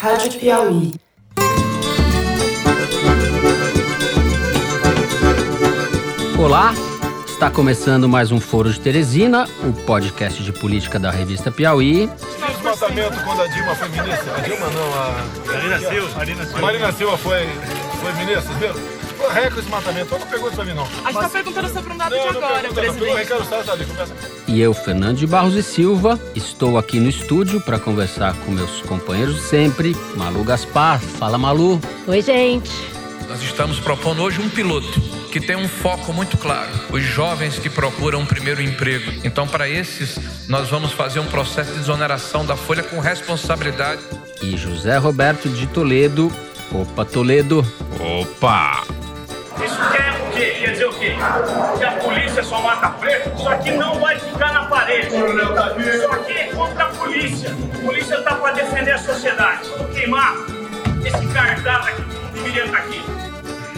Rádio 0.00 0.38
Piauí. 0.38 0.92
Olá, 6.38 6.74
está 7.26 7.50
começando 7.50 8.08
mais 8.08 8.30
um 8.30 8.38
Foro 8.38 8.70
de 8.70 8.78
Teresina, 8.78 9.48
o 9.64 9.72
podcast 9.84 10.42
de 10.42 10.52
política 10.52 10.98
da 10.98 11.10
revista 11.10 11.50
Piauí. 11.50 12.10
Desmatamento 12.48 13.24
quando 13.24 13.42
a 13.42 13.46
Dilma 13.46 13.74
foi 13.74 13.88
ministra. 13.88 14.36
A 14.36 14.40
Dilma 14.40 14.66
não, 14.70 14.94
a. 14.94 15.46
Marina 15.46 15.78
Silva. 15.78 16.60
Marina 16.60 16.92
Silva. 16.92 17.18
Foi, 17.18 17.46
foi 18.00 18.12
ministra, 18.12 18.42
vocês 18.42 18.95
Ficou 19.26 19.42
recorde 19.42 19.60
desmatamento. 19.62 20.14
Eu 20.14 20.18
não 20.20 20.26
pergunta 20.26 20.52
pra 20.54 20.64
mim, 20.64 20.74
não. 20.74 20.84
A 21.04 21.12
gente 21.12 21.20
tá 21.20 21.28
perguntando 21.28 21.68
sobre 21.68 21.92
um 21.92 21.96
dado 21.96 22.14
Não, 22.14 22.22
de 22.22 22.28
agora, 22.28 22.54
pergunta, 22.68 22.82
não. 22.82 23.14
Pegou 23.16 23.40
o 23.40 23.46
presidente. 23.46 23.96
Tá. 23.96 24.06
E 24.46 24.60
eu, 24.60 24.72
Fernando 24.72 25.16
de 25.16 25.26
Barros 25.26 25.54
e 25.54 25.62
Silva, 25.62 26.20
estou 26.34 26.78
aqui 26.78 27.00
no 27.00 27.08
estúdio 27.08 27.60
para 27.60 27.78
conversar 27.78 28.34
com 28.44 28.52
meus 28.52 28.82
companheiros 28.82 29.36
de 29.36 29.42
sempre, 29.42 29.96
Malu 30.16 30.44
Gaspar. 30.44 31.00
Fala, 31.00 31.36
Malu. 31.36 31.80
Oi, 32.06 32.22
gente. 32.22 32.70
Nós 33.28 33.42
estamos 33.42 33.80
propondo 33.80 34.22
hoje 34.22 34.40
um 34.40 34.48
piloto 34.48 35.00
que 35.32 35.40
tem 35.40 35.56
um 35.56 35.68
foco 35.68 36.12
muito 36.12 36.38
claro: 36.38 36.70
os 36.90 37.02
jovens 37.02 37.58
que 37.58 37.68
procuram 37.68 38.20
um 38.20 38.26
primeiro 38.26 38.62
emprego. 38.62 39.12
Então, 39.24 39.48
para 39.48 39.68
esses, 39.68 40.48
nós 40.48 40.68
vamos 40.68 40.92
fazer 40.92 41.18
um 41.18 41.26
processo 41.26 41.72
de 41.72 41.80
exoneração 41.80 42.46
da 42.46 42.56
folha 42.56 42.84
com 42.84 43.00
responsabilidade. 43.00 44.00
E 44.40 44.56
José 44.56 44.96
Roberto 44.98 45.48
de 45.48 45.66
Toledo. 45.66 46.30
Opa, 46.70 47.04
Toledo. 47.04 47.66
Opa! 47.98 48.84
Isso 49.64 49.78
quer 49.92 50.12
o 50.22 50.30
quê? 50.32 50.56
Quer 50.60 50.70
dizer 50.72 50.86
o 50.86 50.92
quê? 50.92 51.16
Que 51.78 51.84
a 51.84 51.92
polícia 51.92 52.42
só 52.42 52.60
mata 52.60 52.88
preto? 52.90 53.36
Isso 53.36 53.48
aqui 53.48 53.70
não 53.72 53.98
vai 53.98 54.18
ficar 54.18 54.52
na 54.52 54.64
parede. 54.66 55.08
Isso 55.08 56.10
aqui 56.12 56.32
é 56.32 56.44
contra 56.54 56.84
a 56.84 56.88
polícia. 56.88 57.56
A 57.74 57.78
polícia 57.86 58.20
tá 58.22 58.34
para 58.34 58.52
defender 58.52 58.92
a 58.92 58.98
sociedade. 58.98 59.68
Vou 59.76 59.88
queimar 59.88 60.36
esse 61.04 61.26
cartaz 61.32 61.86
aqui 61.88 62.02
que 62.02 62.14
não 62.14 62.30
deveria 62.32 62.64
estar 62.64 62.78
aqui. 62.78 63.02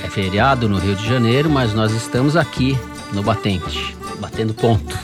É 0.05 0.09
feriado 0.11 0.69
no 0.69 0.79
Rio 0.79 0.97
de 0.97 1.07
Janeiro, 1.07 1.48
mas 1.51 1.75
nós 1.75 1.92
estamos 1.92 2.37
aqui 2.37 2.79
no 3.13 3.23
Batente, 3.23 3.97
batendo 4.19 4.55
ponto. 4.55 4.97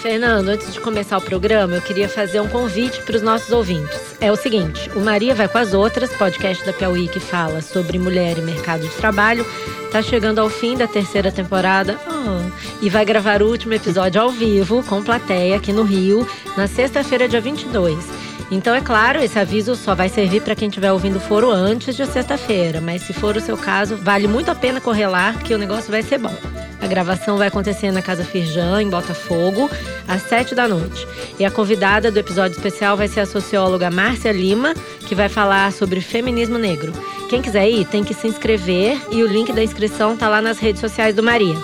Fernando, 0.00 0.48
antes 0.48 0.72
de 0.72 0.80
começar 0.80 1.18
o 1.18 1.20
programa, 1.20 1.74
eu 1.74 1.82
queria 1.82 2.08
fazer 2.08 2.40
um 2.40 2.48
convite 2.48 3.02
para 3.02 3.16
os 3.16 3.22
nossos 3.22 3.52
ouvintes. 3.52 4.16
É 4.18 4.32
o 4.32 4.36
seguinte: 4.36 4.90
o 4.96 5.00
Maria 5.00 5.34
vai 5.34 5.46
com 5.46 5.58
as 5.58 5.74
outras, 5.74 6.10
podcast 6.14 6.64
da 6.64 6.72
Piauí 6.72 7.06
que 7.06 7.20
fala 7.20 7.60
sobre 7.60 7.98
mulher 7.98 8.38
e 8.38 8.40
mercado 8.40 8.80
de 8.80 8.94
trabalho, 8.94 9.44
tá 9.92 10.00
chegando 10.00 10.38
ao 10.38 10.48
fim 10.48 10.74
da 10.74 10.86
terceira 10.86 11.30
temporada 11.30 12.00
ah, 12.06 12.48
e 12.80 12.88
vai 12.88 13.04
gravar 13.04 13.42
o 13.42 13.48
último 13.48 13.74
episódio 13.74 14.22
ao 14.22 14.30
vivo 14.30 14.82
com 14.84 15.02
plateia 15.02 15.56
aqui 15.56 15.70
no 15.70 15.82
Rio 15.82 16.26
na 16.56 16.66
sexta-feira, 16.66 17.28
dia 17.28 17.40
22. 17.40 18.29
Então, 18.50 18.74
é 18.74 18.80
claro, 18.80 19.22
esse 19.22 19.38
aviso 19.38 19.76
só 19.76 19.94
vai 19.94 20.08
servir 20.08 20.42
para 20.42 20.56
quem 20.56 20.68
estiver 20.68 20.90
ouvindo 20.92 21.16
o 21.16 21.20
foro 21.20 21.50
antes 21.50 21.94
de 21.94 22.04
sexta-feira, 22.04 22.80
mas 22.80 23.02
se 23.02 23.12
for 23.12 23.36
o 23.36 23.40
seu 23.40 23.56
caso, 23.56 23.96
vale 23.96 24.26
muito 24.26 24.50
a 24.50 24.54
pena 24.56 24.80
correr 24.80 25.06
lá, 25.06 25.32
que 25.34 25.54
o 25.54 25.58
negócio 25.58 25.90
vai 25.90 26.02
ser 26.02 26.18
bom. 26.18 26.34
A 26.82 26.86
gravação 26.86 27.36
vai 27.36 27.46
acontecer 27.46 27.92
na 27.92 28.02
Casa 28.02 28.24
Firjan, 28.24 28.82
em 28.82 28.90
Botafogo, 28.90 29.70
às 30.08 30.22
sete 30.22 30.54
da 30.54 30.66
noite. 30.66 31.06
E 31.38 31.44
a 31.44 31.50
convidada 31.50 32.10
do 32.10 32.18
episódio 32.18 32.56
especial 32.56 32.96
vai 32.96 33.06
ser 33.06 33.20
a 33.20 33.26
socióloga 33.26 33.90
Márcia 33.90 34.32
Lima, 34.32 34.74
que 35.06 35.14
vai 35.14 35.28
falar 35.28 35.70
sobre 35.72 36.00
feminismo 36.00 36.58
negro. 36.58 36.92
Quem 37.28 37.40
quiser 37.40 37.68
ir, 37.70 37.84
tem 37.84 38.02
que 38.02 38.14
se 38.14 38.26
inscrever 38.26 39.00
e 39.12 39.22
o 39.22 39.28
link 39.28 39.52
da 39.52 39.62
inscrição 39.62 40.16
tá 40.16 40.28
lá 40.28 40.42
nas 40.42 40.58
redes 40.58 40.80
sociais 40.80 41.14
do 41.14 41.22
Maria. 41.22 41.56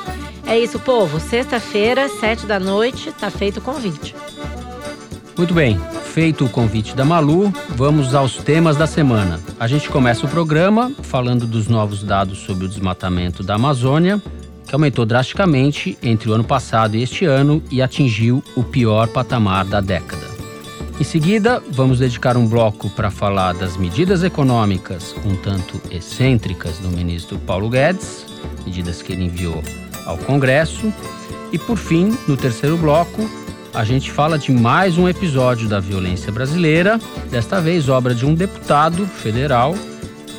É 0.47 0.57
isso, 0.57 0.79
povo. 0.79 1.19
Sexta-feira, 1.19 2.09
sete 2.09 2.47
da 2.47 2.61
noite, 2.61 3.11
tá 3.11 3.31
feito 3.31 3.57
o 3.57 3.62
convite. 3.62 4.14
Muito 5.37 5.53
bem, 5.53 5.81
feito 6.17 6.47
o 6.47 6.48
convite 6.48 6.97
da 6.97 7.05
Malu, 7.05 7.53
vamos 7.75 8.14
aos 8.14 8.39
temas 8.39 8.75
da 8.75 8.86
semana. 8.86 9.39
A 9.61 9.67
gente 9.67 9.91
começa 9.91 10.25
o 10.25 10.28
programa 10.31 10.91
falando 11.03 11.47
dos 11.47 11.69
novos 11.69 12.03
dados 12.03 12.39
sobre 12.39 12.64
o 12.64 12.69
desmatamento 12.70 13.42
da 13.42 13.56
Amazônia, 13.56 14.19
que 14.67 14.75
aumentou 14.75 15.05
drasticamente 15.05 15.98
entre 16.03 16.31
o 16.31 16.33
ano 16.33 16.42
passado 16.42 16.96
e 16.96 17.02
este 17.02 17.27
ano 17.27 17.63
e 17.70 17.83
atingiu 17.83 18.42
o 18.57 18.64
pior 18.64 19.08
patamar 19.08 19.67
da 19.67 19.83
década. 19.83 20.27
Em 20.98 21.05
seguida, 21.05 21.63
vamos 21.70 21.98
dedicar 21.98 22.35
um 22.39 22.48
bloco 22.48 22.89
para 22.89 23.11
falar 23.11 23.52
das 23.52 23.77
medidas 23.77 24.24
econômicas 24.24 25.14
um 25.23 25.36
tanto 25.36 25.79
excêntricas 25.91 26.79
do 26.79 26.89
ministro 26.89 27.39
Paulo 27.41 27.68
Guedes, 27.68 28.24
medidas 28.64 29.02
que 29.02 29.12
ele 29.12 29.24
enviou 29.24 29.62
ao 30.07 30.17
Congresso. 30.17 30.91
E 31.52 31.58
por 31.58 31.77
fim, 31.77 32.17
no 32.27 32.39
terceiro 32.39 32.79
bloco, 32.79 33.29
a 33.77 33.85
gente 33.85 34.11
fala 34.11 34.39
de 34.39 34.51
mais 34.51 34.97
um 34.97 35.07
episódio 35.07 35.69
da 35.69 35.79
violência 35.79 36.33
brasileira, 36.33 36.98
desta 37.31 37.61
vez 37.61 37.91
obra 37.91 38.14
de 38.14 38.25
um 38.25 38.35
deputado 38.35 39.07
federal 39.07 39.75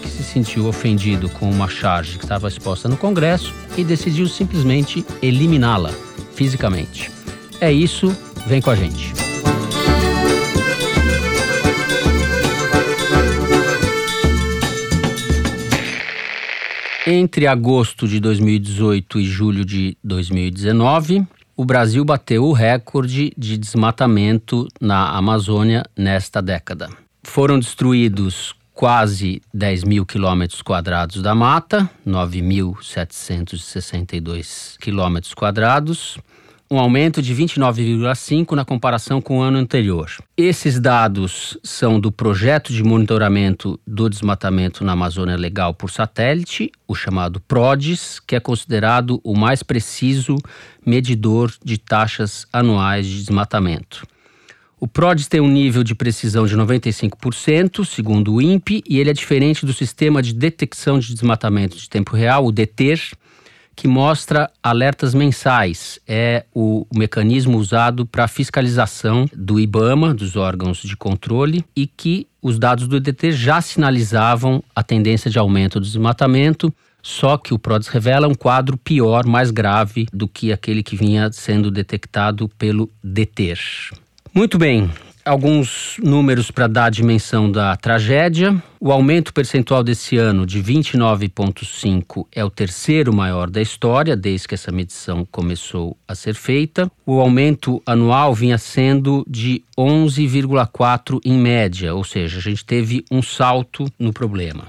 que 0.01 0.09
se 0.09 0.23
sentiu 0.23 0.65
ofendido 0.65 1.29
com 1.29 1.47
uma 1.47 1.67
charge 1.67 2.17
que 2.17 2.25
estava 2.25 2.47
exposta 2.47 2.89
no 2.89 2.97
Congresso 2.97 3.53
e 3.77 3.83
decidiu 3.83 4.27
simplesmente 4.27 5.05
eliminá-la 5.21 5.91
fisicamente. 6.33 7.11
É 7.61 7.71
isso, 7.71 8.11
vem 8.47 8.59
com 8.59 8.71
a 8.71 8.75
gente. 8.75 9.13
Entre 17.05 17.45
agosto 17.45 18.07
de 18.07 18.19
2018 18.19 19.19
e 19.19 19.25
julho 19.25 19.63
de 19.63 19.95
2019, 20.03 21.23
o 21.57 21.65
Brasil 21.65 22.05
bateu 22.05 22.45
o 22.45 22.53
recorde 22.53 23.33
de 23.35 23.57
desmatamento 23.57 24.69
na 24.79 25.17
Amazônia 25.17 25.83
nesta 25.97 26.39
década. 26.39 26.87
Foram 27.23 27.59
destruídos 27.59 28.53
quase 28.75 29.41
10 29.51 29.83
mil 29.83 30.05
quilômetros 30.05 30.61
quadrados 30.61 31.23
da 31.23 31.33
mata, 31.33 31.89
9.762 32.05 34.77
quilômetros 34.79 35.33
quadrados, 35.33 36.19
um 36.69 36.77
aumento 36.77 37.21
de 37.21 37.33
29,5 37.33 38.51
na 38.53 38.65
comparação 38.65 39.21
com 39.21 39.39
o 39.39 39.41
ano 39.41 39.57
anterior. 39.57 40.11
Esses 40.35 40.79
dados 40.79 41.57
são 41.63 41.99
do 41.99 42.11
projeto 42.11 42.73
de 42.73 42.83
monitoramento 42.83 43.79
do 43.87 44.09
desmatamento 44.09 44.83
na 44.83 44.91
Amazônia 44.91 45.37
Legal 45.37 45.73
por 45.73 45.89
satélite, 45.89 46.71
o 46.87 46.93
chamado 46.93 47.39
PRODES, 47.39 48.19
que 48.19 48.35
é 48.35 48.39
considerado 48.39 49.21
o 49.23 49.35
mais 49.35 49.63
preciso 49.63 50.35
medidor 50.85 51.53
de 51.63 51.77
taxas 51.77 52.45
anuais 52.51 53.07
de 53.07 53.17
desmatamento. 53.19 54.05
O 54.79 54.87
PRODES 54.87 55.27
tem 55.27 55.41
um 55.41 55.49
nível 55.49 55.83
de 55.83 55.95
precisão 55.95 56.45
de 56.45 56.55
95%, 56.55 57.83
segundo 57.83 58.35
o 58.35 58.41
INPE, 58.41 58.83
e 58.87 58.99
ele 58.99 59.09
é 59.09 59.13
diferente 59.13 59.65
do 59.65 59.73
sistema 59.73 60.21
de 60.21 60.33
detecção 60.33 60.99
de 60.99 61.13
desmatamento 61.13 61.77
de 61.77 61.89
tempo 61.89 62.15
real, 62.15 62.45
o 62.45 62.51
DETER, 62.51 62.99
que 63.77 63.87
mostra 63.87 64.49
alertas 64.61 65.13
mensais. 65.13 65.99
É 66.07 66.43
o, 66.53 66.85
mecanismo 66.93 67.59
usado 67.59 68.07
para 68.07 68.27
fiscalização 68.27 69.29
do 69.31 69.59
IBAMA, 69.59 70.15
dos 70.15 70.35
órgãos 70.35 70.79
de 70.79 70.97
controle, 70.97 71.63
e 71.75 71.85
que 71.85 72.27
os 72.41 72.57
dados 72.57 72.87
do 72.87 72.99
DT 72.99 73.31
já 73.33 73.61
sinalizavam 73.61 74.63
a 74.75 74.81
tendência 74.81 75.29
de 75.29 75.37
aumento 75.37 75.79
do 75.79 75.85
desmatamento. 75.85 76.73
Só 77.03 77.37
que 77.37 77.53
o 77.53 77.59
PRODES 77.59 77.87
revela 77.87 78.27
um 78.27 78.33
quadro 78.33 78.75
pior, 78.77 79.25
mais 79.25 79.51
grave 79.51 80.07
do 80.11 80.27
que 80.27 80.51
aquele 80.51 80.81
que 80.81 80.95
vinha 80.95 81.31
sendo 81.31 81.69
detectado 81.69 82.49
pelo 82.57 82.89
DETER. 83.03 83.59
Muito 84.33 84.57
bem, 84.57 84.89
alguns 85.27 85.97
números 86.01 86.49
para 86.49 86.67
dar 86.67 86.85
a 86.85 86.89
dimensão 86.89 87.51
da 87.51 87.75
tragédia. 87.75 88.55
O 88.79 88.91
aumento 88.91 89.33
percentual 89.33 89.83
desse 89.83 90.17
ano 90.17 90.45
de 90.45 90.61
29,5 90.63 92.25
é 92.31 92.43
o 92.43 92.49
terceiro 92.49 93.13
maior 93.13 93.49
da 93.49 93.61
história, 93.61 94.15
desde 94.15 94.47
que 94.47 94.55
essa 94.55 94.71
medição 94.71 95.27
começou 95.29 95.97
a 96.07 96.15
ser 96.15 96.33
feita. 96.33 96.89
O 97.05 97.19
aumento 97.19 97.81
anual 97.85 98.33
vinha 98.33 98.57
sendo 98.57 99.25
de 99.27 99.63
11,4 99.77 101.19
em 101.25 101.37
média, 101.37 101.93
ou 101.93 102.03
seja, 102.03 102.37
a 102.37 102.41
gente 102.41 102.63
teve 102.63 103.03
um 103.11 103.21
salto 103.21 103.85
no 103.99 104.13
problema. 104.13 104.65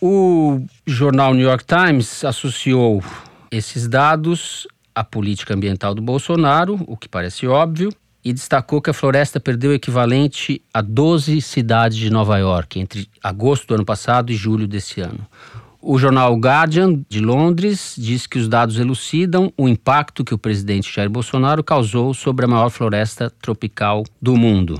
O 0.00 0.62
jornal 0.86 1.34
New 1.34 1.46
York 1.46 1.64
Times 1.64 2.24
associou 2.24 3.02
esses 3.50 3.88
dados 3.88 4.66
à 4.94 5.02
política 5.02 5.54
ambiental 5.54 5.94
do 5.94 6.02
Bolsonaro, 6.02 6.78
o 6.86 6.96
que 6.96 7.08
parece 7.08 7.46
óbvio, 7.46 7.90
e 8.24 8.32
destacou 8.32 8.80
que 8.82 8.90
a 8.90 8.94
floresta 8.94 9.40
perdeu 9.40 9.70
o 9.70 9.74
equivalente 9.74 10.62
a 10.72 10.80
12 10.80 11.40
cidades 11.40 11.98
de 11.98 12.10
Nova 12.10 12.38
York 12.38 12.78
entre 12.78 13.08
agosto 13.22 13.68
do 13.68 13.74
ano 13.74 13.84
passado 13.84 14.30
e 14.30 14.36
julho 14.36 14.68
desse 14.68 15.00
ano. 15.00 15.26
O 15.82 15.98
jornal 15.98 16.36
Guardian 16.36 17.02
de 17.08 17.20
Londres 17.20 17.94
diz 17.96 18.26
que 18.26 18.38
os 18.38 18.46
dados 18.46 18.78
elucidam 18.78 19.50
o 19.56 19.66
impacto 19.66 20.22
que 20.22 20.34
o 20.34 20.38
presidente 20.38 20.94
Jair 20.94 21.08
Bolsonaro 21.08 21.64
causou 21.64 22.12
sobre 22.12 22.44
a 22.44 22.48
maior 22.48 22.68
floresta 22.68 23.30
tropical 23.40 24.04
do 24.20 24.36
mundo. 24.36 24.78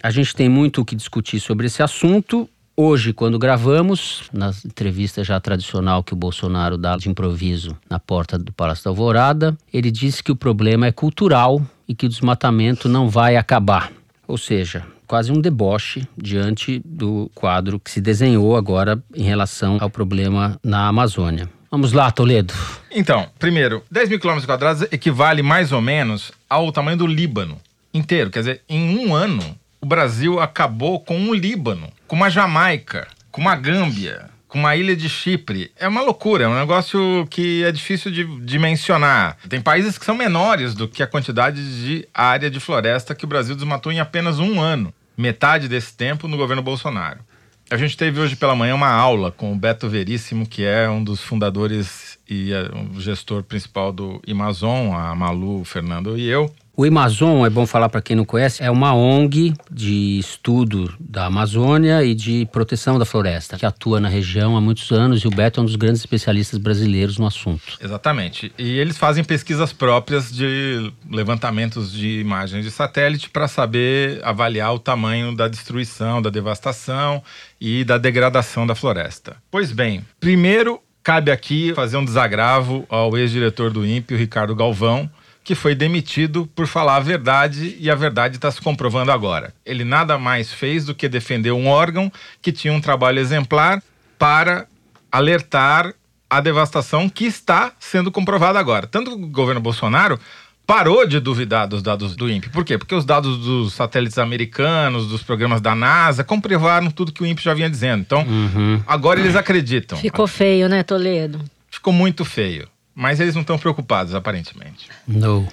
A 0.00 0.10
gente 0.10 0.36
tem 0.36 0.48
muito 0.48 0.80
o 0.80 0.84
que 0.84 0.94
discutir 0.94 1.40
sobre 1.40 1.66
esse 1.66 1.82
assunto. 1.82 2.48
Hoje, 2.76 3.12
quando 3.12 3.40
gravamos, 3.40 4.30
na 4.32 4.52
entrevista 4.64 5.24
já 5.24 5.40
tradicional 5.40 6.04
que 6.04 6.12
o 6.12 6.16
Bolsonaro 6.16 6.78
dá 6.78 6.96
de 6.96 7.08
improviso 7.08 7.76
na 7.90 7.98
porta 7.98 8.38
do 8.38 8.52
Palácio 8.52 8.84
da 8.84 8.90
Alvorada, 8.90 9.56
ele 9.72 9.90
disse 9.90 10.22
que 10.22 10.30
o 10.30 10.36
problema 10.36 10.86
é 10.86 10.92
cultural 10.92 11.60
e 11.88 11.94
que 11.94 12.06
o 12.06 12.08
desmatamento 12.08 12.88
não 12.88 13.08
vai 13.08 13.36
acabar. 13.36 13.92
Ou 14.26 14.36
seja, 14.36 14.84
quase 15.06 15.30
um 15.30 15.40
deboche 15.40 16.06
diante 16.16 16.80
do 16.84 17.30
quadro 17.34 17.78
que 17.78 17.90
se 17.90 18.00
desenhou 18.00 18.56
agora 18.56 19.02
em 19.14 19.22
relação 19.22 19.78
ao 19.80 19.88
problema 19.88 20.58
na 20.62 20.88
Amazônia. 20.88 21.48
Vamos 21.70 21.92
lá, 21.92 22.10
Toledo. 22.10 22.54
Então, 22.90 23.28
primeiro, 23.38 23.82
10 23.90 24.08
mil 24.08 24.20
quilômetros 24.20 24.46
quadrados 24.46 24.82
equivale 24.92 25.42
mais 25.42 25.72
ou 25.72 25.80
menos 25.80 26.32
ao 26.48 26.72
tamanho 26.72 26.96
do 26.96 27.06
Líbano 27.06 27.58
inteiro. 27.92 28.30
Quer 28.30 28.38
dizer, 28.40 28.62
em 28.68 28.98
um 28.98 29.14
ano, 29.14 29.42
o 29.80 29.86
Brasil 29.86 30.40
acabou 30.40 31.00
com 31.00 31.16
um 31.18 31.34
Líbano, 31.34 31.88
com 32.06 32.16
uma 32.16 32.30
Jamaica, 32.30 33.08
com 33.30 33.40
uma 33.40 33.56
Gâmbia, 33.56 34.30
com 34.48 34.58
uma 34.58 34.76
ilha 34.76 34.96
de 34.96 35.08
Chipre. 35.08 35.72
É 35.78 35.88
uma 35.88 36.02
loucura, 36.02 36.44
é 36.44 36.48
um 36.48 36.58
negócio 36.58 37.26
que 37.30 37.64
é 37.64 37.72
difícil 37.72 38.10
de, 38.10 38.58
mencionar. 38.58 39.36
Tem 39.48 39.60
países 39.60 39.98
que 39.98 40.04
são 40.04 40.14
menores 40.14 40.74
do 40.74 40.88
que 40.88 41.02
a 41.02 41.06
quantidade 41.06 41.84
de 41.84 42.08
área 42.14 42.50
de 42.50 42.60
floresta 42.60 43.14
que 43.14 43.24
o 43.24 43.28
Brasil 43.28 43.54
desmatou 43.54 43.92
em 43.92 44.00
apenas 44.00 44.38
um 44.38 44.60
ano. 44.60 44.92
Metade 45.16 45.68
desse 45.68 45.94
tempo 45.96 46.28
no 46.28 46.36
governo 46.36 46.62
Bolsonaro. 46.62 47.20
A 47.68 47.76
gente 47.76 47.96
teve 47.96 48.20
hoje 48.20 48.36
pela 48.36 48.54
manhã 48.54 48.76
uma 48.76 48.90
aula 48.90 49.32
com 49.32 49.52
o 49.52 49.56
Beto 49.56 49.88
Veríssimo, 49.88 50.46
que 50.46 50.64
é 50.64 50.88
um 50.88 51.02
dos 51.02 51.20
fundadores 51.20 52.05
e 52.28 52.52
é, 52.52 52.70
o 52.94 53.00
gestor 53.00 53.42
principal 53.42 53.92
do 53.92 54.20
Amazon, 54.28 54.92
a 54.92 55.14
Malu, 55.14 55.60
o 55.60 55.64
Fernando 55.64 56.18
e 56.18 56.26
eu. 56.26 56.52
O 56.78 56.84
Amazon, 56.84 57.46
é 57.46 57.48
bom 57.48 57.66
falar 57.66 57.88
para 57.88 58.02
quem 58.02 58.14
não 58.14 58.26
conhece, 58.26 58.62
é 58.62 58.70
uma 58.70 58.94
ONG 58.94 59.54
de 59.70 60.18
estudo 60.18 60.94
da 61.00 61.24
Amazônia 61.24 62.04
e 62.04 62.14
de 62.14 62.46
proteção 62.52 62.98
da 62.98 63.06
floresta, 63.06 63.56
que 63.56 63.64
atua 63.64 63.98
na 63.98 64.10
região 64.10 64.54
há 64.58 64.60
muitos 64.60 64.92
anos 64.92 65.22
e 65.22 65.26
o 65.26 65.30
Beto 65.30 65.58
é 65.58 65.62
um 65.62 65.64
dos 65.64 65.74
grandes 65.74 66.02
especialistas 66.02 66.58
brasileiros 66.58 67.16
no 67.16 67.26
assunto. 67.26 67.78
Exatamente. 67.80 68.52
E 68.58 68.78
eles 68.78 68.98
fazem 68.98 69.24
pesquisas 69.24 69.72
próprias 69.72 70.30
de 70.30 70.92
levantamentos 71.10 71.90
de 71.90 72.20
imagens 72.20 72.62
de 72.62 72.70
satélite 72.70 73.30
para 73.30 73.48
saber 73.48 74.20
avaliar 74.22 74.74
o 74.74 74.78
tamanho 74.78 75.34
da 75.34 75.48
destruição, 75.48 76.20
da 76.20 76.28
devastação 76.28 77.22
e 77.58 77.84
da 77.84 77.96
degradação 77.96 78.66
da 78.66 78.74
floresta. 78.74 79.38
Pois 79.50 79.72
bem, 79.72 80.04
primeiro 80.20 80.82
cabe 81.06 81.30
aqui 81.30 81.72
fazer 81.72 81.96
um 81.96 82.04
desagravo 82.04 82.84
ao 82.88 83.16
ex-diretor 83.16 83.70
do 83.70 83.86
INPE, 83.86 84.12
o 84.12 84.18
Ricardo 84.18 84.56
Galvão, 84.56 85.08
que 85.44 85.54
foi 85.54 85.72
demitido 85.72 86.50
por 86.52 86.66
falar 86.66 86.96
a 86.96 87.00
verdade 87.00 87.76
e 87.78 87.88
a 87.88 87.94
verdade 87.94 88.34
está 88.34 88.50
se 88.50 88.60
comprovando 88.60 89.12
agora. 89.12 89.54
Ele 89.64 89.84
nada 89.84 90.18
mais 90.18 90.52
fez 90.52 90.84
do 90.84 90.96
que 90.96 91.08
defender 91.08 91.52
um 91.52 91.68
órgão 91.68 92.10
que 92.42 92.50
tinha 92.50 92.72
um 92.72 92.80
trabalho 92.80 93.20
exemplar 93.20 93.80
para 94.18 94.66
alertar 95.12 95.94
a 96.28 96.40
devastação 96.40 97.08
que 97.08 97.24
está 97.24 97.70
sendo 97.78 98.10
comprovada 98.10 98.58
agora. 98.58 98.88
Tanto 98.88 99.12
o 99.12 99.28
governo 99.28 99.60
Bolsonaro 99.60 100.18
parou 100.66 101.06
de 101.06 101.20
duvidar 101.20 101.68
dos 101.68 101.82
dados 101.82 102.16
do 102.16 102.28
INPE. 102.28 102.48
Por 102.50 102.64
quê? 102.64 102.76
Porque 102.76 102.94
os 102.94 103.04
dados 103.04 103.38
dos 103.38 103.72
satélites 103.72 104.18
americanos, 104.18 105.06
dos 105.06 105.22
programas 105.22 105.60
da 105.60 105.74
NASA, 105.74 106.24
comprovaram 106.24 106.90
tudo 106.90 107.12
que 107.12 107.22
o 107.22 107.26
INPE 107.26 107.42
já 107.42 107.54
vinha 107.54 107.70
dizendo. 107.70 108.00
Então, 108.00 108.26
uhum. 108.26 108.82
agora 108.86 109.20
eles 109.20 109.36
acreditam. 109.36 109.96
Ficou 109.96 110.26
feio, 110.26 110.68
né, 110.68 110.82
Toledo? 110.82 111.40
Ficou 111.70 111.92
muito 111.92 112.24
feio. 112.24 112.68
Mas 112.94 113.20
eles 113.20 113.34
não 113.34 113.42
estão 113.42 113.58
preocupados, 113.58 114.14
aparentemente. 114.14 114.88
Não. 115.06 115.46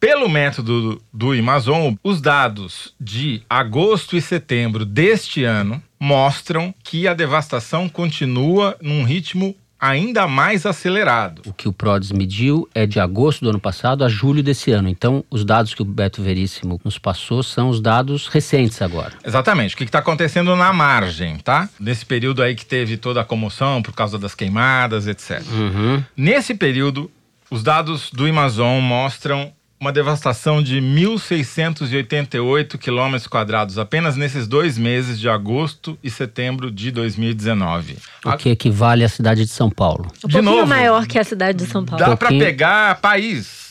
Pelo 0.00 0.28
método 0.28 1.02
do 1.12 1.32
Amazon, 1.32 1.94
os 2.02 2.20
dados 2.20 2.94
de 3.00 3.42
agosto 3.48 4.16
e 4.16 4.22
setembro 4.22 4.84
deste 4.84 5.44
ano 5.44 5.82
mostram 6.00 6.74
que 6.82 7.06
a 7.08 7.14
devastação 7.14 7.88
continua 7.88 8.76
num 8.80 9.02
ritmo 9.02 9.54
ainda 9.78 10.26
mais 10.26 10.66
acelerado. 10.66 11.42
O 11.46 11.52
que 11.52 11.68
o 11.68 11.72
PRODES 11.72 12.12
mediu 12.12 12.68
é 12.74 12.86
de 12.86 12.98
agosto 12.98 13.44
do 13.44 13.50
ano 13.50 13.60
passado 13.60 14.04
a 14.04 14.08
julho 14.08 14.42
desse 14.42 14.70
ano. 14.70 14.88
Então, 14.88 15.24
os 15.30 15.44
dados 15.44 15.74
que 15.74 15.82
o 15.82 15.84
Beto 15.84 16.22
Veríssimo 16.22 16.80
nos 16.84 16.98
passou 16.98 17.42
são 17.42 17.68
os 17.68 17.80
dados 17.80 18.26
recentes 18.28 18.82
agora. 18.82 19.12
Exatamente. 19.24 19.74
O 19.74 19.78
que 19.78 19.84
está 19.84 20.00
acontecendo 20.00 20.54
na 20.56 20.72
margem, 20.72 21.38
tá? 21.38 21.68
Nesse 21.78 22.04
período 22.04 22.42
aí 22.42 22.54
que 22.54 22.66
teve 22.66 22.96
toda 22.96 23.20
a 23.20 23.24
comoção 23.24 23.82
por 23.82 23.94
causa 23.94 24.18
das 24.18 24.34
queimadas, 24.34 25.06
etc. 25.06 25.42
Uhum. 25.50 26.02
Nesse 26.16 26.54
período, 26.54 27.10
os 27.50 27.62
dados 27.62 28.10
do 28.10 28.26
Amazon 28.26 28.80
mostram 28.80 29.52
uma 29.80 29.92
devastação 29.92 30.62
de 30.62 30.80
1.688 30.80 32.76
quilômetros 32.78 33.26
quadrados 33.28 33.78
apenas 33.78 34.16
nesses 34.16 34.48
dois 34.48 34.76
meses 34.76 35.20
de 35.20 35.28
agosto 35.28 35.96
e 36.02 36.10
setembro 36.10 36.70
de 36.70 36.90
2019. 36.90 37.96
O 38.24 38.36
que 38.36 38.48
equivale 38.50 39.04
à 39.04 39.08
cidade 39.08 39.44
de 39.44 39.50
São 39.50 39.70
Paulo. 39.70 40.06
Um 40.24 40.28
de 40.28 40.34
pouquinho 40.34 40.42
novo, 40.42 40.66
maior 40.66 41.06
que 41.06 41.18
a 41.18 41.24
cidade 41.24 41.58
de 41.58 41.66
São 41.66 41.84
Paulo. 41.84 42.04
Dá 42.04 42.16
para 42.16 42.28
pegar 42.28 43.00
país. 43.00 43.68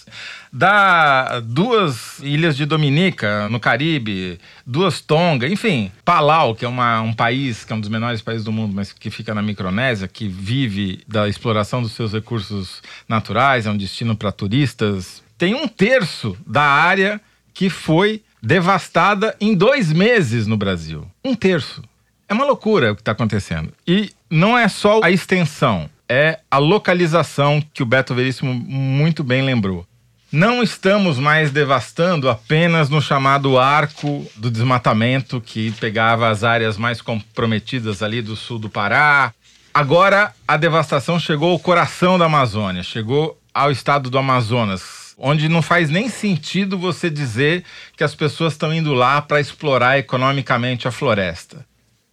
Dá 0.52 1.42
duas 1.42 2.20
ilhas 2.20 2.56
de 2.56 2.66
Dominica, 2.66 3.50
no 3.50 3.60
Caribe, 3.60 4.40
duas 4.66 5.02
Tonga, 5.02 5.46
enfim. 5.48 5.92
Palau, 6.06 6.56
que 6.56 6.64
é 6.64 6.68
uma, 6.68 7.02
um 7.02 7.14
país, 7.14 7.66
que 7.66 7.74
é 7.74 7.76
um 7.76 7.82
dos 7.82 7.90
menores 7.90 8.22
países 8.22 8.46
do 8.46 8.52
mundo, 8.52 8.74
mas 8.74 8.94
que 8.94 9.10
fica 9.10 9.36
na 9.36 9.42
Micronésia, 9.42 10.08
que 10.08 10.26
vive 10.26 11.02
da 11.06 11.28
exploração 11.28 11.82
dos 11.82 11.92
seus 11.92 12.14
recursos 12.14 12.82
naturais, 13.10 13.66
é 13.66 13.70
um 13.70 13.78
destino 13.78 14.16
para 14.16 14.32
turistas, 14.32 15.22
tem 15.38 15.54
um 15.54 15.68
terço 15.68 16.38
da 16.46 16.64
área 16.64 17.22
que 17.54 17.70
foi 17.70 18.22
devastada 18.42 19.36
em 19.40 19.56
dois 19.56 19.92
meses 19.92 20.48
no 20.48 20.58
Brasil. 20.58 21.06
Um 21.24 21.36
terço. 21.36 21.84
É 22.30 22.34
uma 22.34 22.46
loucura 22.46 22.92
o 22.92 22.96
que 22.96 23.02
está 23.02 23.12
acontecendo. 23.14 23.72
E 23.88 24.12
não 24.30 24.58
é 24.58 24.68
só 24.68 25.02
a 25.04 25.10
extensão, 25.10 25.90
é 26.10 26.40
a 26.50 26.58
localização 26.58 27.64
que 27.74 27.82
o 27.82 27.86
Beto 27.86 28.14
Veríssimo 28.14 28.54
muito 28.54 29.24
bem 29.24 29.42
lembrou. 29.42 29.86
Não 30.30 30.62
estamos 30.62 31.18
mais 31.18 31.52
devastando 31.52 32.30
apenas 32.30 32.90
no 32.90 33.02
chamado 33.02 33.58
arco 33.58 34.30
do 34.36 34.52
desmatamento 34.52 35.40
que 35.40 35.72
pegava 35.80 36.30
as 36.30 36.44
áreas 36.44 36.78
mais 36.78 37.02
comprometidas 37.02 38.04
ali 38.04 38.22
do 38.22 38.36
sul 38.36 38.60
do 38.60 38.70
Pará. 38.70 39.34
Agora 39.74 40.34
a 40.46 40.58
devastação 40.58 41.18
chegou 41.18 41.52
ao 41.52 41.60
coração 41.60 42.20
da 42.20 42.26
Amazônia, 42.26 42.84
chegou 42.84 43.40
ao 43.54 43.72
estado 43.72 44.10
do 44.10 44.18
Amazonas, 44.18 45.07
onde 45.18 45.50
não 45.50 45.62
faz 45.62 45.90
nem 45.90 46.10
sentido 46.10 46.78
você 46.78 47.10
dizer 47.10 47.64
que 47.96 48.04
as 48.04 48.14
pessoas 48.14 48.54
estão 48.54 48.74
indo 48.74 48.94
lá 48.94 49.22
para 49.22 49.40
explorar 49.42 49.98
economicamente 49.98 50.88
a 50.88 50.92
floresta. 50.92 51.66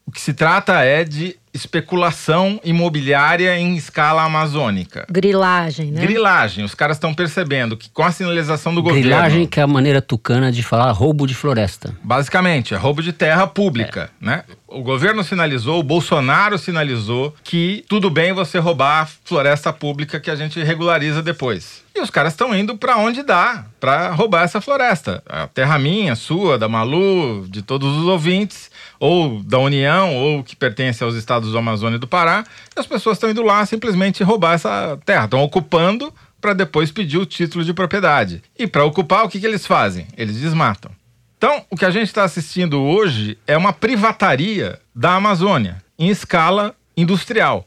O 0.07 0.11
que 0.11 0.21
se 0.21 0.33
trata 0.33 0.83
é 0.83 1.05
de 1.05 1.37
especulação 1.55 2.61
imobiliária 2.65 3.57
em 3.57 3.77
escala 3.77 4.25
amazônica. 4.25 5.07
Grilagem, 5.09 5.93
né? 5.93 6.01
Grilagem. 6.01 6.65
Os 6.65 6.75
caras 6.75 6.97
estão 6.97 7.15
percebendo 7.15 7.77
que 7.77 7.89
com 7.89 8.03
a 8.03 8.11
sinalização 8.11 8.75
do 8.75 8.83
Grilagem, 8.83 9.03
governo. 9.03 9.23
Grilagem, 9.25 9.47
que 9.47 9.61
é 9.61 9.63
a 9.63 9.67
maneira 9.67 10.03
tucana 10.03 10.51
de 10.51 10.63
falar 10.65 10.91
roubo 10.91 11.27
de 11.27 11.35
floresta. 11.35 11.95
Basicamente, 12.03 12.75
é 12.75 12.77
roubo 12.77 13.01
de 13.01 13.13
terra 13.13 13.47
pública, 13.47 14.11
é. 14.21 14.25
né? 14.25 14.45
O 14.67 14.83
governo 14.83 15.23
sinalizou, 15.23 15.79
o 15.79 15.85
Bolsonaro 15.85 16.59
sinalizou 16.59 17.33
que 17.45 17.85
tudo 17.89 18.11
bem 18.11 18.33
você 18.33 18.59
roubar 18.59 19.09
floresta 19.25 19.73
pública 19.73 20.19
que 20.19 20.31
a 20.31 20.35
gente 20.35 20.61
regulariza 20.61 21.23
depois. 21.23 21.85
E 21.95 22.01
os 22.01 22.11
caras 22.11 22.33
estão 22.33 22.53
indo 22.53 22.77
para 22.77 22.97
onde 22.97 23.23
dá 23.23 23.67
para 23.79 24.11
roubar 24.11 24.43
essa 24.43 24.61
floresta. 24.61 25.23
A 25.29 25.47
terra 25.47 25.79
minha, 25.79 26.17
sua, 26.17 26.59
da 26.59 26.69
Malu, 26.69 27.47
de 27.49 27.63
todos 27.63 27.97
os 27.97 28.07
ouvintes, 28.07 28.69
ou 28.99 29.43
da 29.43 29.59
União, 29.59 30.15
ou 30.17 30.43
que 30.43 30.57
pertence 30.57 31.03
aos 31.03 31.15
estados 31.15 31.53
do 31.53 31.59
Amazônia 31.59 31.97
e 31.97 32.01
do 32.01 32.07
Pará. 32.07 32.45
E 32.77 32.81
as 32.81 32.87
pessoas 32.87 33.17
estão 33.17 33.31
indo 33.31 33.43
lá 33.43 33.65
simplesmente 33.67 34.23
roubar 34.23 34.55
essa 34.55 34.99
terra. 35.05 35.25
Estão 35.25 35.43
ocupando 35.43 36.13
para 36.41 36.53
depois 36.53 36.91
pedir 36.91 37.19
o 37.19 37.27
título 37.27 37.65
de 37.65 37.73
propriedade. 37.73 38.43
E 38.59 38.67
para 38.67 38.85
ocupar, 38.85 39.25
o 39.25 39.29
que, 39.29 39.41
que 39.41 39.47
eles 39.47 39.67
fazem? 39.67 40.07
Eles 40.17 40.41
desmatam. 40.41 40.91
Então, 41.37 41.65
o 41.71 41.77
que 41.77 41.85
a 41.85 41.91
gente 41.91 42.07
está 42.07 42.25
assistindo 42.25 42.81
hoje 42.81 43.37
é 43.47 43.57
uma 43.57 43.73
privataria 43.73 44.79
da 44.95 45.15
Amazônia 45.15 45.83
em 45.99 46.09
escala 46.09 46.75
industrial. 46.97 47.67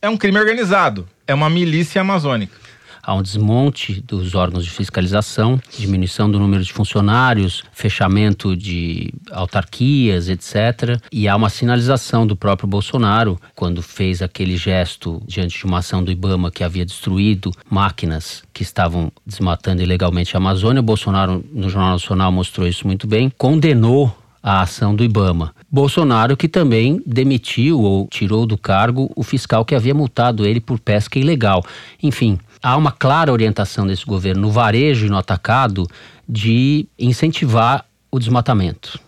É 0.00 0.08
um 0.08 0.16
crime 0.16 0.38
organizado, 0.38 1.08
é 1.26 1.32
uma 1.32 1.48
milícia 1.48 2.00
amazônica 2.00 2.63
há 3.04 3.14
um 3.14 3.22
desmonte 3.22 4.00
dos 4.00 4.34
órgãos 4.34 4.64
de 4.64 4.70
fiscalização, 4.70 5.60
diminuição 5.78 6.30
do 6.30 6.38
número 6.38 6.62
de 6.62 6.72
funcionários, 6.72 7.62
fechamento 7.72 8.56
de 8.56 9.12
autarquias, 9.30 10.28
etc. 10.28 11.00
E 11.12 11.28
há 11.28 11.36
uma 11.36 11.50
sinalização 11.50 12.26
do 12.26 12.34
próprio 12.36 12.68
Bolsonaro, 12.68 13.38
quando 13.54 13.82
fez 13.82 14.22
aquele 14.22 14.56
gesto 14.56 15.22
diante 15.26 15.58
de 15.58 15.64
uma 15.64 15.78
ação 15.78 16.02
do 16.02 16.10
Ibama 16.10 16.50
que 16.50 16.64
havia 16.64 16.84
destruído 16.84 17.52
máquinas 17.68 18.42
que 18.52 18.62
estavam 18.62 19.12
desmatando 19.26 19.82
ilegalmente 19.82 20.36
a 20.36 20.38
Amazônia. 20.38 20.80
O 20.80 20.84
Bolsonaro, 20.84 21.44
no 21.52 21.68
Jornal 21.68 21.92
Nacional, 21.92 22.32
mostrou 22.32 22.66
isso 22.66 22.86
muito 22.86 23.06
bem, 23.06 23.30
condenou 23.36 24.16
a 24.42 24.60
ação 24.60 24.94
do 24.94 25.02
Ibama. 25.02 25.54
Bolsonaro 25.70 26.36
que 26.36 26.48
também 26.48 27.02
demitiu 27.06 27.80
ou 27.80 28.06
tirou 28.08 28.44
do 28.44 28.58
cargo 28.58 29.10
o 29.16 29.22
fiscal 29.22 29.64
que 29.64 29.74
havia 29.74 29.94
multado 29.94 30.44
ele 30.44 30.60
por 30.60 30.78
pesca 30.78 31.18
ilegal. 31.18 31.64
Enfim, 32.02 32.38
há 32.64 32.78
uma 32.78 32.90
clara 32.90 33.30
orientação 33.30 33.86
desse 33.86 34.06
governo 34.06 34.40
no 34.40 34.50
varejo 34.50 35.04
e 35.04 35.10
no 35.10 35.18
atacado 35.18 35.86
de 36.26 36.88
incentivar 36.98 37.84
o 38.10 38.18
desmatamento. 38.18 38.98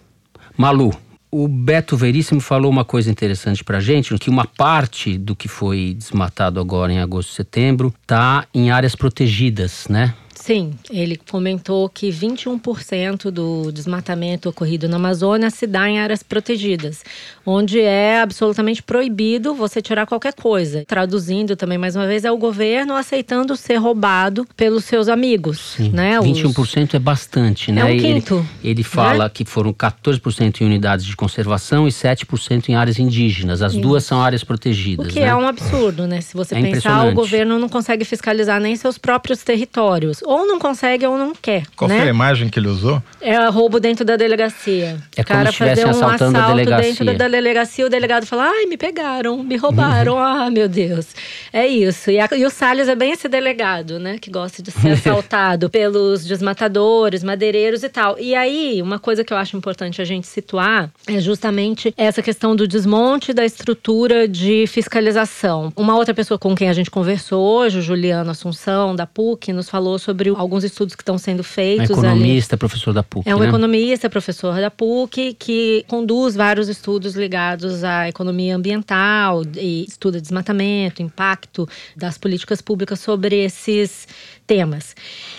Malu, 0.58 0.92
o 1.30 1.48
Beto 1.48 1.96
Veríssimo 1.96 2.40
falou 2.40 2.70
uma 2.70 2.84
coisa 2.84 3.10
interessante 3.10 3.64
para 3.64 3.80
gente, 3.80 4.16
que 4.18 4.28
uma 4.28 4.44
parte 4.44 5.16
do 5.16 5.34
que 5.34 5.48
foi 5.48 5.94
desmatado 5.96 6.60
agora 6.60 6.92
em 6.92 6.98
agosto 6.98 7.30
e 7.30 7.34
setembro 7.34 7.94
está 8.02 8.46
em 8.52 8.70
áreas 8.70 8.94
protegidas, 8.94 9.86
né? 9.88 10.14
Sim, 10.46 10.74
ele 10.92 11.16
comentou 11.28 11.88
que 11.88 12.08
21% 12.08 13.32
do 13.32 13.72
desmatamento 13.72 14.48
ocorrido 14.48 14.88
na 14.88 14.94
Amazônia 14.94 15.50
se 15.50 15.66
dá 15.66 15.88
em 15.88 15.98
áreas 15.98 16.22
protegidas, 16.22 17.02
onde 17.44 17.80
é 17.80 18.20
absolutamente 18.20 18.80
proibido 18.80 19.56
você 19.56 19.82
tirar 19.82 20.06
qualquer 20.06 20.32
coisa. 20.34 20.84
Traduzindo 20.86 21.56
também, 21.56 21.76
mais 21.76 21.96
uma 21.96 22.06
vez, 22.06 22.24
é 22.24 22.30
o 22.30 22.36
governo 22.36 22.94
aceitando 22.94 23.56
ser 23.56 23.74
roubado 23.78 24.46
pelos 24.56 24.84
seus 24.84 25.08
amigos. 25.08 25.58
Sim. 25.76 25.90
Né? 25.90 26.16
21% 26.20 26.94
é 26.94 26.98
bastante, 27.00 27.72
né? 27.72 27.80
É 27.80 27.84
um 27.84 27.98
quinto. 27.98 28.46
Ele, 28.62 28.70
ele 28.70 28.82
fala 28.84 29.24
né? 29.24 29.30
que 29.34 29.44
foram 29.44 29.72
14% 29.72 30.60
em 30.60 30.64
unidades 30.64 31.04
de 31.04 31.16
conservação 31.16 31.88
e 31.88 31.90
7% 31.90 32.68
em 32.68 32.76
áreas 32.76 33.00
indígenas. 33.00 33.62
As 33.62 33.72
Isso. 33.72 33.82
duas 33.82 34.04
são 34.04 34.22
áreas 34.22 34.44
protegidas. 34.44 35.08
O 35.08 35.10
que 35.10 35.18
né? 35.18 35.26
é 35.26 35.34
um 35.34 35.48
absurdo, 35.48 36.06
né? 36.06 36.20
Se 36.20 36.34
você 36.34 36.54
É 36.54 36.62
pensar, 36.62 37.04
o 37.08 37.12
governo 37.12 37.58
não 37.58 37.68
consegue 37.68 38.04
fiscalizar 38.04 38.60
nem 38.60 38.76
seus 38.76 38.96
próprios 38.96 39.42
territórios. 39.42 40.22
Ou 40.22 40.35
não 40.44 40.58
consegue 40.58 41.06
ou 41.06 41.16
não 41.16 41.32
quer. 41.32 41.62
Qual 41.76 41.88
né? 41.88 41.98
foi 41.98 42.06
a 42.08 42.10
imagem 42.10 42.48
que 42.48 42.58
ele 42.58 42.66
usou? 42.68 43.00
É 43.20 43.36
roubo 43.46 43.78
dentro 43.78 44.04
da 44.04 44.16
delegacia. 44.16 44.98
É 45.16 45.22
o 45.22 45.24
como 45.24 45.38
cara 45.38 45.52
fazer 45.52 45.86
um 45.86 45.88
a 46.04 46.14
assalto 46.14 46.54
delegacia. 46.54 46.90
dentro 47.04 47.16
da 47.16 47.28
delegacia, 47.28 47.86
o 47.86 47.88
delegado 47.88 48.26
fala: 48.26 48.48
ai, 48.50 48.66
me 48.66 48.76
pegaram, 48.76 49.42
me 49.42 49.56
roubaram, 49.56 50.18
ah, 50.18 50.50
meu 50.50 50.68
Deus. 50.68 51.06
É 51.52 51.66
isso. 51.66 52.10
E, 52.10 52.18
a- 52.18 52.28
e 52.36 52.44
o 52.44 52.50
Salles 52.50 52.88
é 52.88 52.94
bem 52.96 53.12
esse 53.12 53.28
delegado, 53.28 53.98
né? 54.00 54.18
Que 54.18 54.30
gosta 54.30 54.62
de 54.62 54.70
ser 54.72 54.90
assaltado 54.98 55.70
pelos 55.70 56.24
desmatadores, 56.24 57.22
madeireiros 57.22 57.82
e 57.82 57.88
tal. 57.88 58.18
E 58.18 58.34
aí, 58.34 58.82
uma 58.82 58.98
coisa 58.98 59.22
que 59.22 59.32
eu 59.32 59.36
acho 59.36 59.56
importante 59.56 60.02
a 60.02 60.04
gente 60.04 60.26
situar 60.26 60.90
é 61.06 61.20
justamente 61.20 61.94
essa 61.96 62.22
questão 62.22 62.56
do 62.56 62.66
desmonte 62.66 63.32
da 63.32 63.44
estrutura 63.44 64.26
de 64.26 64.66
fiscalização. 64.66 65.72
Uma 65.76 65.94
outra 65.96 66.14
pessoa 66.14 66.38
com 66.38 66.54
quem 66.54 66.68
a 66.68 66.72
gente 66.72 66.90
conversou 66.90 67.42
hoje, 67.44 67.78
o 67.78 67.82
Juliano 67.82 68.30
Assunção, 68.30 68.94
da 68.96 69.06
PUC, 69.06 69.52
nos 69.52 69.68
falou 69.68 69.98
sobre 69.98 70.25
alguns 70.34 70.64
estudos 70.64 70.94
que 70.94 71.02
estão 71.02 71.18
sendo 71.18 71.40
Um 71.40 71.44
feitos 71.44 71.90
ali. 71.90 72.06
economista, 72.06 72.56
professor 72.56 72.92
da 72.92 73.02
PUC. 73.02 73.28
É 73.28 73.34
um 73.34 73.40
né? 73.40 73.48
economista, 73.48 74.08
professor 74.08 74.60
da 74.60 74.70
PUC, 74.70 75.34
que 75.38 75.84
conduz 75.88 76.34
vários 76.34 76.68
estudos 76.68 77.14
ligados 77.14 77.84
à 77.84 78.08
economia 78.08 78.56
ambiental 78.56 79.42
e 79.56 79.84
estuda 79.84 80.20
desmatamento, 80.20 81.02
impacto 81.02 81.68
das 81.96 82.18
políticas 82.18 82.60
públicas 82.60 83.00
sobre 83.00 83.44
esses 83.44 84.06
temas. 84.46 84.94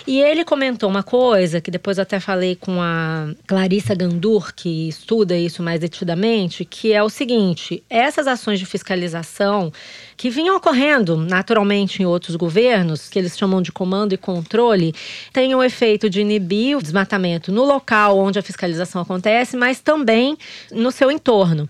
E 0.06 0.20
ele 0.20 0.44
comentou 0.44 0.90
uma 0.90 1.04
coisa 1.04 1.62
que 1.62 1.72
depois 1.72 1.98
eu 1.98 2.02
até 2.02 2.20
falei 2.20 2.56
com 2.56 2.82
a 2.82 3.30
Clarissa 3.48 3.96
Gandur, 3.96 4.54
que 4.54 4.90
estuda 4.90 5.38
isso 5.38 5.64
mais 5.64 5.80
detidamente, 5.80 6.66
que 6.66 6.94
é 6.94 7.02
o 7.02 7.10
seguinte: 7.10 7.84
essas 7.90 8.28
ações 8.28 8.60
de 8.60 8.66
fiscalização 8.66 9.72
que 10.16 10.30
vinham 10.30 10.56
ocorrendo 10.56 11.16
naturalmente 11.16 12.02
em 12.02 12.06
outros 12.06 12.36
governos, 12.36 13.08
que 13.08 13.18
eles 13.18 13.38
chamam 13.38 13.62
de 13.62 13.72
comando 13.72 14.14
e 14.14 14.18
controle, 14.18 14.94
têm 15.32 15.56
o 15.56 15.64
efeito 15.64 16.10
de 16.10 16.22
inibir 16.22 16.78
o 16.78 16.82
desmatamento 16.82 17.52
no 17.52 17.64
local 17.64 18.18
onde 18.18 18.40
a 18.40 18.44
fiscalização 18.44 19.02
acontece, 19.02 19.56
mas 19.56 19.80
também 19.80 20.38
no 20.72 20.92
seu 20.92 21.12
entorno. 21.12 21.70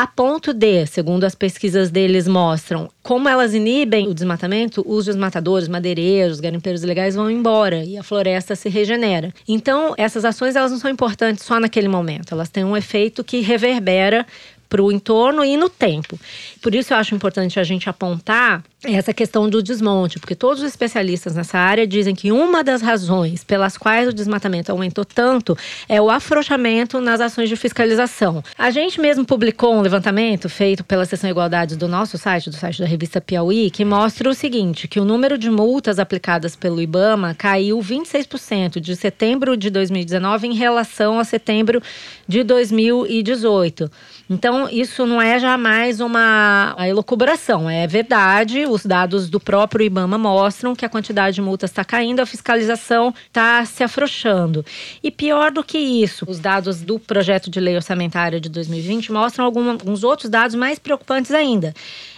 A 0.00 0.06
ponto 0.06 0.54
de, 0.54 0.86
segundo 0.86 1.24
as 1.24 1.34
pesquisas 1.34 1.90
deles 1.90 2.26
mostram, 2.26 2.88
como 3.02 3.28
elas 3.28 3.52
inibem 3.52 4.08
o 4.08 4.14
desmatamento, 4.14 4.82
os 4.86 5.04
desmatadores, 5.04 5.68
madeireiros, 5.68 6.40
garimpeiros 6.40 6.82
ilegais 6.82 7.16
vão 7.16 7.30
embora 7.30 7.84
e 7.84 7.98
a 7.98 8.02
floresta 8.02 8.56
se 8.56 8.70
regenera. 8.70 9.30
Então, 9.46 9.92
essas 9.98 10.24
ações 10.24 10.56
elas 10.56 10.72
não 10.72 10.78
são 10.78 10.90
importantes 10.90 11.44
só 11.44 11.60
naquele 11.60 11.86
momento, 11.86 12.32
elas 12.32 12.48
têm 12.48 12.64
um 12.64 12.74
efeito 12.74 13.22
que 13.22 13.42
reverbera 13.42 14.26
para 14.70 14.82
o 14.82 14.90
entorno 14.90 15.44
e 15.44 15.54
no 15.58 15.68
tempo. 15.68 16.18
Por 16.62 16.74
isso 16.74 16.94
eu 16.94 16.96
acho 16.96 17.14
importante 17.14 17.60
a 17.60 17.62
gente 17.62 17.90
apontar 17.90 18.64
essa 18.84 19.12
questão 19.12 19.48
do 19.48 19.62
desmonte, 19.62 20.18
porque 20.18 20.34
todos 20.34 20.62
os 20.62 20.68
especialistas 20.68 21.34
nessa 21.34 21.58
área 21.58 21.86
dizem 21.86 22.14
que 22.14 22.32
uma 22.32 22.64
das 22.64 22.80
razões 22.80 23.44
pelas 23.44 23.76
quais 23.76 24.08
o 24.08 24.12
desmatamento 24.12 24.72
aumentou 24.72 25.04
tanto 25.04 25.56
é 25.86 26.00
o 26.00 26.08
afrouxamento 26.08 26.98
nas 26.98 27.20
ações 27.20 27.50
de 27.50 27.56
fiscalização. 27.56 28.42
A 28.56 28.70
gente 28.70 28.98
mesmo 28.98 29.24
publicou 29.24 29.74
um 29.74 29.82
levantamento 29.82 30.48
feito 30.48 30.82
pela 30.82 31.04
Seção 31.04 31.28
Igualdade 31.28 31.76
do 31.76 31.86
nosso 31.86 32.16
site, 32.16 32.48
do 32.48 32.56
site 32.56 32.80
da 32.80 32.86
revista 32.86 33.20
Piauí, 33.20 33.70
que 33.70 33.84
mostra 33.84 34.30
o 34.30 34.34
seguinte, 34.34 34.88
que 34.88 34.98
o 34.98 35.04
número 35.04 35.36
de 35.36 35.50
multas 35.50 35.98
aplicadas 35.98 36.56
pelo 36.56 36.80
IBAMA 36.80 37.34
caiu 37.34 37.78
26% 37.80 38.80
de 38.80 38.96
setembro 38.96 39.58
de 39.58 39.68
2019 39.68 40.46
em 40.46 40.54
relação 40.54 41.18
a 41.18 41.24
setembro 41.24 41.82
de 42.26 42.42
2018. 42.42 43.90
Então, 44.30 44.68
isso 44.70 45.04
não 45.04 45.20
é 45.20 45.38
jamais 45.38 46.00
uma 46.00 46.76
elucubração, 46.78 47.68
é 47.68 47.86
verdade. 47.86 48.69
Os 48.70 48.86
dados 48.86 49.28
do 49.28 49.40
próprio 49.40 49.84
IBAMA 49.84 50.16
mostram 50.16 50.76
que 50.76 50.84
a 50.84 50.88
quantidade 50.88 51.34
de 51.34 51.42
multas 51.42 51.70
está 51.70 51.84
caindo, 51.84 52.20
a 52.20 52.26
fiscalização 52.26 53.12
está 53.26 53.64
se 53.64 53.82
afrouxando. 53.82 54.64
E 55.02 55.10
pior 55.10 55.50
do 55.50 55.64
que 55.64 55.76
isso, 55.76 56.24
os 56.28 56.38
dados 56.38 56.80
do 56.80 56.96
projeto 56.96 57.50
de 57.50 57.58
lei 57.58 57.74
orçamentária 57.74 58.40
de 58.40 58.48
2020 58.48 59.10
mostram 59.10 59.44
alguns 59.44 60.04
outros 60.04 60.30
dados 60.30 60.54
mais 60.54 60.78
preocupantes 60.78 61.32
ainda. 61.32 61.74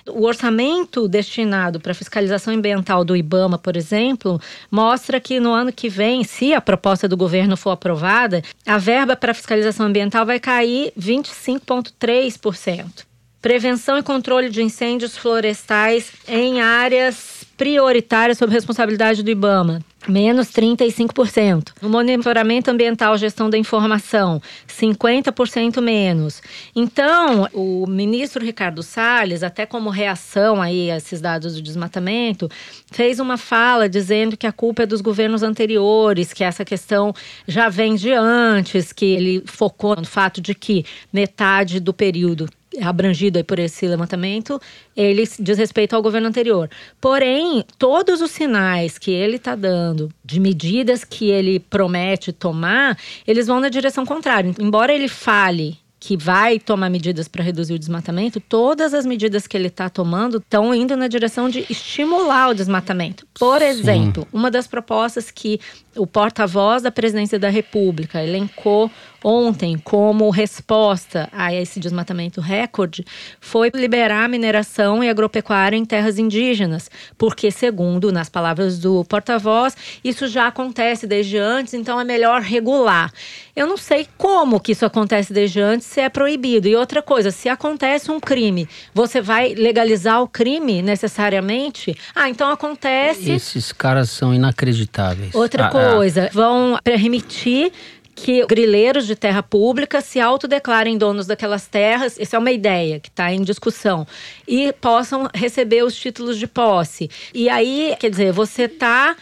O 0.06 0.26
orçamento 0.26 1.08
destinado 1.08 1.80
para 1.80 1.94
fiscalização 1.94 2.52
ambiental 2.52 3.02
do 3.02 3.16
IBAMA, 3.16 3.56
por 3.56 3.74
exemplo, 3.74 4.38
mostra 4.70 5.18
que 5.18 5.40
no 5.40 5.54
ano 5.54 5.72
que 5.72 5.88
vem, 5.88 6.22
se 6.22 6.52
a 6.52 6.60
proposta 6.60 7.08
do 7.08 7.16
governo 7.16 7.56
for 7.56 7.70
aprovada, 7.70 8.42
a 8.66 8.76
verba 8.76 9.16
para 9.16 9.32
fiscalização 9.32 9.86
ambiental 9.86 10.26
vai 10.26 10.38
cair 10.38 10.92
25,3%. 11.00 13.10
Prevenção 13.42 13.98
e 13.98 14.04
controle 14.04 14.48
de 14.48 14.62
incêndios 14.62 15.18
florestais 15.18 16.12
em 16.28 16.60
áreas 16.60 17.44
prioritárias 17.58 18.38
sob 18.38 18.52
responsabilidade 18.52 19.20
do 19.20 19.30
IBAMA. 19.30 19.80
Menos 20.06 20.48
35%. 20.48 21.72
No 21.82 21.88
monitoramento 21.88 22.70
ambiental, 22.70 23.18
gestão 23.18 23.50
da 23.50 23.58
informação, 23.58 24.40
50% 24.68 25.80
menos. 25.80 26.40
Então, 26.74 27.48
o 27.52 27.84
ministro 27.88 28.44
Ricardo 28.44 28.80
Salles, 28.80 29.42
até 29.42 29.66
como 29.66 29.90
reação 29.90 30.62
aí 30.62 30.88
a 30.88 30.96
esses 30.96 31.20
dados 31.20 31.56
do 31.56 31.62
desmatamento, 31.62 32.48
fez 32.92 33.18
uma 33.18 33.36
fala 33.36 33.88
dizendo 33.88 34.36
que 34.36 34.46
a 34.46 34.52
culpa 34.52 34.84
é 34.84 34.86
dos 34.86 35.00
governos 35.00 35.42
anteriores, 35.42 36.32
que 36.32 36.44
essa 36.44 36.64
questão 36.64 37.12
já 37.46 37.68
vem 37.68 37.96
de 37.96 38.12
antes, 38.12 38.92
que 38.92 39.04
ele 39.04 39.42
focou 39.46 39.96
no 39.96 40.04
fato 40.04 40.40
de 40.40 40.54
que 40.54 40.84
metade 41.12 41.80
do 41.80 41.92
período 41.92 42.48
abrangido 42.80 43.38
aí 43.38 43.44
por 43.44 43.58
esse 43.58 43.86
levantamento, 43.86 44.60
ele 44.96 45.28
diz 45.38 45.58
respeito 45.58 45.94
ao 45.94 46.02
governo 46.02 46.28
anterior. 46.28 46.70
Porém, 47.00 47.64
todos 47.78 48.20
os 48.20 48.30
sinais 48.30 48.98
que 48.98 49.10
ele 49.10 49.36
está 49.36 49.54
dando 49.54 50.10
de 50.24 50.40
medidas 50.40 51.04
que 51.04 51.30
ele 51.30 51.60
promete 51.60 52.32
tomar, 52.32 52.98
eles 53.26 53.46
vão 53.46 53.60
na 53.60 53.68
direção 53.68 54.06
contrária. 54.06 54.54
Embora 54.58 54.92
ele 54.92 55.08
fale 55.08 55.82
que 56.02 56.16
vai 56.16 56.58
tomar 56.58 56.90
medidas 56.90 57.28
para 57.28 57.44
reduzir 57.44 57.74
o 57.74 57.78
desmatamento, 57.78 58.40
todas 58.40 58.92
as 58.92 59.06
medidas 59.06 59.46
que 59.46 59.56
ele 59.56 59.68
está 59.68 59.88
tomando 59.88 60.38
estão 60.38 60.74
indo 60.74 60.96
na 60.96 61.06
direção 61.06 61.48
de 61.48 61.64
estimular 61.70 62.50
o 62.50 62.54
desmatamento. 62.54 63.24
Por 63.38 63.62
exemplo, 63.62 64.26
uma 64.32 64.50
das 64.50 64.66
propostas 64.66 65.30
que 65.30 65.60
o 65.96 66.06
porta-voz 66.06 66.82
da 66.82 66.90
presidência 66.90 67.38
da 67.38 67.48
República 67.48 68.22
elencou 68.22 68.90
ontem 69.24 69.78
como 69.78 70.28
resposta 70.30 71.28
a 71.30 71.54
esse 71.54 71.78
desmatamento 71.78 72.40
recorde 72.40 73.04
foi 73.40 73.70
liberar 73.72 74.24
a 74.24 74.28
mineração 74.28 75.02
e 75.04 75.08
agropecuária 75.08 75.76
em 75.76 75.84
terras 75.84 76.18
indígenas, 76.18 76.90
porque 77.16 77.50
segundo 77.50 78.10
nas 78.10 78.28
palavras 78.28 78.78
do 78.78 79.04
porta-voz, 79.04 79.76
isso 80.02 80.26
já 80.26 80.48
acontece 80.48 81.06
desde 81.06 81.38
antes, 81.38 81.74
então 81.74 82.00
é 82.00 82.04
melhor 82.04 82.40
regular. 82.40 83.12
Eu 83.54 83.66
não 83.66 83.76
sei 83.76 84.08
como 84.16 84.58
que 84.58 84.72
isso 84.72 84.84
acontece 84.84 85.32
desde 85.32 85.60
antes 85.60 85.86
se 85.86 86.00
é 86.00 86.08
proibido. 86.08 86.66
E 86.66 86.74
outra 86.74 87.02
coisa, 87.02 87.30
se 87.30 87.48
acontece 87.48 88.10
um 88.10 88.18
crime, 88.18 88.68
você 88.94 89.20
vai 89.20 89.54
legalizar 89.54 90.22
o 90.22 90.26
crime 90.26 90.80
necessariamente? 90.80 91.94
Ah, 92.14 92.30
então 92.30 92.50
acontece 92.50 93.30
Esses 93.30 93.70
caras 93.70 94.10
são 94.10 94.34
inacreditáveis. 94.34 95.34
Outra 95.34 95.66
Ah, 95.66 95.68
ah, 95.68 95.70
coisa, 95.90 96.30
vão 96.32 96.78
permitir 96.82 97.72
que 98.14 98.44
grileiros 98.46 99.06
de 99.06 99.16
terra 99.16 99.42
pública 99.42 100.00
se 100.00 100.20
autodeclarem 100.20 100.98
donos 100.98 101.26
daquelas 101.26 101.66
terras, 101.66 102.18
isso 102.18 102.36
é 102.36 102.38
uma 102.38 102.52
ideia 102.52 103.00
que 103.00 103.08
está 103.08 103.32
em 103.32 103.42
discussão, 103.42 104.06
e 104.46 104.72
possam 104.74 105.28
receber 105.34 105.82
os 105.82 105.96
títulos 105.96 106.38
de 106.38 106.46
posse. 106.46 107.10
E 107.34 107.48
aí, 107.48 107.96
quer 107.98 108.10
dizer, 108.10 108.32
você 108.32 108.64
está 108.64 109.16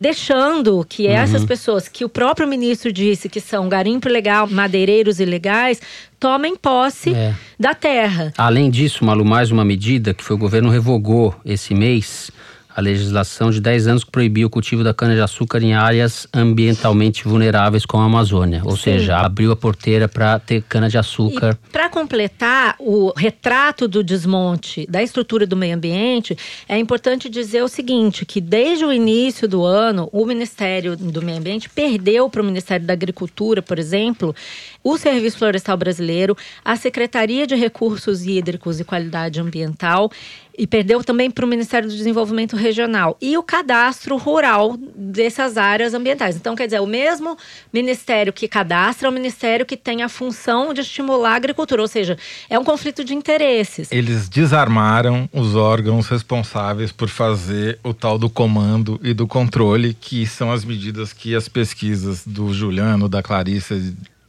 deixando 0.00 0.82
que 0.88 1.06
essas 1.06 1.44
pessoas, 1.44 1.86
que 1.86 2.06
o 2.06 2.08
próprio 2.08 2.48
ministro 2.48 2.90
disse 2.90 3.28
que 3.28 3.38
são 3.38 3.68
garimpo 3.68 4.08
ilegal, 4.08 4.46
madeireiros 4.46 5.20
ilegais, 5.20 5.78
tomem 6.18 6.56
posse 6.56 7.12
É. 7.12 7.34
da 7.58 7.74
terra. 7.74 8.32
Além 8.38 8.70
disso, 8.70 9.04
Malu, 9.04 9.26
mais 9.26 9.50
uma 9.50 9.64
medida 9.64 10.14
que 10.14 10.24
foi 10.24 10.36
o 10.36 10.38
governo 10.38 10.70
revogou 10.70 11.34
esse 11.44 11.74
mês 11.74 12.30
a 12.74 12.80
legislação 12.80 13.50
de 13.50 13.60
10 13.60 13.86
anos 13.86 14.04
que 14.04 14.10
proibiu 14.10 14.46
o 14.46 14.50
cultivo 14.50 14.84
da 14.84 14.94
cana-de-açúcar 14.94 15.62
em 15.62 15.74
áreas 15.74 16.26
ambientalmente 16.32 17.24
vulneráveis 17.24 17.84
como 17.84 18.02
a 18.02 18.06
Amazônia. 18.06 18.62
Ou 18.64 18.76
Sim. 18.76 18.82
seja, 18.82 19.18
abriu 19.18 19.52
a 19.52 19.56
porteira 19.56 20.08
para 20.08 20.38
ter 20.38 20.62
cana-de-açúcar. 20.62 21.58
Para 21.72 21.88
completar 21.88 22.76
o 22.78 23.12
retrato 23.16 23.88
do 23.88 24.02
desmonte 24.02 24.86
da 24.88 25.02
estrutura 25.02 25.46
do 25.46 25.56
meio 25.56 25.76
ambiente, 25.76 26.36
é 26.68 26.78
importante 26.78 27.28
dizer 27.28 27.62
o 27.62 27.68
seguinte: 27.68 28.24
que 28.24 28.40
desde 28.40 28.84
o 28.84 28.92
início 28.92 29.48
do 29.48 29.64
ano, 29.64 30.08
o 30.12 30.24
Ministério 30.24 30.96
do 30.96 31.22
Meio 31.22 31.38
Ambiente 31.38 31.68
perdeu 31.68 32.28
para 32.28 32.42
o 32.42 32.44
Ministério 32.44 32.86
da 32.86 32.92
Agricultura, 32.92 33.62
por 33.62 33.78
exemplo, 33.78 34.34
o 34.82 34.96
Serviço 34.96 35.38
Florestal 35.38 35.76
Brasileiro, 35.76 36.36
a 36.64 36.76
Secretaria 36.76 37.46
de 37.46 37.54
Recursos 37.54 38.24
Hídricos 38.24 38.80
e 38.80 38.84
Qualidade 38.84 39.40
Ambiental 39.40 40.10
e 40.56 40.66
perdeu 40.66 41.02
também 41.02 41.30
para 41.30 41.44
o 41.44 41.48
Ministério 41.48 41.88
do 41.88 41.96
Desenvolvimento 41.96 42.54
Regional 42.54 43.16
e 43.20 43.38
o 43.38 43.42
cadastro 43.42 44.18
rural 44.18 44.76
dessas 44.94 45.56
áreas 45.56 45.94
ambientais. 45.94 46.36
Então, 46.36 46.54
quer 46.54 46.66
dizer, 46.66 46.80
o 46.80 46.86
mesmo 46.86 47.36
ministério 47.72 48.30
que 48.30 48.46
cadastra 48.46 49.08
é 49.08 49.10
o 49.10 49.12
ministério 49.12 49.64
que 49.64 49.76
tem 49.76 50.02
a 50.02 50.08
função 50.08 50.74
de 50.74 50.82
estimular 50.82 51.32
a 51.32 51.36
agricultura, 51.36 51.80
ou 51.80 51.88
seja, 51.88 52.18
é 52.50 52.58
um 52.58 52.64
conflito 52.64 53.02
de 53.02 53.14
interesses. 53.14 53.90
Eles 53.90 54.28
desarmaram 54.28 55.28
os 55.32 55.54
órgãos 55.54 56.08
responsáveis 56.08 56.92
por 56.92 57.08
fazer 57.08 57.78
o 57.82 57.94
tal 57.94 58.18
do 58.18 58.28
comando 58.28 59.00
e 59.02 59.14
do 59.14 59.26
controle, 59.26 59.94
que 59.94 60.26
são 60.26 60.52
as 60.52 60.64
medidas 60.64 61.12
que 61.12 61.34
as 61.34 61.48
pesquisas 61.48 62.26
do 62.26 62.52
Juliano, 62.52 63.08
da 63.08 63.22
Clarissa 63.22 63.80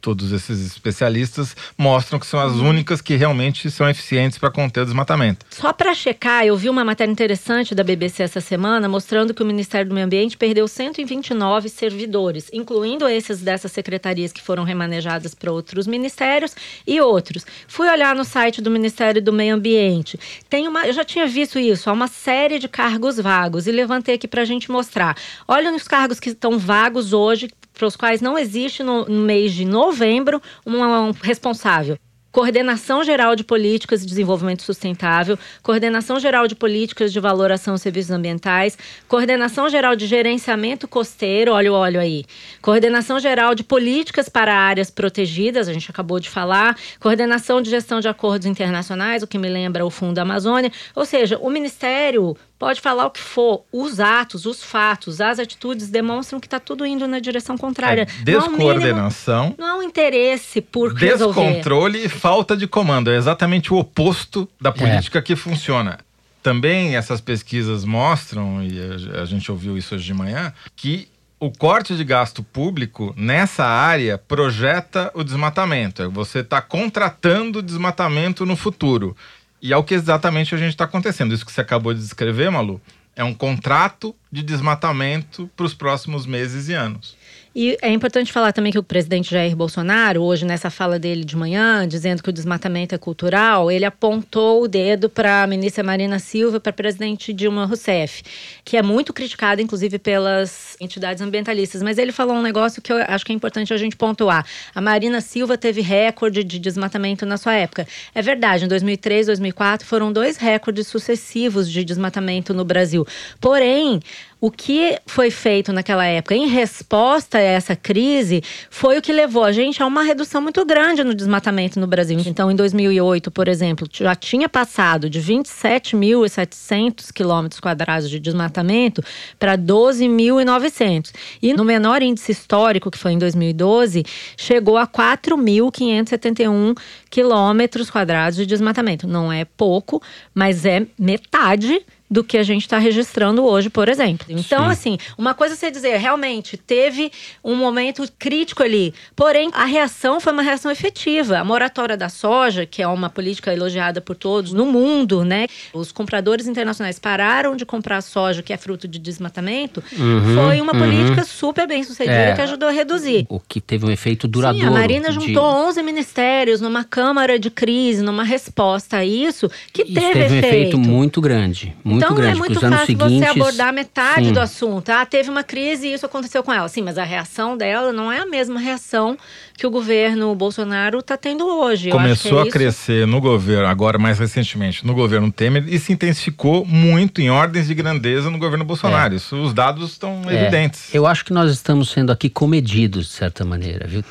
todos 0.02 0.32
esses 0.32 0.66
especialistas 0.66 1.56
mostram 1.78 2.18
que 2.18 2.26
são 2.26 2.40
as 2.40 2.54
únicas 2.54 3.00
que 3.00 3.14
realmente 3.14 3.70
são 3.70 3.88
eficientes 3.88 4.36
para 4.36 4.50
conter 4.50 4.80
o 4.80 4.84
desmatamento. 4.84 5.46
Só 5.48 5.72
para 5.72 5.94
checar, 5.94 6.44
eu 6.44 6.56
vi 6.56 6.68
uma 6.68 6.84
matéria 6.84 7.10
interessante 7.10 7.74
da 7.74 7.84
BBC 7.84 8.24
essa 8.24 8.40
semana 8.40 8.88
mostrando 8.88 9.32
que 9.32 9.42
o 9.42 9.46
Ministério 9.46 9.88
do 9.88 9.94
Meio 9.94 10.06
Ambiente 10.06 10.36
perdeu 10.36 10.66
129 10.66 11.68
servidores, 11.68 12.50
incluindo 12.52 13.08
esses 13.08 13.40
dessas 13.40 13.70
secretarias 13.70 14.32
que 14.32 14.42
foram 14.42 14.64
remanejadas 14.64 15.34
para 15.34 15.52
outros 15.52 15.86
ministérios 15.86 16.54
e 16.84 17.00
outros. 17.00 17.46
Fui 17.68 17.88
olhar 17.88 18.16
no 18.16 18.24
site 18.24 18.60
do 18.60 18.70
Ministério 18.70 19.22
do 19.22 19.32
Meio 19.32 19.54
Ambiente. 19.54 20.18
Tem 20.50 20.66
uma, 20.66 20.84
eu 20.84 20.92
já 20.92 21.04
tinha 21.04 21.28
visto 21.28 21.60
isso, 21.60 21.88
há 21.88 21.92
uma 21.92 22.08
série 22.08 22.58
de 22.58 22.66
cargos 22.68 23.20
vagos 23.20 23.68
e 23.68 23.72
levantei 23.72 24.16
aqui 24.16 24.26
para 24.26 24.42
a 24.42 24.44
gente 24.44 24.70
mostrar. 24.70 25.16
Olha 25.46 25.72
os 25.72 25.86
cargos 25.86 26.18
que 26.18 26.30
estão 26.30 26.58
vagos 26.58 27.12
hoje 27.12 27.48
para 27.72 27.86
os 27.86 27.96
quais 27.96 28.20
não 28.20 28.38
existe 28.38 28.82
no, 28.82 29.04
no 29.04 29.24
mês 29.24 29.52
de 29.52 29.64
novembro 29.64 30.40
um, 30.66 30.82
um 30.82 31.10
responsável. 31.10 31.98
Coordenação 32.32 33.04
Geral 33.04 33.36
de 33.36 33.44
Políticas 33.44 34.00
de 34.00 34.06
Desenvolvimento 34.06 34.62
Sustentável, 34.62 35.38
Coordenação 35.62 36.18
Geral 36.18 36.48
de 36.48 36.54
Políticas 36.54 37.12
de 37.12 37.20
Valoração 37.20 37.74
de 37.74 37.82
Serviços 37.82 38.10
Ambientais, 38.10 38.78
Coordenação 39.06 39.68
Geral 39.68 39.94
de 39.94 40.06
Gerenciamento 40.06 40.88
Costeiro, 40.88 41.52
olha 41.52 41.70
o 41.70 41.74
óleo 41.74 42.00
aí, 42.00 42.24
Coordenação 42.62 43.20
Geral 43.20 43.54
de 43.54 43.62
Políticas 43.62 44.30
para 44.30 44.54
Áreas 44.54 44.90
Protegidas, 44.90 45.68
a 45.68 45.74
gente 45.74 45.90
acabou 45.90 46.18
de 46.18 46.30
falar, 46.30 46.74
Coordenação 46.98 47.60
de 47.60 47.68
Gestão 47.68 48.00
de 48.00 48.08
Acordos 48.08 48.46
Internacionais, 48.46 49.22
o 49.22 49.26
que 49.26 49.36
me 49.36 49.50
lembra 49.50 49.84
o 49.84 49.90
Fundo 49.90 50.18
Amazônia, 50.18 50.72
ou 50.96 51.04
seja, 51.04 51.38
o 51.38 51.50
Ministério 51.50 52.34
pode 52.62 52.80
falar 52.80 53.06
o 53.06 53.10
que 53.10 53.18
for, 53.18 53.64
os 53.72 53.98
atos, 53.98 54.46
os 54.46 54.62
fatos, 54.62 55.20
as 55.20 55.40
atitudes 55.40 55.88
demonstram 55.88 56.38
que 56.38 56.46
está 56.46 56.60
tudo 56.60 56.86
indo 56.86 57.08
na 57.08 57.18
direção 57.18 57.58
contrária. 57.58 58.02
É 58.20 58.22
descoordenação. 58.22 59.56
Não 59.58 59.66
há 59.66 59.76
um 59.78 59.82
interesse 59.82 60.60
por 60.60 60.94
Descontrole 60.94 61.98
resolver. 61.98 62.16
e 62.16 62.20
falta 62.20 62.56
de 62.56 62.68
comando. 62.68 63.10
É 63.10 63.16
exatamente 63.16 63.74
o 63.74 63.78
oposto 63.78 64.48
da 64.60 64.70
é. 64.70 64.72
política 64.72 65.18
é. 65.18 65.22
que 65.22 65.34
funciona. 65.34 65.98
Também 66.40 66.94
essas 66.94 67.20
pesquisas 67.20 67.84
mostram, 67.84 68.62
e 68.62 68.78
a 69.20 69.24
gente 69.24 69.50
ouviu 69.50 69.76
isso 69.76 69.96
hoje 69.96 70.04
de 70.04 70.14
manhã, 70.14 70.52
que 70.76 71.08
o 71.40 71.50
corte 71.50 71.96
de 71.96 72.04
gasto 72.04 72.44
público 72.44 73.12
nessa 73.16 73.64
área 73.64 74.16
projeta 74.16 75.10
o 75.14 75.24
desmatamento. 75.24 76.08
Você 76.12 76.38
está 76.38 76.62
contratando 76.62 77.60
desmatamento 77.60 78.46
no 78.46 78.54
futuro. 78.54 79.16
E 79.62 79.72
é 79.72 79.76
o 79.76 79.84
que 79.84 79.94
exatamente 79.94 80.54
a 80.54 80.58
gente 80.58 80.70
está 80.70 80.84
acontecendo. 80.84 81.32
Isso 81.32 81.46
que 81.46 81.52
você 81.52 81.60
acabou 81.60 81.94
de 81.94 82.00
descrever, 82.00 82.50
Malu, 82.50 82.80
é 83.14 83.22
um 83.22 83.32
contrato 83.32 84.14
de 84.30 84.42
desmatamento 84.42 85.48
para 85.56 85.64
os 85.64 85.72
próximos 85.72 86.26
meses 86.26 86.68
e 86.68 86.74
anos. 86.74 87.16
E 87.54 87.76
é 87.82 87.90
importante 87.90 88.32
falar 88.32 88.50
também 88.52 88.72
que 88.72 88.78
o 88.78 88.82
presidente 88.82 89.30
Jair 89.30 89.54
Bolsonaro, 89.54 90.22
hoje 90.22 90.46
nessa 90.46 90.70
fala 90.70 90.98
dele 90.98 91.22
de 91.22 91.36
manhã, 91.36 91.86
dizendo 91.86 92.22
que 92.22 92.30
o 92.30 92.32
desmatamento 92.32 92.94
é 92.94 92.98
cultural, 92.98 93.70
ele 93.70 93.84
apontou 93.84 94.62
o 94.62 94.68
dedo 94.68 95.10
para 95.10 95.42
a 95.42 95.46
ministra 95.46 95.84
Marina 95.84 96.18
Silva 96.18 96.58
para 96.58 96.70
a 96.70 96.72
presidente 96.72 97.30
Dilma 97.30 97.66
Rousseff, 97.66 98.22
que 98.64 98.74
é 98.74 98.82
muito 98.82 99.12
criticada, 99.12 99.60
inclusive, 99.60 99.98
pelas 99.98 100.78
entidades 100.80 101.20
ambientalistas. 101.20 101.82
Mas 101.82 101.98
ele 101.98 102.10
falou 102.10 102.36
um 102.36 102.42
negócio 102.42 102.80
que 102.80 102.90
eu 102.90 102.96
acho 103.06 103.26
que 103.26 103.32
é 103.32 103.34
importante 103.34 103.74
a 103.74 103.76
gente 103.76 103.96
pontuar. 103.96 104.46
A 104.74 104.80
Marina 104.80 105.20
Silva 105.20 105.58
teve 105.58 105.82
recorde 105.82 106.42
de 106.42 106.58
desmatamento 106.58 107.26
na 107.26 107.36
sua 107.36 107.52
época. 107.52 107.86
É 108.14 108.22
verdade, 108.22 108.64
em 108.64 108.68
2003, 108.68 109.26
2004 109.26 109.86
foram 109.86 110.10
dois 110.10 110.38
recordes 110.38 110.86
sucessivos 110.86 111.70
de 111.70 111.84
desmatamento 111.84 112.54
no 112.54 112.64
Brasil. 112.64 113.06
Porém, 113.38 114.00
o 114.42 114.50
que 114.50 114.98
foi 115.06 115.30
feito 115.30 115.72
naquela 115.72 116.04
época 116.04 116.34
em 116.34 116.48
resposta 116.48 117.38
a 117.38 117.40
essa 117.40 117.76
crise 117.76 118.42
foi 118.68 118.98
o 118.98 119.02
que 119.02 119.12
levou 119.12 119.44
a 119.44 119.52
gente 119.52 119.80
a 119.80 119.86
uma 119.86 120.02
redução 120.02 120.42
muito 120.42 120.66
grande 120.66 121.04
no 121.04 121.14
desmatamento 121.14 121.78
no 121.78 121.86
Brasil. 121.86 122.18
Então, 122.26 122.50
em 122.50 122.56
2008, 122.56 123.30
por 123.30 123.46
exemplo, 123.46 123.86
já 123.92 124.16
tinha 124.16 124.48
passado 124.48 125.08
de 125.08 125.20
27.700 125.20 127.12
quilômetros 127.12 127.60
quadrados 127.60 128.10
de 128.10 128.18
desmatamento 128.18 129.00
para 129.38 129.56
12.900. 129.56 131.12
E 131.40 131.54
no 131.54 131.64
menor 131.64 132.02
índice 132.02 132.32
histórico, 132.32 132.90
que 132.90 132.98
foi 132.98 133.12
em 133.12 133.18
2012, 133.18 134.04
chegou 134.36 134.76
a 134.76 134.88
4.571 134.88 136.76
quilômetros 137.08 137.88
quadrados 137.88 138.36
de 138.36 138.44
desmatamento. 138.44 139.06
Não 139.06 139.32
é 139.32 139.44
pouco, 139.44 140.02
mas 140.34 140.66
é 140.66 140.84
metade 140.98 141.86
do 142.12 142.22
que 142.22 142.36
a 142.36 142.42
gente 142.42 142.62
está 142.62 142.76
registrando 142.76 143.42
hoje, 143.42 143.70
por 143.70 143.88
exemplo. 143.88 144.26
Então, 144.28 144.64
Sim. 144.66 144.70
assim, 144.70 144.98
uma 145.16 145.32
coisa 145.32 145.54
é 145.54 145.56
você 145.56 145.70
dizer, 145.70 145.96
realmente 145.96 146.58
teve 146.58 147.10
um 147.42 147.56
momento 147.56 148.04
crítico 148.18 148.62
ali, 148.62 148.92
porém 149.16 149.48
a 149.54 149.64
reação 149.64 150.20
foi 150.20 150.30
uma 150.30 150.42
reação 150.42 150.70
efetiva. 150.70 151.38
A 151.38 151.44
moratória 151.44 151.96
da 151.96 152.10
soja, 152.10 152.66
que 152.66 152.82
é 152.82 152.86
uma 152.86 153.08
política 153.08 153.50
elogiada 153.50 154.02
por 154.02 154.14
todos 154.14 154.52
no 154.52 154.66
mundo, 154.66 155.24
né? 155.24 155.46
Os 155.72 155.90
compradores 155.90 156.46
internacionais 156.46 156.98
pararam 156.98 157.56
de 157.56 157.64
comprar 157.64 158.02
soja, 158.02 158.42
que 158.42 158.52
é 158.52 158.58
fruto 158.58 158.86
de 158.86 158.98
desmatamento, 158.98 159.82
uhum, 159.98 160.34
foi 160.34 160.60
uma 160.60 160.74
uhum. 160.74 160.80
política 160.80 161.24
super 161.24 161.66
bem 161.66 161.82
sucedida 161.82 162.14
é, 162.14 162.34
que 162.34 162.42
ajudou 162.42 162.68
a 162.68 162.72
reduzir. 162.72 163.24
O 163.30 163.40
que 163.40 163.58
teve 163.58 163.86
um 163.86 163.90
efeito 163.90 164.28
duradouro. 164.28 164.66
Sim, 164.66 164.70
a 164.70 164.78
Marina 164.78 165.10
juntou 165.10 165.26
de... 165.26 165.38
11 165.38 165.82
ministérios 165.82 166.60
numa 166.60 166.84
Câmara 166.84 167.38
de 167.38 167.48
crise, 167.48 168.02
numa 168.02 168.22
resposta 168.22 168.98
a 168.98 169.04
isso, 169.04 169.50
que 169.72 169.82
isso 169.82 169.94
teve, 169.94 170.12
teve 170.12 170.24
efeito. 170.24 170.44
um 170.44 170.48
efeito 170.48 170.78
muito 170.78 171.20
grande, 171.22 171.74
muito 171.82 172.01
então, 172.06 172.16
grande. 172.16 172.38
Então 172.38 172.44
é 172.44 172.48
muito 172.48 172.60
fácil 172.60 172.86
seguintes, 172.86 173.18
você 173.18 173.24
abordar 173.40 173.72
metade 173.72 174.26
sim. 174.26 174.32
do 174.32 174.40
assunto. 174.40 174.90
Ah, 174.90 175.06
teve 175.06 175.30
uma 175.30 175.42
crise 175.42 175.88
e 175.88 175.94
isso 175.94 176.06
aconteceu 176.06 176.42
com 176.42 176.52
ela. 176.52 176.68
Sim, 176.68 176.82
mas 176.82 176.98
a 176.98 177.04
reação 177.04 177.56
dela 177.56 177.92
não 177.92 178.10
é 178.10 178.20
a 178.20 178.26
mesma 178.26 178.60
reação 178.60 179.16
que 179.56 179.66
o 179.66 179.70
governo 179.70 180.34
Bolsonaro 180.34 180.98
está 180.98 181.16
tendo 181.16 181.46
hoje. 181.46 181.90
Começou 181.90 182.44
é 182.44 182.48
a 182.48 182.50
crescer 182.50 183.06
no 183.06 183.20
governo, 183.20 183.66
agora 183.66 183.98
mais 183.98 184.18
recentemente, 184.18 184.86
no 184.86 184.94
governo 184.94 185.30
Temer, 185.30 185.64
e 185.68 185.78
se 185.78 185.92
intensificou 185.92 186.64
muito 186.64 187.20
em 187.20 187.30
ordens 187.30 187.66
de 187.66 187.74
grandeza 187.74 188.30
no 188.30 188.38
governo 188.38 188.64
Bolsonaro. 188.64 189.14
É. 189.14 189.16
Isso, 189.16 189.36
os 189.36 189.52
dados 189.52 189.92
estão 189.92 190.22
é. 190.26 190.42
evidentes. 190.42 190.94
Eu 190.94 191.06
acho 191.06 191.24
que 191.24 191.32
nós 191.32 191.50
estamos 191.50 191.90
sendo 191.90 192.10
aqui 192.10 192.28
comedidos, 192.28 193.06
de 193.06 193.12
certa 193.12 193.44
maneira, 193.44 193.86
viu? 193.86 194.04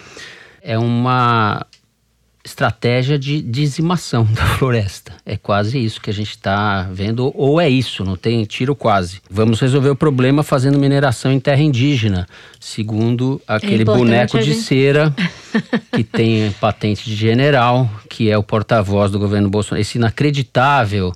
É 0.62 0.78
uma 0.78 1.66
estratégia 2.44 3.18
de 3.18 3.42
dizimação 3.42 4.24
da 4.34 4.46
floresta. 4.46 5.14
É 5.26 5.38
quase 5.38 5.84
isso 5.84 6.02
que 6.02 6.10
a 6.10 6.14
gente 6.14 6.32
está 6.32 6.84
vendo, 6.92 7.32
ou 7.36 7.60
é 7.62 7.70
isso, 7.70 8.04
não 8.04 8.16
tem 8.16 8.44
tiro 8.46 8.76
quase. 8.76 9.22
Vamos 9.30 9.60
resolver 9.60 9.90
o 9.90 9.96
problema 9.96 10.44
fazendo 10.44 10.80
mineração 10.80 11.32
em 11.32 11.40
terra 11.40 11.62
indígena, 11.62 12.28
segundo 12.60 13.42
aquele 13.48 13.84
é 13.84 13.86
boneco 13.86 14.40
de 14.40 14.54
gente... 14.54 14.62
cera 14.62 15.14
que 15.94 16.04
tem 16.04 16.52
patente 16.60 17.06
de 17.06 17.16
general, 17.16 17.90
que 18.10 18.30
é 18.30 18.38
o 18.38 18.44
porta-voz 18.44 19.12
do 19.12 19.20
governo 19.20 19.50
Bolsonaro. 19.50 19.82
Esse 19.82 19.98
inacreditável 19.98 21.14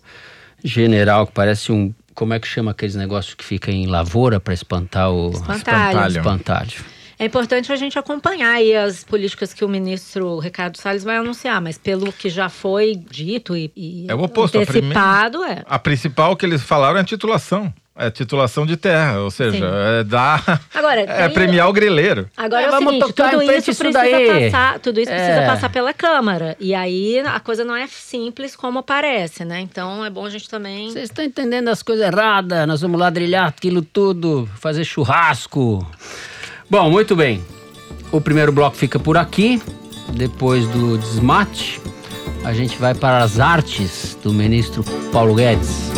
general 0.63 1.27
que 1.27 1.33
parece 1.33 1.71
um. 1.71 1.93
Como 2.13 2.33
é 2.33 2.39
que 2.39 2.47
chama 2.47 2.71
aqueles 2.71 2.95
negócios 2.95 3.33
que 3.33 3.43
fica 3.43 3.71
em 3.71 3.87
lavoura 3.87 4.39
para 4.39 4.53
espantar 4.53 5.11
o 5.11 5.31
espantalho. 5.31 6.17
espantalho. 6.17 6.94
É 7.17 7.25
importante 7.25 7.71
a 7.71 7.75
gente 7.75 7.97
acompanhar 7.97 8.51
aí 8.53 8.75
as 8.75 9.03
políticas 9.03 9.53
que 9.53 9.63
o 9.63 9.69
ministro 9.69 10.37
Ricardo 10.39 10.77
Salles 10.77 11.03
vai 11.03 11.17
anunciar, 11.17 11.61
mas 11.61 11.77
pelo 11.77 12.11
que 12.11 12.29
já 12.29 12.49
foi 12.49 12.95
dito 12.95 13.55
e, 13.55 13.71
e 13.75 14.05
é 14.09 14.13
o 14.15 14.21
oposto. 14.23 14.57
antecipado, 14.57 15.37
a 15.37 15.41
primeira, 15.41 15.61
é. 15.61 15.65
A 15.73 15.79
principal 15.79 16.35
que 16.35 16.45
eles 16.45 16.61
falaram 16.61 16.97
é 16.97 17.01
a 17.01 17.05
titulação. 17.05 17.73
É 17.97 18.11
titulação 18.11 18.65
de 18.65 18.75
terra, 18.75 19.21
ou 19.21 19.31
seja, 19.31 19.57
Sim. 19.57 19.63
é 19.63 20.03
dar. 20.03 20.61
Agora, 20.73 20.99
é 21.07 21.29
premiar 21.29 21.69
o 21.69 21.71
greleiro. 21.71 22.29
Agora 22.35 22.63
É, 22.63 22.65
é, 22.65 22.67
o 22.67 22.71
vamos 22.71 22.93
seguinte, 22.95 23.13
tocar 23.13 23.29
tudo 23.31 23.43
isso 23.43 23.71
isso 23.71 23.79
precisa 23.81 23.99
daí. 24.03 24.51
passar, 24.51 24.79
tudo 24.79 24.99
isso 24.99 25.11
É. 25.11 25.15
precisa 25.15 25.45
passar 25.45 25.69
pela 25.69 25.93
Câmara. 25.93 26.57
E 26.59 26.75
aí 26.75 27.19
a 27.21 27.39
coisa 27.39 27.63
não 27.63 27.73
é 27.73 27.87
simples 27.87 28.53
como 28.53 28.83
parece, 28.83 29.45
né? 29.45 29.61
Então 29.61 30.03
é 30.03 30.09
bom 30.09 30.25
a 30.25 30.29
gente 30.29 30.49
também. 30.49 30.89
Vocês 30.91 31.05
estão 31.05 31.23
entendendo 31.23 31.69
as 31.69 31.81
coisas 31.81 32.05
erradas, 32.05 32.67
nós 32.67 32.81
vamos 32.81 32.99
ladrilhar 32.99 33.47
aquilo 33.47 33.81
tudo, 33.81 34.45
fazer 34.59 34.83
churrasco. 34.83 35.89
Bom, 36.69 36.89
muito 36.89 37.15
bem. 37.15 37.41
O 38.11 38.19
primeiro 38.19 38.51
bloco 38.51 38.75
fica 38.75 38.99
por 38.99 39.17
aqui. 39.17 39.61
Depois 40.13 40.67
do 40.67 40.97
desmate, 40.97 41.81
a 42.43 42.53
gente 42.53 42.77
vai 42.77 42.93
para 42.93 43.23
as 43.23 43.39
artes 43.39 44.17
do 44.23 44.33
ministro 44.33 44.83
Paulo 45.11 45.35
Guedes. 45.35 45.91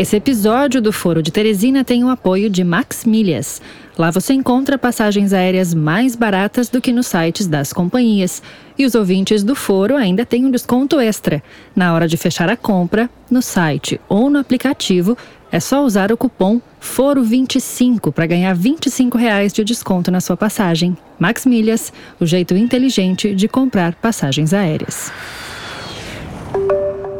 Esse 0.00 0.16
episódio 0.16 0.80
do 0.80 0.94
Foro 0.94 1.22
de 1.22 1.30
Teresina 1.30 1.84
tem 1.84 2.02
o 2.02 2.08
apoio 2.08 2.48
de 2.48 2.64
Max 2.64 3.04
Milhas. 3.04 3.60
Lá 3.98 4.10
você 4.10 4.32
encontra 4.32 4.78
passagens 4.78 5.34
aéreas 5.34 5.74
mais 5.74 6.16
baratas 6.16 6.70
do 6.70 6.80
que 6.80 6.90
nos 6.90 7.06
sites 7.06 7.46
das 7.46 7.70
companhias. 7.70 8.42
E 8.78 8.86
os 8.86 8.94
ouvintes 8.94 9.42
do 9.44 9.54
Foro 9.54 9.94
ainda 9.94 10.24
têm 10.24 10.46
um 10.46 10.50
desconto 10.50 10.98
extra. 10.98 11.42
Na 11.76 11.92
hora 11.92 12.08
de 12.08 12.16
fechar 12.16 12.48
a 12.48 12.56
compra, 12.56 13.10
no 13.30 13.42
site 13.42 14.00
ou 14.08 14.30
no 14.30 14.38
aplicativo, 14.38 15.18
é 15.52 15.60
só 15.60 15.84
usar 15.84 16.10
o 16.10 16.16
cupom 16.16 16.62
FORO25 16.80 18.10
para 18.10 18.24
ganhar 18.24 18.54
25 18.54 19.18
reais 19.18 19.52
de 19.52 19.62
desconto 19.62 20.10
na 20.10 20.22
sua 20.22 20.34
passagem. 20.34 20.96
Max 21.18 21.44
Milhas, 21.44 21.92
o 22.18 22.24
jeito 22.24 22.56
inteligente 22.56 23.34
de 23.34 23.46
comprar 23.46 23.94
passagens 23.96 24.54
aéreas. 24.54 25.12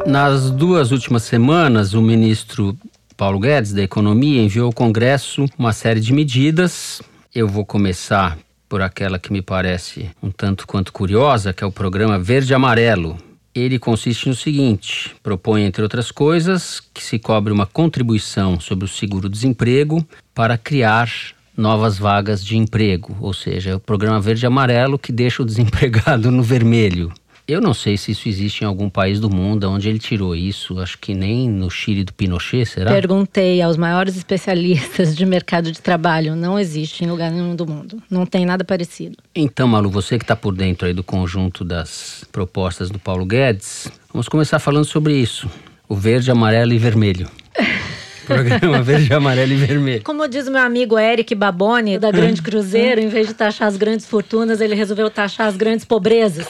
Nas 0.05 0.49
duas 0.49 0.91
últimas 0.91 1.23
semanas, 1.23 1.93
o 1.93 2.01
ministro 2.01 2.77
Paulo 3.15 3.39
Guedes, 3.39 3.71
da 3.71 3.83
Economia, 3.83 4.41
enviou 4.41 4.67
ao 4.67 4.73
Congresso 4.73 5.45
uma 5.57 5.71
série 5.73 5.99
de 5.99 6.11
medidas. 6.11 7.01
Eu 7.33 7.47
vou 7.47 7.65
começar 7.65 8.37
por 8.67 8.81
aquela 8.81 9.19
que 9.19 9.31
me 9.31 9.41
parece 9.41 10.09
um 10.21 10.31
tanto 10.31 10.65
quanto 10.65 10.91
curiosa, 10.91 11.53
que 11.53 11.63
é 11.63 11.67
o 11.67 11.71
programa 11.71 12.17
Verde 12.17 12.53
Amarelo. 12.53 13.17
Ele 13.53 13.77
consiste 13.77 14.27
no 14.27 14.35
seguinte: 14.35 15.15
propõe, 15.21 15.63
entre 15.63 15.83
outras 15.83 16.11
coisas, 16.11 16.81
que 16.93 17.03
se 17.03 17.19
cobre 17.19 17.53
uma 17.53 17.65
contribuição 17.65 18.59
sobre 18.59 18.85
o 18.85 18.87
seguro-desemprego 18.87 20.05
para 20.33 20.57
criar 20.57 21.09
novas 21.55 21.99
vagas 21.99 22.43
de 22.43 22.57
emprego, 22.57 23.15
ou 23.19 23.33
seja, 23.33 23.71
é 23.71 23.75
o 23.75 23.79
programa 23.79 24.19
Verde 24.19 24.45
Amarelo 24.45 24.97
que 24.97 25.11
deixa 25.11 25.43
o 25.43 25.45
desempregado 25.45 26.31
no 26.31 26.41
vermelho. 26.41 27.13
Eu 27.51 27.59
não 27.59 27.73
sei 27.73 27.97
se 27.97 28.13
isso 28.13 28.29
existe 28.29 28.61
em 28.61 28.65
algum 28.65 28.89
país 28.89 29.19
do 29.19 29.29
mundo, 29.29 29.69
onde 29.69 29.89
ele 29.89 29.99
tirou 29.99 30.33
isso. 30.33 30.79
Acho 30.79 30.97
que 30.97 31.13
nem 31.13 31.49
no 31.49 31.69
Chile 31.69 32.05
do 32.05 32.13
Pinochet, 32.13 32.65
será? 32.65 32.89
Perguntei 32.89 33.61
aos 33.61 33.75
maiores 33.75 34.15
especialistas 34.15 35.13
de 35.13 35.25
mercado 35.25 35.69
de 35.69 35.81
trabalho. 35.81 36.33
Não 36.33 36.57
existe 36.57 37.03
em 37.03 37.07
lugar 37.07 37.29
nenhum 37.29 37.53
do 37.53 37.67
mundo. 37.67 38.01
Não 38.09 38.25
tem 38.25 38.45
nada 38.45 38.63
parecido. 38.63 39.17
Então, 39.35 39.67
Malu, 39.67 39.89
você 39.89 40.17
que 40.17 40.23
está 40.23 40.33
por 40.33 40.55
dentro 40.55 40.87
aí 40.87 40.93
do 40.93 41.03
conjunto 41.03 41.65
das 41.65 42.23
propostas 42.31 42.89
do 42.89 42.97
Paulo 42.97 43.25
Guedes, 43.25 43.91
vamos 44.13 44.29
começar 44.29 44.57
falando 44.57 44.85
sobre 44.85 45.13
isso. 45.13 45.49
O 45.89 45.95
verde, 45.95 46.31
amarelo 46.31 46.71
e 46.71 46.77
vermelho. 46.77 47.29
Programa 48.25 48.81
verde, 48.81 49.13
amarelo 49.13 49.51
e 49.51 49.55
vermelho. 49.55 50.03
Como 50.03 50.27
diz 50.27 50.47
o 50.47 50.51
meu 50.51 50.61
amigo 50.61 50.97
Eric 50.97 51.33
Baboni, 51.35 51.97
da 51.97 52.11
Grande 52.11 52.41
Cruzeiro, 52.41 53.01
em 53.01 53.07
vez 53.07 53.27
de 53.27 53.33
taxar 53.33 53.67
as 53.67 53.75
grandes 53.75 54.05
fortunas, 54.05 54.61
ele 54.61 54.75
resolveu 54.75 55.09
taxar 55.09 55.47
as 55.47 55.57
grandes 55.57 55.85
pobrezas. 55.85 56.47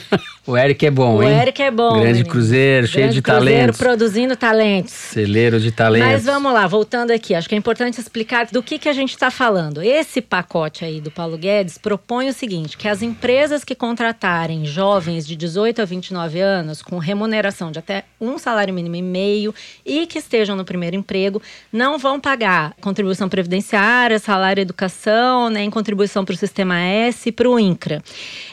O 0.46 0.56
Eric 0.56 0.86
é 0.86 0.90
bom, 0.90 1.16
o 1.16 1.22
hein? 1.22 1.38
Eric 1.38 1.62
é 1.62 1.70
bom. 1.70 1.92
Grande 2.00 2.06
menino. 2.06 2.28
Cruzeiro, 2.30 2.86
cheio 2.86 3.04
Grande 3.04 3.14
de 3.16 3.22
Cruzeiro 3.22 3.54
talentos. 3.56 3.78
produzindo 3.78 4.36
talentos. 4.36 4.92
Celeiro 4.92 5.60
de 5.60 5.70
talentos. 5.70 6.08
Mas 6.08 6.24
vamos 6.24 6.52
lá, 6.54 6.66
voltando 6.66 7.10
aqui, 7.10 7.34
acho 7.34 7.46
que 7.46 7.54
é 7.54 7.58
importante 7.58 8.00
explicar 8.00 8.46
do 8.46 8.62
que, 8.62 8.78
que 8.78 8.88
a 8.88 8.92
gente 8.94 9.10
está 9.10 9.30
falando. 9.30 9.82
Esse 9.82 10.22
pacote 10.22 10.82
aí 10.82 10.98
do 10.98 11.10
Paulo 11.10 11.36
Guedes 11.36 11.76
propõe 11.76 12.30
o 12.30 12.32
seguinte: 12.32 12.78
que 12.78 12.88
as 12.88 13.02
empresas 13.02 13.64
que 13.64 13.74
contratarem 13.74 14.64
jovens 14.64 15.26
de 15.26 15.36
18 15.36 15.82
a 15.82 15.84
29 15.84 16.40
anos 16.40 16.80
com 16.80 16.96
remuneração 16.96 17.70
de 17.70 17.78
até 17.78 18.04
um 18.18 18.38
salário 18.38 18.72
mínimo 18.72 18.96
e 18.96 19.02
meio 19.02 19.54
e 19.84 20.06
que 20.06 20.18
estejam 20.18 20.56
no 20.56 20.64
primeiro 20.64 20.96
emprego 20.96 21.42
não 21.70 21.98
vão 21.98 22.18
pagar 22.18 22.74
contribuição 22.80 23.28
previdenciária, 23.28 24.18
salário 24.18 24.62
educação, 24.62 25.50
nem 25.50 25.68
contribuição 25.68 26.24
para 26.24 26.34
o 26.34 26.38
Sistema 26.38 26.80
S 26.80 27.28
e 27.28 27.32
para 27.32 27.48
o 27.48 27.58
INCRA. 27.58 28.02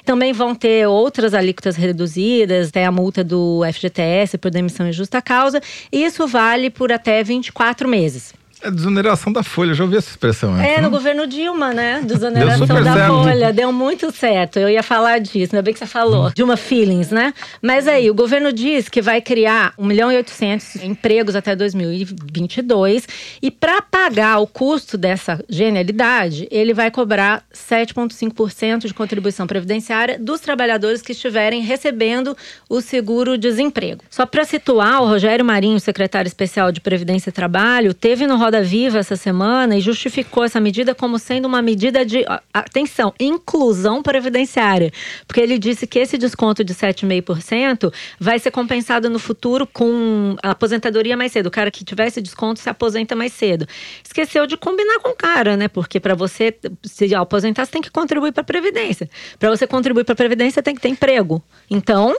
Também 0.03 0.33
vão 0.33 0.53
ter 0.53 0.85
outras 0.85 1.33
alíquotas 1.33 1.76
reduzidas, 1.79 2.71
tem 2.71 2.85
a 2.85 2.91
multa 2.91 3.23
do 3.23 3.61
FGTS 3.71 4.37
por 4.37 4.51
demissão 4.51 4.87
em 4.87 4.93
justa 4.93 5.21
causa, 5.21 5.61
isso 5.91 6.27
vale 6.27 6.69
por 6.69 6.91
até 6.91 7.23
24 7.23 7.87
meses. 7.87 8.33
É 8.67 8.71
desoneração 8.71 9.31
da 9.31 9.43
folha, 9.43 9.73
já 9.73 9.83
ouvi 9.83 9.97
essa 9.97 10.09
expressão. 10.09 10.53
antes, 10.53 10.65
É, 10.65 10.75
né? 10.77 10.81
no 10.81 10.89
governo 10.89 11.25
Dilma, 11.25 11.73
né? 11.73 12.01
Desoneração 12.03 12.67
da 12.67 12.83
certo. 12.93 13.23
folha. 13.23 13.53
Deu 13.53 13.71
muito 13.71 14.11
certo. 14.11 14.59
Eu 14.59 14.69
ia 14.69 14.83
falar 14.83 15.19
disso, 15.19 15.55
ainda 15.55 15.61
bem 15.61 15.73
que 15.73 15.79
você 15.79 15.85
falou. 15.85 16.31
Dilma 16.33 16.57
Feelings, 16.57 17.09
né? 17.11 17.33
Mas 17.61 17.87
aí, 17.87 18.09
o 18.09 18.13
governo 18.13 18.51
diz 18.51 18.89
que 18.89 19.01
vai 19.01 19.21
criar 19.21 19.73
1 19.77 19.85
milhão 19.85 20.11
e 20.11 20.17
800 20.17 20.83
empregos 20.83 21.35
até 21.35 21.55
2022. 21.55 23.07
E 23.41 23.49
para 23.49 23.81
pagar 23.81 24.39
o 24.39 24.47
custo 24.47 24.97
dessa 24.97 25.43
genialidade, 25.49 26.47
ele 26.51 26.73
vai 26.73 26.91
cobrar 26.91 27.43
7,5% 27.53 28.87
de 28.87 28.93
contribuição 28.93 29.47
previdenciária 29.47 30.17
dos 30.19 30.39
trabalhadores 30.41 31.01
que 31.01 31.11
estiverem 31.11 31.61
recebendo 31.61 32.35
o 32.69 32.81
seguro-desemprego. 32.81 34.03
Só 34.09 34.25
para 34.25 34.43
situar, 34.43 35.01
o 35.01 35.07
Rogério 35.07 35.45
Marinho, 35.45 35.79
secretário 35.79 36.27
especial 36.27 36.71
de 36.71 36.81
Previdência 36.81 37.29
e 37.29 37.33
Trabalho, 37.33 37.93
teve 37.93 38.27
no 38.27 38.37
Roda 38.37 38.56
Viva 38.61 38.99
essa 38.99 39.15
semana 39.15 39.77
e 39.77 39.81
justificou 39.81 40.43
essa 40.43 40.59
medida 40.59 40.93
como 40.95 41.17
sendo 41.19 41.45
uma 41.45 41.61
medida 41.61 42.05
de, 42.05 42.25
atenção, 42.53 43.13
inclusão 43.19 44.01
previdenciária. 44.01 44.91
Porque 45.27 45.41
ele 45.41 45.57
disse 45.57 45.87
que 45.87 45.99
esse 45.99 46.17
desconto 46.17 46.63
de 46.63 46.73
7,5% 46.73 47.93
vai 48.19 48.39
ser 48.39 48.51
compensado 48.51 49.09
no 49.09 49.19
futuro 49.19 49.67
com 49.67 50.35
a 50.41 50.51
aposentadoria 50.51 51.17
mais 51.17 51.31
cedo. 51.31 51.47
O 51.47 51.51
cara 51.51 51.71
que 51.71 51.83
tiver 51.83 52.07
esse 52.07 52.21
desconto 52.21 52.59
se 52.59 52.69
aposenta 52.69 53.15
mais 53.15 53.33
cedo. 53.33 53.67
Esqueceu 54.03 54.47
de 54.47 54.57
combinar 54.57 54.99
com 54.99 55.09
o 55.09 55.15
cara, 55.15 55.57
né? 55.57 55.67
Porque 55.67 55.99
para 55.99 56.15
você 56.15 56.55
se 56.83 57.13
aposentar, 57.15 57.65
você 57.65 57.71
tem 57.71 57.81
que 57.81 57.91
contribuir 57.91 58.31
para 58.31 58.41
a 58.41 58.45
Previdência. 58.45 59.09
Para 59.39 59.49
você 59.49 59.67
contribuir 59.67 60.03
para 60.03 60.13
a 60.13 60.15
Previdência, 60.15 60.63
tem 60.63 60.75
que 60.75 60.81
ter 60.81 60.89
emprego. 60.89 61.43
Então, 61.69 62.15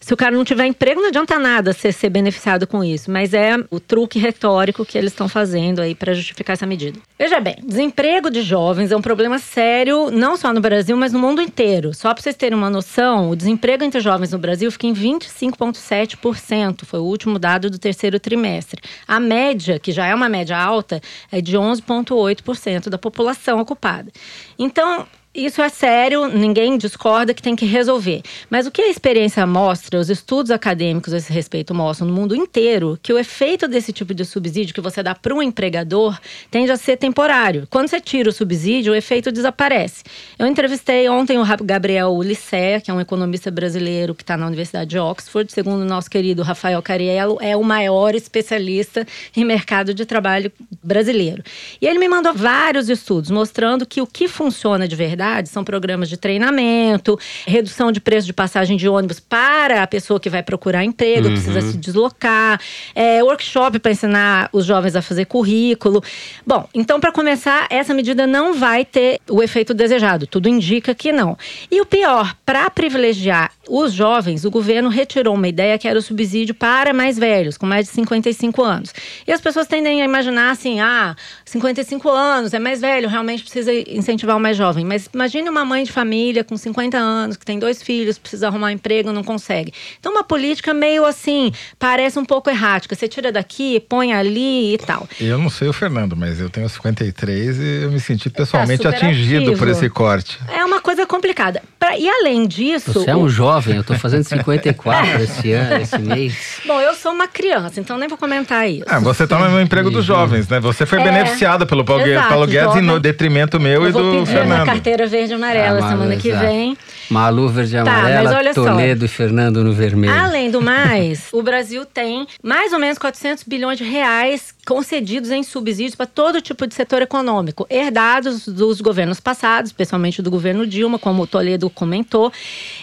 se 0.00 0.14
o 0.14 0.16
cara 0.16 0.34
não 0.34 0.44
tiver 0.44 0.64
emprego, 0.66 1.00
não 1.00 1.08
adianta 1.08 1.38
nada 1.38 1.72
ser, 1.72 1.92
ser 1.92 2.08
beneficiado 2.08 2.66
com 2.66 2.84
isso. 2.84 3.10
Mas 3.10 3.34
é 3.34 3.56
o 3.70 3.80
truque 3.80 4.18
retórico 4.18 4.84
que 4.84 4.96
eles 4.96 5.12
estão 5.12 5.28
fazendo 5.28 5.80
aí 5.80 5.94
para 5.94 6.14
justificar 6.14 6.54
essa 6.54 6.66
medida. 6.66 6.98
Veja 7.18 7.40
bem, 7.40 7.56
desemprego 7.64 8.30
de 8.30 8.42
jovens 8.42 8.92
é 8.92 8.96
um 8.96 9.02
problema 9.02 9.38
sério, 9.38 10.10
não 10.10 10.36
só 10.36 10.52
no 10.52 10.60
Brasil, 10.60 10.96
mas 10.96 11.12
no 11.12 11.18
mundo 11.18 11.42
inteiro. 11.42 11.92
Só 11.92 12.14
para 12.14 12.22
vocês 12.22 12.36
terem 12.36 12.56
uma 12.56 12.70
noção, 12.70 13.30
o 13.30 13.36
desemprego 13.36 13.82
entre 13.82 14.00
jovens 14.00 14.30
no 14.30 14.38
Brasil 14.38 14.70
fica 14.70 14.86
em 14.86 14.94
25,7%. 14.94 16.84
Foi 16.84 17.00
o 17.00 17.04
último 17.04 17.38
dado 17.38 17.68
do 17.68 17.78
terceiro 17.78 18.20
trimestre. 18.20 18.80
A 19.06 19.18
média, 19.18 19.78
que 19.80 19.90
já 19.90 20.06
é 20.06 20.14
uma 20.14 20.28
média 20.28 20.56
alta, 20.56 21.00
é 21.30 21.40
de 21.40 21.56
11,8% 21.56 22.88
da 22.88 22.98
população 22.98 23.58
ocupada. 23.58 24.10
Então, 24.56 25.06
isso 25.34 25.60
é 25.60 25.68
sério, 25.68 26.26
ninguém 26.26 26.78
discorda 26.78 27.34
que 27.34 27.42
tem 27.42 27.54
que 27.54 27.66
resolver. 27.66 28.22
Mas 28.48 28.66
o 28.66 28.70
que 28.70 28.80
a 28.80 28.88
experiência 28.88 29.46
mostra, 29.46 30.00
os 30.00 30.08
estudos 30.08 30.50
acadêmicos 30.50 31.12
a 31.12 31.18
esse 31.18 31.30
respeito 31.30 31.74
mostram 31.74 32.08
no 32.08 32.14
mundo 32.14 32.34
inteiro, 32.34 32.98
que 33.02 33.12
o 33.12 33.18
efeito 33.18 33.68
desse 33.68 33.92
tipo 33.92 34.14
de 34.14 34.24
subsídio 34.24 34.74
que 34.74 34.80
você 34.80 35.02
dá 35.02 35.14
para 35.14 35.34
um 35.34 35.42
empregador 35.42 36.18
tende 36.50 36.72
a 36.72 36.78
ser 36.78 36.96
temporário. 36.96 37.68
Quando 37.70 37.88
você 37.88 38.00
tira 38.00 38.30
o 38.30 38.32
subsídio, 38.32 38.94
o 38.94 38.96
efeito 38.96 39.30
desaparece. 39.30 40.02
Eu 40.38 40.46
entrevistei 40.46 41.08
ontem 41.10 41.38
o 41.38 41.44
Gabriel 41.62 42.18
Licea, 42.22 42.80
que 42.80 42.90
é 42.90 42.94
um 42.94 43.00
economista 43.00 43.50
brasileiro 43.50 44.14
que 44.14 44.22
está 44.22 44.36
na 44.36 44.46
Universidade 44.46 44.88
de 44.88 44.98
Oxford. 44.98 45.52
Segundo 45.52 45.82
o 45.82 45.86
nosso 45.86 46.10
querido 46.10 46.42
Rafael 46.42 46.80
Cariello, 46.80 47.36
é 47.42 47.54
o 47.54 47.62
maior 47.62 48.14
especialista 48.14 49.06
em 49.36 49.44
mercado 49.44 49.92
de 49.92 50.06
trabalho 50.06 50.50
brasileiro. 50.82 51.42
E 51.82 51.86
ele 51.86 51.98
me 51.98 52.08
mandou 52.08 52.32
vários 52.32 52.88
estudos 52.88 53.30
mostrando 53.30 53.84
que 53.84 54.00
o 54.00 54.06
que 54.06 54.26
funciona 54.26 54.88
de 54.88 54.96
verdade 54.96 55.17
são 55.48 55.64
programas 55.64 56.08
de 56.08 56.16
treinamento, 56.16 57.18
redução 57.46 57.90
de 57.92 58.00
preço 58.00 58.26
de 58.26 58.32
passagem 58.32 58.76
de 58.76 58.88
ônibus 58.88 59.20
para 59.20 59.82
a 59.82 59.86
pessoa 59.86 60.18
que 60.20 60.30
vai 60.30 60.42
procurar 60.42 60.84
emprego, 60.84 61.28
Uhum. 61.28 61.34
precisa 61.34 61.60
se 61.60 61.76
deslocar, 61.76 62.60
é, 62.94 63.22
workshop 63.22 63.78
para 63.78 63.92
ensinar 63.92 64.48
os 64.52 64.64
jovens 64.64 64.94
a 64.96 65.02
fazer 65.02 65.24
currículo. 65.26 66.02
Bom, 66.46 66.68
então 66.74 67.00
para 67.00 67.12
começar, 67.12 67.66
essa 67.70 67.92
medida 67.94 68.26
não 68.26 68.54
vai 68.54 68.84
ter 68.84 69.20
o 69.30 69.42
efeito 69.42 69.74
desejado, 69.74 70.26
tudo 70.26 70.48
indica 70.48 70.94
que 70.94 71.12
não. 71.12 71.36
E 71.70 71.80
o 71.80 71.86
pior, 71.86 72.34
para 72.44 72.68
privilegiar 72.70 73.50
Os 73.68 73.92
jovens, 73.92 74.44
o 74.44 74.50
governo 74.50 74.88
retirou 74.88 75.34
uma 75.34 75.46
ideia 75.46 75.78
que 75.78 75.86
era 75.86 75.98
o 75.98 76.02
subsídio 76.02 76.54
para 76.54 76.92
mais 76.92 77.18
velhos, 77.18 77.56
com 77.56 77.66
mais 77.66 77.86
de 77.86 77.92
55 77.92 78.62
anos. 78.62 78.92
E 79.26 79.32
as 79.32 79.40
pessoas 79.40 79.66
tendem 79.66 80.02
a 80.02 80.04
imaginar 80.04 80.50
assim: 80.50 80.80
ah, 80.80 81.14
55 81.44 82.08
anos, 82.08 82.54
é 82.54 82.58
mais 82.58 82.80
velho, 82.80 83.08
realmente 83.08 83.42
precisa 83.42 83.72
incentivar 83.72 84.36
o 84.36 84.40
mais 84.40 84.56
jovem. 84.56 84.84
Mas 84.84 85.08
imagine 85.12 85.48
uma 85.48 85.64
mãe 85.64 85.84
de 85.84 85.92
família 85.92 86.42
com 86.42 86.56
50 86.56 86.96
anos, 86.96 87.36
que 87.36 87.44
tem 87.44 87.58
dois 87.58 87.82
filhos, 87.82 88.18
precisa 88.18 88.46
arrumar 88.48 88.68
um 88.68 88.70
emprego, 88.70 89.12
não 89.12 89.22
consegue. 89.22 89.72
Então, 89.98 90.12
uma 90.12 90.24
política 90.24 90.72
meio 90.72 91.04
assim, 91.04 91.52
parece 91.78 92.18
um 92.18 92.24
pouco 92.24 92.48
errática. 92.48 92.94
Você 92.94 93.08
tira 93.08 93.30
daqui, 93.30 93.80
põe 93.80 94.12
ali 94.12 94.74
e 94.74 94.78
tal. 94.78 95.08
Eu 95.20 95.38
não 95.38 95.50
sei 95.50 95.68
o 95.68 95.72
Fernando, 95.72 96.16
mas 96.16 96.40
eu 96.40 96.48
tenho 96.48 96.68
53 96.68 97.58
e 97.58 97.82
eu 97.82 97.90
me 97.90 98.00
senti 98.00 98.30
pessoalmente 98.30 98.82
tá 98.82 98.90
atingido 98.90 99.56
por 99.56 99.68
esse 99.68 99.88
corte. 99.88 100.38
É 100.48 100.64
uma 100.64 100.80
coisa 100.80 101.06
complicada. 101.06 101.62
Pra, 101.78 101.98
e 101.98 102.08
além 102.08 102.46
disso. 102.46 102.92
Você 102.92 103.10
é 103.10 103.16
um 103.16 103.28
jovem, 103.28 103.57
eu 103.66 103.84
tô 103.84 103.94
fazendo 103.94 104.24
54 104.24 105.22
esse 105.22 105.52
ano, 105.52 105.82
esse 105.82 105.98
mês. 105.98 106.60
Bom, 106.66 106.80
eu 106.80 106.94
sou 106.94 107.12
uma 107.12 107.28
criança, 107.28 107.80
então 107.80 107.98
nem 107.98 108.08
vou 108.08 108.18
comentar 108.18 108.68
isso. 108.68 108.84
É, 108.88 108.98
você 109.00 109.26
tá 109.26 109.38
no 109.48 109.60
emprego 109.60 109.90
dos 109.90 110.04
jovens, 110.04 110.48
né? 110.48 110.60
Você 110.60 110.86
foi 110.86 111.00
é, 111.00 111.04
beneficiada 111.04 111.66
pelo 111.66 111.84
Paulo, 111.84 112.06
exato, 112.06 112.28
Paulo 112.28 112.46
Guedes 112.46 112.64
jovem, 112.64 112.82
no 112.82 113.00
detrimento 113.00 113.60
meu 113.60 113.88
e 113.88 113.92
do 113.92 114.26
Fernando. 114.26 114.66
carteira 114.66 115.06
verde 115.06 115.32
e 115.32 115.34
amarela 115.34 115.84
ah, 115.84 115.90
semana 115.90 116.16
que 116.16 116.32
vem. 116.32 116.76
Malu 117.10 117.48
verde 117.48 117.76
e 117.76 117.82
tá, 117.82 117.98
amarela, 117.98 118.54
Toledo 118.54 119.00
só. 119.00 119.04
e 119.06 119.08
Fernando 119.08 119.64
no 119.64 119.72
vermelho. 119.72 120.12
Além 120.12 120.50
do 120.50 120.60
mais, 120.62 121.28
o 121.32 121.42
Brasil 121.42 121.84
tem 121.86 122.26
mais 122.42 122.72
ou 122.72 122.78
menos 122.78 122.98
400 122.98 123.44
bilhões 123.44 123.78
de 123.78 123.84
reais 123.84 124.54
concedidos 124.66 125.30
em 125.30 125.42
subsídios 125.42 125.94
para 125.94 126.04
todo 126.06 126.42
tipo 126.42 126.66
de 126.66 126.74
setor 126.74 127.00
econômico, 127.00 127.66
herdados 127.70 128.46
dos 128.46 128.82
governos 128.82 129.18
passados, 129.18 129.70
especialmente 129.70 130.20
do 130.20 130.30
governo 130.30 130.66
Dilma, 130.66 130.98
como 130.98 131.22
o 131.22 131.26
Toledo 131.26 131.70
comentou, 131.70 132.30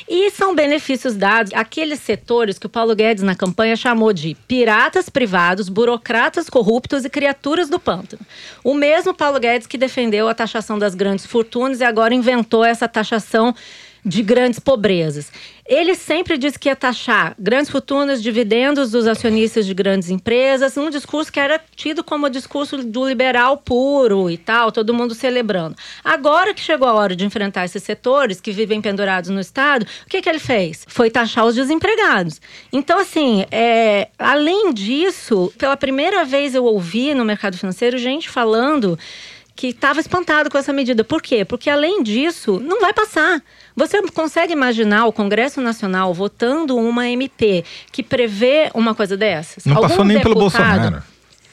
e 0.10 0.32
são 0.32 0.56
benefícios 0.66 1.16
dados 1.16 1.54
àqueles 1.54 2.00
setores 2.00 2.58
que 2.58 2.66
o 2.66 2.70
Paulo 2.70 2.96
Guedes 2.96 3.22
na 3.22 3.36
campanha 3.36 3.76
chamou 3.76 4.12
de 4.12 4.36
piratas 4.48 5.10
privados, 5.10 5.70
burocratas 5.70 6.50
corruptos 6.50 7.06
e 7.06 7.10
criaturas 7.10 7.70
do 7.70 7.80
pântano. 7.80 8.26
O 8.64 8.74
mesmo 8.74 9.14
Paulo 9.14 9.40
Guedes 9.40 9.68
que 9.68 9.78
defendeu 9.78 10.28
a 10.28 10.34
taxação 10.34 10.80
das 10.80 10.96
grandes 10.96 11.28
fortunas 11.28 11.82
e 11.82 11.84
agora 11.84 12.16
inventou 12.16 12.66
essa 12.66 12.88
taxação 12.88 13.54
de 14.06 14.22
grandes 14.22 14.60
pobrezas. 14.60 15.32
Ele 15.66 15.96
sempre 15.96 16.38
disse 16.38 16.60
que 16.60 16.70
ia 16.70 16.76
taxar 16.76 17.36
grandes 17.40 17.72
fortunas, 17.72 18.22
dividendos 18.22 18.92
dos 18.92 19.08
acionistas 19.08 19.66
de 19.66 19.74
grandes 19.74 20.12
empresas, 20.12 20.78
um 20.78 20.92
discurso 20.92 21.32
que 21.32 21.40
era 21.40 21.60
tido 21.76 22.04
como 22.04 22.30
discurso 22.30 22.78
do 22.84 23.08
liberal 23.08 23.58
puro 23.58 24.30
e 24.30 24.38
tal, 24.38 24.72
todo 24.72 24.94
mundo 24.94 25.16
celebrando. 25.16 25.76
Agora 26.04 26.54
que 26.54 26.62
chegou 26.62 26.88
a 26.88 26.94
hora 26.94 27.16
de 27.16 27.26
enfrentar 27.26 27.66
esses 27.66 27.82
setores 27.82 28.40
que 28.40 28.52
vivem 28.52 28.80
pendurados 28.80 29.32
no 29.32 29.40
Estado, 29.40 29.88
o 30.06 30.10
que, 30.10 30.22
que 30.22 30.30
ele 30.30 30.38
fez? 30.38 30.86
Foi 30.88 31.10
taxar 31.10 31.46
os 31.46 31.56
desempregados. 31.56 32.40
Então, 32.72 33.00
assim, 33.00 33.44
é, 33.50 34.10
além 34.20 34.72
disso, 34.72 35.52
pela 35.58 35.76
primeira 35.76 36.24
vez 36.24 36.54
eu 36.54 36.64
ouvi 36.64 37.16
no 37.16 37.26
mercado 37.26 37.58
financeiro 37.58 37.98
gente 37.98 38.30
falando 38.30 39.00
que 39.56 39.68
estava 39.68 40.00
espantado 40.00 40.50
com 40.50 40.58
essa 40.58 40.74
medida. 40.74 41.04
Por 41.04 41.22
quê? 41.22 41.46
Porque 41.46 41.70
além 41.70 42.04
disso, 42.04 42.60
não 42.60 42.82
vai 42.82 42.94
passar. 42.94 43.42
Você 43.76 44.02
consegue 44.12 44.54
imaginar 44.54 45.06
o 45.06 45.12
Congresso 45.12 45.60
Nacional 45.60 46.14
votando 46.14 46.78
uma 46.78 47.10
MP 47.10 47.64
que 47.92 48.02
prevê 48.02 48.70
uma 48.74 48.96
coisa 48.96 49.18
dessas? 49.18 49.66
Não 49.66 49.76
Algum 49.76 49.90
passou 49.90 50.06
nem 50.06 50.18
deputado, 50.18 50.34
pelo 50.34 50.50
Bolsonaro. 50.50 51.04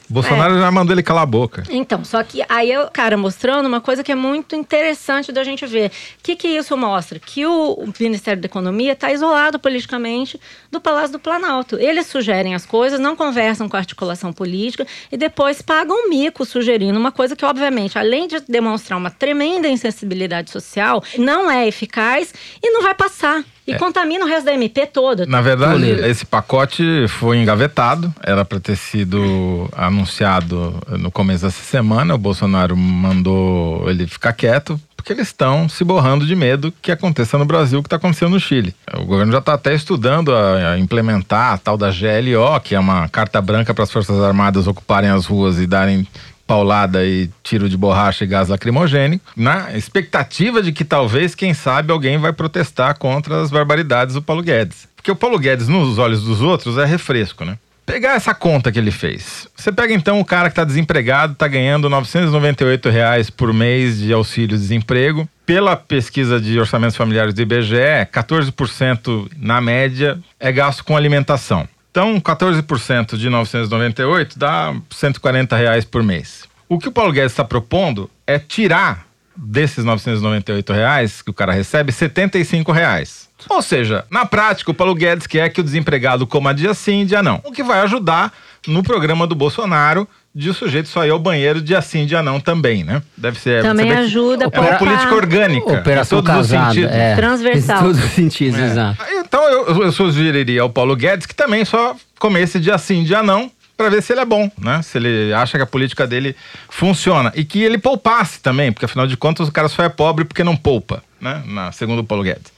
Bolsonaro 0.09 0.55
é. 0.55 0.59
já 0.59 0.71
mandou 0.71 0.93
ele 0.93 1.03
calar 1.03 1.23
a 1.23 1.25
boca. 1.25 1.63
Então, 1.69 2.03
só 2.03 2.23
que 2.23 2.43
aí 2.49 2.75
o 2.77 2.89
cara 2.91 3.17
mostrando 3.17 3.65
uma 3.65 3.81
coisa 3.81 4.03
que 4.03 4.11
é 4.11 4.15
muito 4.15 4.55
interessante 4.55 5.31
da 5.31 5.43
gente 5.43 5.65
ver. 5.65 5.87
O 5.87 6.23
que, 6.23 6.35
que 6.35 6.47
isso 6.47 6.75
mostra? 6.75 7.19
Que 7.19 7.45
o 7.45 7.85
Ministério 7.99 8.41
da 8.41 8.45
Economia 8.45 8.93
está 8.93 9.11
isolado 9.11 9.59
politicamente 9.59 10.39
do 10.71 10.79
Palácio 10.79 11.13
do 11.13 11.19
Planalto. 11.19 11.77
Eles 11.77 12.07
sugerem 12.07 12.53
as 12.55 12.65
coisas, 12.65 12.99
não 12.99 13.15
conversam 13.15 13.69
com 13.69 13.75
a 13.75 13.79
articulação 13.79 14.33
política 14.33 14.85
e 15.11 15.17
depois 15.17 15.61
pagam 15.61 16.09
mico 16.09 16.45
sugerindo 16.45 16.99
uma 16.99 17.11
coisa 17.11 17.35
que, 17.35 17.45
obviamente, 17.45 17.97
além 17.97 18.27
de 18.27 18.39
demonstrar 18.41 18.97
uma 18.97 19.09
tremenda 19.09 19.67
insensibilidade 19.67 20.51
social, 20.51 21.03
não 21.17 21.49
é 21.49 21.67
eficaz 21.67 22.33
e 22.61 22.69
não 22.71 22.81
vai 22.81 22.93
passar. 22.93 23.43
E 23.65 23.73
é. 23.73 23.77
contamina 23.77 24.25
o 24.25 24.27
resto 24.27 24.45
da 24.45 24.53
MP 24.53 24.85
toda. 24.85 25.25
Na 25.25 25.41
verdade, 25.41 25.85
esse 25.85 26.25
pacote 26.25 27.07
foi 27.07 27.37
engavetado, 27.37 28.13
era 28.21 28.43
para 28.43 28.59
ter 28.59 28.75
sido 28.75 29.69
anunciado 29.71 30.75
no 30.89 31.09
começo 31.09 31.45
dessa 31.45 31.63
semana. 31.63 32.15
O 32.15 32.17
Bolsonaro 32.17 32.75
mandou 32.75 33.89
ele 33.89 34.05
ficar 34.05 34.33
quieto, 34.33 34.79
porque 34.97 35.13
eles 35.13 35.27
estão 35.27 35.69
se 35.69 35.83
borrando 35.83 36.25
de 36.25 36.35
medo 36.35 36.73
que 36.81 36.91
aconteça 36.91 37.37
no 37.37 37.45
Brasil 37.45 37.79
o 37.79 37.83
que 37.83 37.87
está 37.87 37.95
acontecendo 37.95 38.31
no 38.31 38.39
Chile. 38.39 38.75
O 38.97 39.05
governo 39.05 39.31
já 39.31 39.39
está 39.39 39.53
até 39.53 39.73
estudando 39.73 40.33
a, 40.33 40.71
a, 40.71 40.79
implementar 40.79 41.53
a 41.53 41.57
tal 41.57 41.77
da 41.77 41.89
GLO, 41.89 42.59
que 42.61 42.75
é 42.75 42.79
uma 42.79 43.07
carta 43.07 43.41
branca 43.41 43.73
para 43.73 43.83
as 43.85 43.91
Forças 43.91 44.19
Armadas 44.19 44.67
ocuparem 44.67 45.09
as 45.09 45.25
ruas 45.25 45.59
e 45.59 45.67
darem 45.67 46.07
paulada 46.45 47.05
e 47.05 47.29
tiro 47.41 47.69
de 47.69 47.77
borracha 47.77 48.23
e 48.23 48.27
gás 48.27 48.49
lacrimogênico, 48.49 49.31
na 49.35 49.75
expectativa 49.75 50.61
de 50.61 50.71
que 50.71 50.83
talvez, 50.83 51.35
quem 51.35 51.53
sabe, 51.53 51.91
alguém 51.91 52.17
vai 52.17 52.33
protestar 52.33 52.97
contra 52.97 53.41
as 53.41 53.49
barbaridades 53.49 54.15
do 54.15 54.21
Paulo 54.21 54.43
Guedes. 54.43 54.87
Porque 54.95 55.11
o 55.11 55.15
Paulo 55.15 55.39
Guedes, 55.39 55.67
nos 55.67 55.97
olhos 55.97 56.23
dos 56.23 56.41
outros, 56.41 56.77
é 56.77 56.85
refresco, 56.85 57.43
né? 57.43 57.57
Pegar 57.85 58.15
essa 58.15 58.33
conta 58.33 58.71
que 58.71 58.79
ele 58.79 58.91
fez. 58.91 59.47
Você 59.55 59.69
pega 59.71 59.93
então 59.93 60.19
o 60.19 60.25
cara 60.25 60.49
que 60.49 60.53
está 60.53 60.63
desempregado, 60.63 61.33
está 61.33 61.47
ganhando 61.49 61.89
998 61.89 62.89
reais 62.89 63.29
por 63.29 63.53
mês 63.53 63.99
de 63.99 64.13
auxílio-desemprego. 64.13 65.27
Pela 65.45 65.75
pesquisa 65.75 66.39
de 66.39 66.57
orçamentos 66.57 66.95
familiares 66.95 67.33
do 67.33 67.41
IBGE, 67.41 68.07
14% 68.11 69.29
na 69.37 69.59
média 69.59 70.17
é 70.39 70.49
gasto 70.49 70.85
com 70.85 70.95
alimentação. 70.95 71.67
Então, 71.93 72.19
14% 72.19 73.15
de 73.15 73.29
998 73.29 74.39
dá 74.39 74.75
140 74.89 75.55
reais 75.55 75.85
por 75.85 76.01
mês. 76.01 76.45
O 76.67 76.79
que 76.79 76.87
o 76.87 76.91
Paulo 76.91 77.11
Guedes 77.13 77.33
está 77.33 77.43
propondo 77.43 78.09
é 78.25 78.39
tirar 78.39 79.05
desses 79.35 79.85
998 79.85 80.73
reais 80.73 81.21
que 81.21 81.29
o 81.29 81.33
cara 81.33 81.53
recebe 81.53 81.91
75 81.91 82.71
reais. 82.71 83.29
Ou 83.47 83.61
seja, 83.61 84.05
na 84.09 84.25
prática, 84.25 84.71
o 84.71 84.73
Paulo 84.73 84.95
Guedes 84.95 85.27
quer 85.27 85.49
que 85.49 85.61
o 85.61 85.63
desempregado 85.63 86.25
coma 86.25 86.51
dia 86.51 86.73
sim, 86.73 87.05
dia 87.05 87.21
não. 87.21 87.39
O 87.43 87.51
que 87.51 87.61
vai 87.61 87.81
ajudar 87.81 88.33
no 88.65 88.81
programa 88.81 89.27
do 89.27 89.35
Bolsonaro 89.35 90.09
de 90.35 90.51
sujeito 90.53 90.89
só 90.89 91.05
ir 91.05 91.11
ao 91.11 91.19
banheiro 91.19 91.61
dia 91.61 91.81
sim, 91.81 92.05
dia 92.05 92.23
não 92.23 92.39
também, 92.39 92.83
né? 92.83 93.01
Deve 93.15 93.39
ser. 93.39 93.61
Também 93.61 93.91
ajuda. 93.91 94.49
É 94.51 94.59
uma 94.59 94.73
política 94.75 95.13
orgânica. 95.13 95.73
Operação 95.73 96.19
em 96.19 96.23
todos 96.23 96.47
casado, 96.47 96.69
os 96.69 96.75
sentidos. 96.75 96.95
É. 96.95 97.15
Transversal. 97.15 97.77
Em 97.77 97.81
todos 97.81 98.03
os 98.03 98.11
sentidos, 98.11 98.59
é. 98.59 98.65
exato. 98.65 99.03
Então 99.11 99.43
eu, 99.43 99.83
eu 99.83 99.91
sugeriria 99.91 100.61
ao 100.61 100.69
Paulo 100.69 100.95
Guedes 100.95 101.27
que 101.27 101.35
também 101.35 101.63
só 101.63 101.95
comesse 102.19 102.59
dia 102.59 102.77
sim, 102.77 103.03
dia 103.03 103.21
não, 103.21 103.51
para 103.77 103.89
ver 103.89 104.01
se 104.01 104.13
ele 104.13 104.21
é 104.21 104.25
bom, 104.25 104.49
né? 104.57 104.81
Se 104.81 104.97
ele 104.97 105.33
acha 105.33 105.57
que 105.57 105.63
a 105.63 105.67
política 105.67 106.07
dele 106.07 106.35
funciona. 106.69 107.31
E 107.35 107.43
que 107.43 107.61
ele 107.61 107.77
poupasse 107.77 108.39
também, 108.39 108.71
porque 108.71 108.85
afinal 108.85 109.05
de 109.05 109.15
contas 109.17 109.47
o 109.47 109.51
cara 109.51 109.67
só 109.67 109.83
é 109.83 109.89
pobre 109.89 110.25
porque 110.25 110.43
não 110.43 110.55
poupa, 110.55 111.03
né? 111.21 111.43
Na, 111.45 111.71
segundo 111.71 111.99
o 111.99 112.03
Paulo 112.03 112.23
Guedes. 112.23 112.51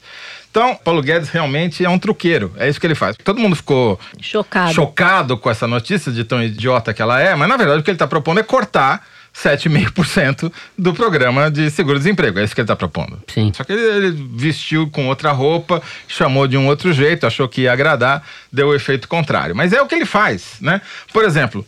Então, 0.56 0.74
Paulo 0.74 1.02
Guedes 1.02 1.28
realmente 1.28 1.84
é 1.84 1.90
um 1.90 1.98
truqueiro. 1.98 2.50
É 2.56 2.66
isso 2.66 2.80
que 2.80 2.86
ele 2.86 2.94
faz. 2.94 3.14
Todo 3.22 3.38
mundo 3.38 3.54
ficou 3.54 4.00
chocado, 4.18 4.72
chocado 4.72 5.36
com 5.36 5.50
essa 5.50 5.66
notícia 5.66 6.10
de 6.10 6.24
tão 6.24 6.42
idiota 6.42 6.94
que 6.94 7.02
ela 7.02 7.20
é, 7.20 7.34
mas 7.34 7.46
na 7.46 7.58
verdade 7.58 7.80
o 7.80 7.82
que 7.82 7.90
ele 7.90 7.96
está 7.96 8.06
propondo 8.06 8.40
é 8.40 8.42
cortar 8.42 9.06
7,5% 9.34 10.50
do 10.78 10.94
programa 10.94 11.50
de 11.50 11.70
seguro-desemprego. 11.70 12.38
É 12.38 12.44
isso 12.44 12.54
que 12.54 12.62
ele 12.62 12.64
está 12.64 12.74
propondo. 12.74 13.22
Sim. 13.28 13.52
Só 13.54 13.64
que 13.64 13.72
ele, 13.74 14.06
ele, 14.06 14.28
vestiu 14.34 14.88
com 14.88 15.08
outra 15.08 15.30
roupa, 15.30 15.82
chamou 16.08 16.48
de 16.48 16.56
um 16.56 16.66
outro 16.66 16.90
jeito, 16.90 17.26
achou 17.26 17.46
que 17.46 17.62
ia 17.62 17.72
agradar, 17.74 18.22
deu 18.50 18.68
o 18.68 18.74
efeito 18.74 19.08
contrário. 19.08 19.54
Mas 19.54 19.74
é 19.74 19.82
o 19.82 19.86
que 19.86 19.94
ele 19.94 20.06
faz, 20.06 20.54
né? 20.62 20.80
Por 21.12 21.22
exemplo, 21.22 21.66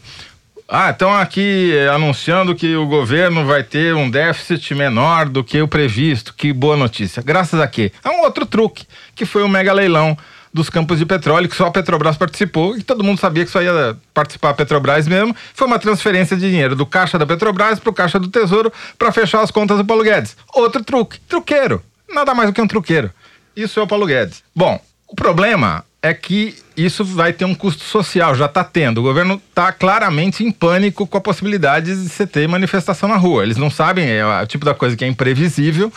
ah, 0.71 0.91
estão 0.91 1.15
aqui 1.17 1.73
anunciando 1.95 2.55
que 2.55 2.77
o 2.77 2.87
governo 2.87 3.47
vai 3.47 3.63
ter 3.63 3.95
um 3.95 4.11
déficit 4.11 4.75
menor 4.75 5.27
do 5.27 5.43
que 5.43 5.63
o 5.63 5.67
previsto. 5.67 6.35
Que 6.35 6.53
boa 6.53 6.77
notícia. 6.77 7.23
Graças 7.23 7.59
a 7.59 7.67
quê? 7.67 7.91
A 8.05 8.11
um 8.11 8.21
outro 8.21 8.45
truque, 8.45 8.87
que 9.15 9.25
foi 9.25 9.43
o 9.43 9.49
mega 9.49 9.73
leilão 9.73 10.15
dos 10.53 10.69
campos 10.69 10.99
de 10.99 11.07
petróleo, 11.07 11.49
que 11.49 11.57
só 11.57 11.67
a 11.67 11.71
Petrobras 11.71 12.19
participou 12.19 12.77
e 12.77 12.83
todo 12.83 13.03
mundo 13.03 13.19
sabia 13.19 13.47
que 13.47 13.51
só 13.51 13.63
ia 13.63 13.97
participar 14.13 14.51
a 14.51 14.55
Petrobras 14.55 15.09
mesmo. 15.09 15.35
Foi 15.55 15.67
uma 15.67 15.79
transferência 15.79 16.37
de 16.37 16.51
dinheiro 16.51 16.77
do 16.77 16.85
caixa 16.85 17.19
da 17.19 17.25
Petrobras 17.25 17.79
para 17.79 17.91
o 17.91 17.95
caixa 17.95 18.19
do 18.19 18.29
Tesouro 18.29 18.71
para 18.99 19.11
fechar 19.11 19.41
as 19.41 19.51
contas 19.51 19.79
do 19.79 19.87
Paulo 19.87 20.05
Guedes. 20.05 20.37
Outro 20.53 20.85
truque. 20.85 21.19
Truqueiro. 21.21 21.83
Nada 22.11 22.35
mais 22.35 22.51
do 22.51 22.53
que 22.53 22.61
um 22.61 22.69
truqueiro. 22.69 23.11
Isso 23.57 23.81
é 23.81 23.83
o 23.83 23.87
Paulo 23.87 24.05
Guedes. 24.05 24.43
Bom, 24.55 24.79
o 25.07 25.15
problema 25.15 25.83
é 26.03 26.13
que 26.13 26.57
isso 26.85 27.05
vai 27.05 27.33
ter 27.33 27.45
um 27.45 27.55
custo 27.55 27.83
social, 27.83 28.35
já 28.35 28.47
está 28.47 28.63
tendo. 28.63 28.99
O 28.99 29.03
governo 29.03 29.41
está 29.49 29.73
claramente 29.73 30.45
em 30.45 30.51
pânico 30.51 31.07
com 31.07 31.19
a 31.19 31.21
possibilidade 31.21 31.87
de 31.87 32.09
você 32.09 32.27
ter 32.27 32.49
manifestação 32.49 33.09
na 33.09 33.17
rua. 33.17 33.43
Eles 33.43 33.57
não 33.57 33.71
sabem, 33.71 34.09
é 34.09 34.25
o 34.25 34.47
tipo 34.47 34.65
da 34.65 34.75
coisa 34.75 34.97
que 34.97 35.05
é 35.05 35.09
imprevisível, 35.09 35.93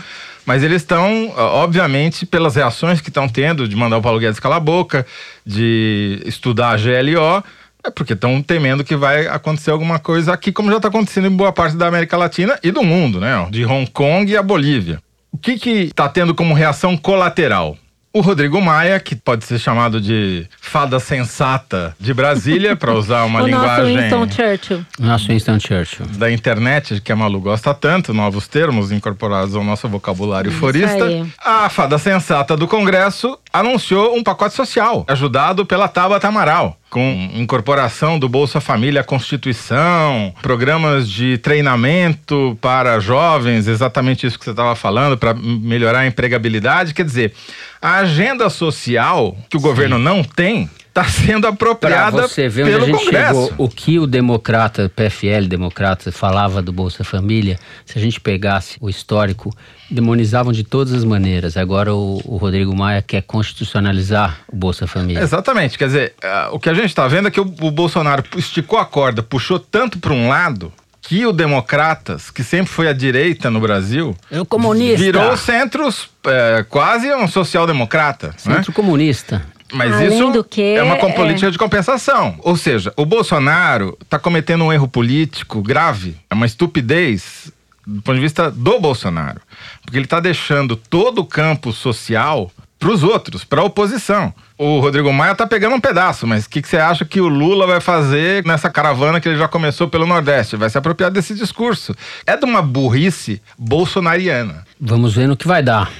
mas 0.45 0.63
eles 0.63 0.81
estão, 0.81 1.31
obviamente, 1.35 2.25
pelas 2.25 2.55
reações 2.55 2.99
que 2.99 3.09
estão 3.09 3.29
tendo 3.29 3.67
de 3.67 3.75
mandar 3.75 3.97
o 3.97 4.01
Paulo 4.01 4.19
Guedes 4.19 4.39
calar 4.39 4.57
a 4.57 4.61
boca, 4.61 5.05
de 5.45 6.21
estudar 6.25 6.71
a 6.71 6.77
GLO, 6.77 7.43
é 7.83 7.89
porque 7.89 8.13
estão 8.13 8.41
temendo 8.41 8.83
que 8.83 8.95
vai 8.95 9.27
acontecer 9.27 9.71
alguma 9.71 9.99
coisa 9.99 10.33
aqui, 10.33 10.51
como 10.51 10.69
já 10.69 10.77
está 10.77 10.87
acontecendo 10.87 11.27
em 11.27 11.35
boa 11.35 11.51
parte 11.51 11.75
da 11.75 11.87
América 11.87 12.17
Latina 12.17 12.59
e 12.63 12.71
do 12.71 12.83
mundo, 12.83 13.19
né? 13.19 13.47
De 13.49 13.65
Hong 13.65 13.89
Kong 13.89 14.31
e 14.31 14.37
a 14.37 14.43
Bolívia. 14.43 15.01
O 15.31 15.37
que 15.37 15.53
está 15.53 16.09
tendo 16.09 16.35
como 16.35 16.53
reação 16.53 16.95
colateral? 16.97 17.77
O 18.13 18.21
Rodrigo 18.21 18.61
Maia, 18.61 18.99
que 18.99 19.15
pode 19.15 19.45
ser 19.45 19.57
chamado 19.59 20.01
de 20.01 20.45
fada 20.59 20.99
sensata 20.99 21.95
de 21.99 22.13
Brasília, 22.13 22.75
para 22.75 22.93
usar 22.93 23.23
uma 23.23 23.41
o 23.43 23.45
linguagem 23.45 23.95
nosso 23.95 24.01
Winston 24.01 24.31
Churchill. 24.31 24.85
Nosso 24.99 25.27
Winston 25.27 25.59
Churchill. 25.59 26.05
da 26.17 26.31
internet, 26.31 26.99
que 27.01 27.11
a 27.11 27.15
Malu 27.15 27.39
gosta 27.39 27.73
tanto, 27.73 28.13
novos 28.13 28.47
termos 28.47 28.91
incorporados 28.91 29.55
ao 29.55 29.63
nosso 29.63 29.87
vocabulário 29.87 30.49
Isso 30.49 30.59
forista. 30.59 31.05
aí. 31.05 31.25
A 31.43 31.69
fada 31.69 31.97
sensata 31.97 32.57
do 32.57 32.67
Congresso 32.67 33.37
anunciou 33.53 34.15
um 34.15 34.23
pacote 34.23 34.55
social, 34.55 35.05
ajudado 35.07 35.65
pela 35.65 35.87
Tabata 35.87 36.27
Amaral. 36.27 36.77
Com 36.91 37.31
incorporação 37.33 38.19
do 38.19 38.27
Bolsa 38.27 38.59
Família 38.59 38.99
à 38.99 39.03
Constituição, 39.03 40.35
programas 40.41 41.09
de 41.09 41.37
treinamento 41.37 42.57
para 42.59 42.99
jovens, 42.99 43.69
exatamente 43.69 44.27
isso 44.27 44.37
que 44.37 44.43
você 44.43 44.51
estava 44.51 44.75
falando, 44.75 45.17
para 45.17 45.33
melhorar 45.33 45.99
a 45.99 46.07
empregabilidade. 46.07 46.93
Quer 46.93 47.05
dizer, 47.05 47.33
a 47.81 47.99
agenda 47.99 48.49
social 48.49 49.37
que 49.49 49.55
o 49.55 49.61
governo 49.61 49.97
não 49.97 50.21
tem 50.21 50.69
está 50.91 51.05
sendo 51.05 51.47
apropriada 51.47 52.27
você 52.27 52.49
ver 52.49 52.63
onde 52.63 52.71
pelo 52.73 52.83
a 52.83 52.87
gente 52.87 53.05
Congresso. 53.05 53.45
chegou, 53.47 53.65
o 53.65 53.69
que 53.69 53.97
o 53.97 54.05
democrata, 54.05 54.91
PFL 54.93 55.47
democrata, 55.47 56.11
falava 56.11 56.61
do 56.61 56.73
Bolsa 56.73 57.03
Família, 57.03 57.57
se 57.85 57.97
a 57.97 58.01
gente 58.01 58.19
pegasse 58.19 58.75
o 58.81 58.89
histórico, 58.89 59.55
demonizavam 59.89 60.51
de 60.51 60.63
todas 60.65 60.93
as 60.93 61.05
maneiras. 61.05 61.55
Agora 61.55 61.93
o, 61.95 62.21
o 62.25 62.35
Rodrigo 62.35 62.75
Maia 62.75 63.01
quer 63.01 63.21
constitucionalizar 63.21 64.39
o 64.51 64.55
Bolsa 64.55 64.85
Família. 64.85 65.21
Exatamente, 65.21 65.77
quer 65.77 65.85
dizer, 65.85 66.13
ah, 66.21 66.49
o 66.51 66.59
que 66.59 66.69
a 66.69 66.73
gente 66.73 66.87
está 66.87 67.07
vendo 67.07 67.29
é 67.29 67.31
que 67.31 67.39
o, 67.39 67.43
o 67.61 67.71
Bolsonaro 67.71 68.23
esticou 68.35 68.77
a 68.77 68.85
corda, 68.85 69.23
puxou 69.23 69.59
tanto 69.59 69.97
para 69.97 70.11
um 70.13 70.27
lado 70.27 70.73
que 71.01 71.25
o 71.25 71.31
Democratas, 71.31 72.29
que 72.29 72.43
sempre 72.43 72.67
foi 72.71 72.87
a 72.87 72.93
direita 72.93 73.49
no 73.49 73.59
Brasil, 73.59 74.15
É 74.29 74.39
o 74.39 74.45
comunista. 74.45 74.97
virou 74.97 75.35
centros 75.37 76.09
é, 76.25 76.65
quase 76.69 77.11
um 77.13 77.27
social-democrata. 77.27 78.27
né? 78.45 78.55
Centro 78.57 78.71
comunista. 78.73 79.41
Mas 79.71 79.93
Além 79.93 80.07
isso 80.07 80.31
do 80.31 80.43
que, 80.43 80.75
é 80.75 80.83
uma 80.83 80.95
é- 80.95 81.13
política 81.13 81.49
de 81.49 81.57
compensação. 81.57 82.35
Ou 82.39 82.55
seja, 82.57 82.93
o 82.97 83.05
Bolsonaro 83.05 83.97
está 84.01 84.19
cometendo 84.19 84.63
um 84.63 84.73
erro 84.73 84.87
político 84.87 85.61
grave, 85.61 86.17
é 86.29 86.33
uma 86.33 86.45
estupidez 86.45 87.51
do 87.85 88.01
ponto 88.01 88.15
de 88.15 88.21
vista 88.21 88.51
do 88.51 88.79
Bolsonaro. 88.79 89.41
Porque 89.81 89.97
ele 89.97 90.05
está 90.05 90.19
deixando 90.19 90.75
todo 90.75 91.19
o 91.19 91.25
campo 91.25 91.71
social 91.71 92.51
para 92.81 92.91
os 92.91 93.03
outros, 93.03 93.43
para 93.43 93.61
a 93.61 93.63
oposição. 93.63 94.33
O 94.57 94.79
Rodrigo 94.79 95.13
Maia 95.13 95.33
está 95.33 95.45
pegando 95.45 95.75
um 95.75 95.79
pedaço, 95.79 96.25
mas 96.25 96.45
o 96.45 96.49
que, 96.49 96.61
que 96.61 96.67
você 96.67 96.77
acha 96.77 97.05
que 97.05 97.21
o 97.21 97.27
Lula 97.27 97.67
vai 97.67 97.79
fazer 97.79 98.43
nessa 98.43 98.69
caravana 98.71 99.21
que 99.21 99.29
ele 99.29 99.37
já 99.37 99.47
começou 99.47 99.87
pelo 99.87 100.07
Nordeste? 100.07 100.55
Vai 100.55 100.69
se 100.69 100.77
apropriar 100.77 101.11
desse 101.11 101.35
discurso. 101.35 101.95
É 102.25 102.35
de 102.35 102.43
uma 102.43 102.61
burrice 102.61 103.41
bolsonariana. 103.57 104.65
Vamos 104.79 105.13
ver 105.13 105.27
no 105.27 105.37
que 105.37 105.47
vai 105.47 105.61
dar. 105.61 105.91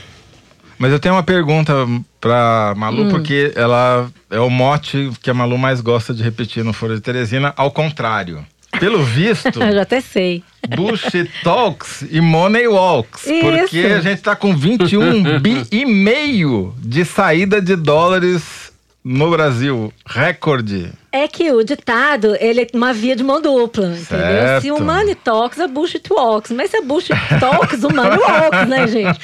Mas 0.78 0.92
eu 0.92 1.00
tenho 1.00 1.14
uma 1.14 1.24
pergunta 1.24 1.74
pra 2.22 2.74
Malu, 2.78 3.06
Hum. 3.06 3.10
porque 3.10 3.52
ela 3.56 4.10
é 4.30 4.40
o 4.40 4.50
mote 4.50 5.12
que 5.22 5.30
a 5.30 5.34
Malu 5.34 5.58
mais 5.58 5.82
gosta 5.82 6.14
de 6.14 6.22
repetir 6.24 6.64
no 6.64 6.72
Foro 6.72 6.96
de 6.96 7.02
Teresina, 7.02 7.54
ao 7.58 7.72
contrário. 7.72 8.46
Pelo 8.80 9.04
visto, 9.04 9.62
Eu 9.62 9.74
já 9.76 9.82
até 9.82 10.00
sei. 10.00 10.44
bullshit 10.76 11.30
talks 11.44 12.06
e 12.10 12.22
money 12.22 12.68
walks. 12.68 13.26
Isso. 13.28 13.42
Porque 13.42 13.80
a 13.80 14.00
gente 14.00 14.22
tá 14.22 14.36
com 14.36 14.56
21 14.56 15.40
bi 15.42 15.66
e 15.72 15.84
meio 15.86 16.74
de 16.78 17.04
saída 17.04 17.62
de 17.62 17.76
dólares 17.76 18.72
no 19.04 19.30
Brasil. 19.32 19.92
Recorde. 20.06 20.90
É 21.14 21.28
que 21.28 21.52
o 21.52 21.62
ditado, 21.62 22.38
ele 22.40 22.62
é 22.62 22.68
uma 22.74 22.94
via 22.94 23.16
de 23.16 23.24
mão 23.24 23.42
dupla, 23.42 23.88
entendeu? 23.88 24.06
Certo. 24.06 24.62
Se 24.62 24.72
o 24.72 24.82
money 24.82 25.14
talks, 25.14 25.60
a 25.60 25.68
bullshit 25.68 26.04
walks. 26.10 26.52
Mas 26.52 26.72
se 26.72 26.78
a 26.78 26.82
bullshit 26.82 27.18
talks, 27.40 27.84
o 27.84 27.94
money 27.94 28.18
walks, 28.18 28.68
né, 28.68 28.88
gente? 28.88 29.20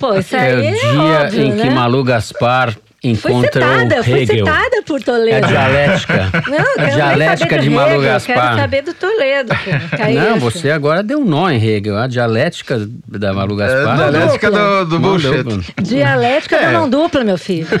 Pô, 0.00 0.14
isso 0.14 0.34
aí 0.34 0.50
É 0.50 0.56
o 0.56 0.64
é, 0.64 0.72
dia 0.72 1.24
óbvio, 1.24 1.42
em 1.44 1.50
que 1.52 1.64
né? 1.64 1.70
Malu 1.70 2.02
Gaspar 2.02 2.76
Foi 3.00 3.10
encontra 3.12 3.52
citada, 3.52 4.00
o 4.00 4.04
foi 4.04 4.26
citada 4.26 4.82
por 4.84 4.98
É 4.98 5.02
a 5.02 5.04
Toledo. 5.04 5.46
dialética. 5.46 6.30
Não, 6.50 6.58
eu 6.58 6.84
a 6.84 6.90
dialética 6.90 7.48
saber 7.50 7.62
de 7.62 7.70
Malu 7.70 7.90
Hegel, 7.90 8.02
Gaspar. 8.02 8.36
Quero 8.36 8.56
saber 8.60 8.82
do 8.82 8.94
Toledo. 8.94 9.52
é 9.98 10.10
Não, 10.14 10.36
isso. 10.36 10.40
você 10.40 10.70
agora 10.72 11.02
deu 11.02 11.20
um 11.20 11.24
nó 11.24 11.48
em 11.48 11.62
Hegel. 11.64 11.96
A 11.96 12.08
dialética 12.08 12.88
da 13.06 13.32
Malu 13.32 13.54
É, 13.60 13.66
Gaspar. 13.66 13.96
dialética 13.96 14.50
do, 14.50 14.84
do 14.86 14.98
bullshit. 14.98 15.42
dupla. 15.44 15.62
Dialética 15.80 16.56
É. 16.56 16.60
da 16.72 16.72
mão 16.72 16.90
dupla, 16.90 17.22
meu 17.22 17.38
filho. 17.38 17.68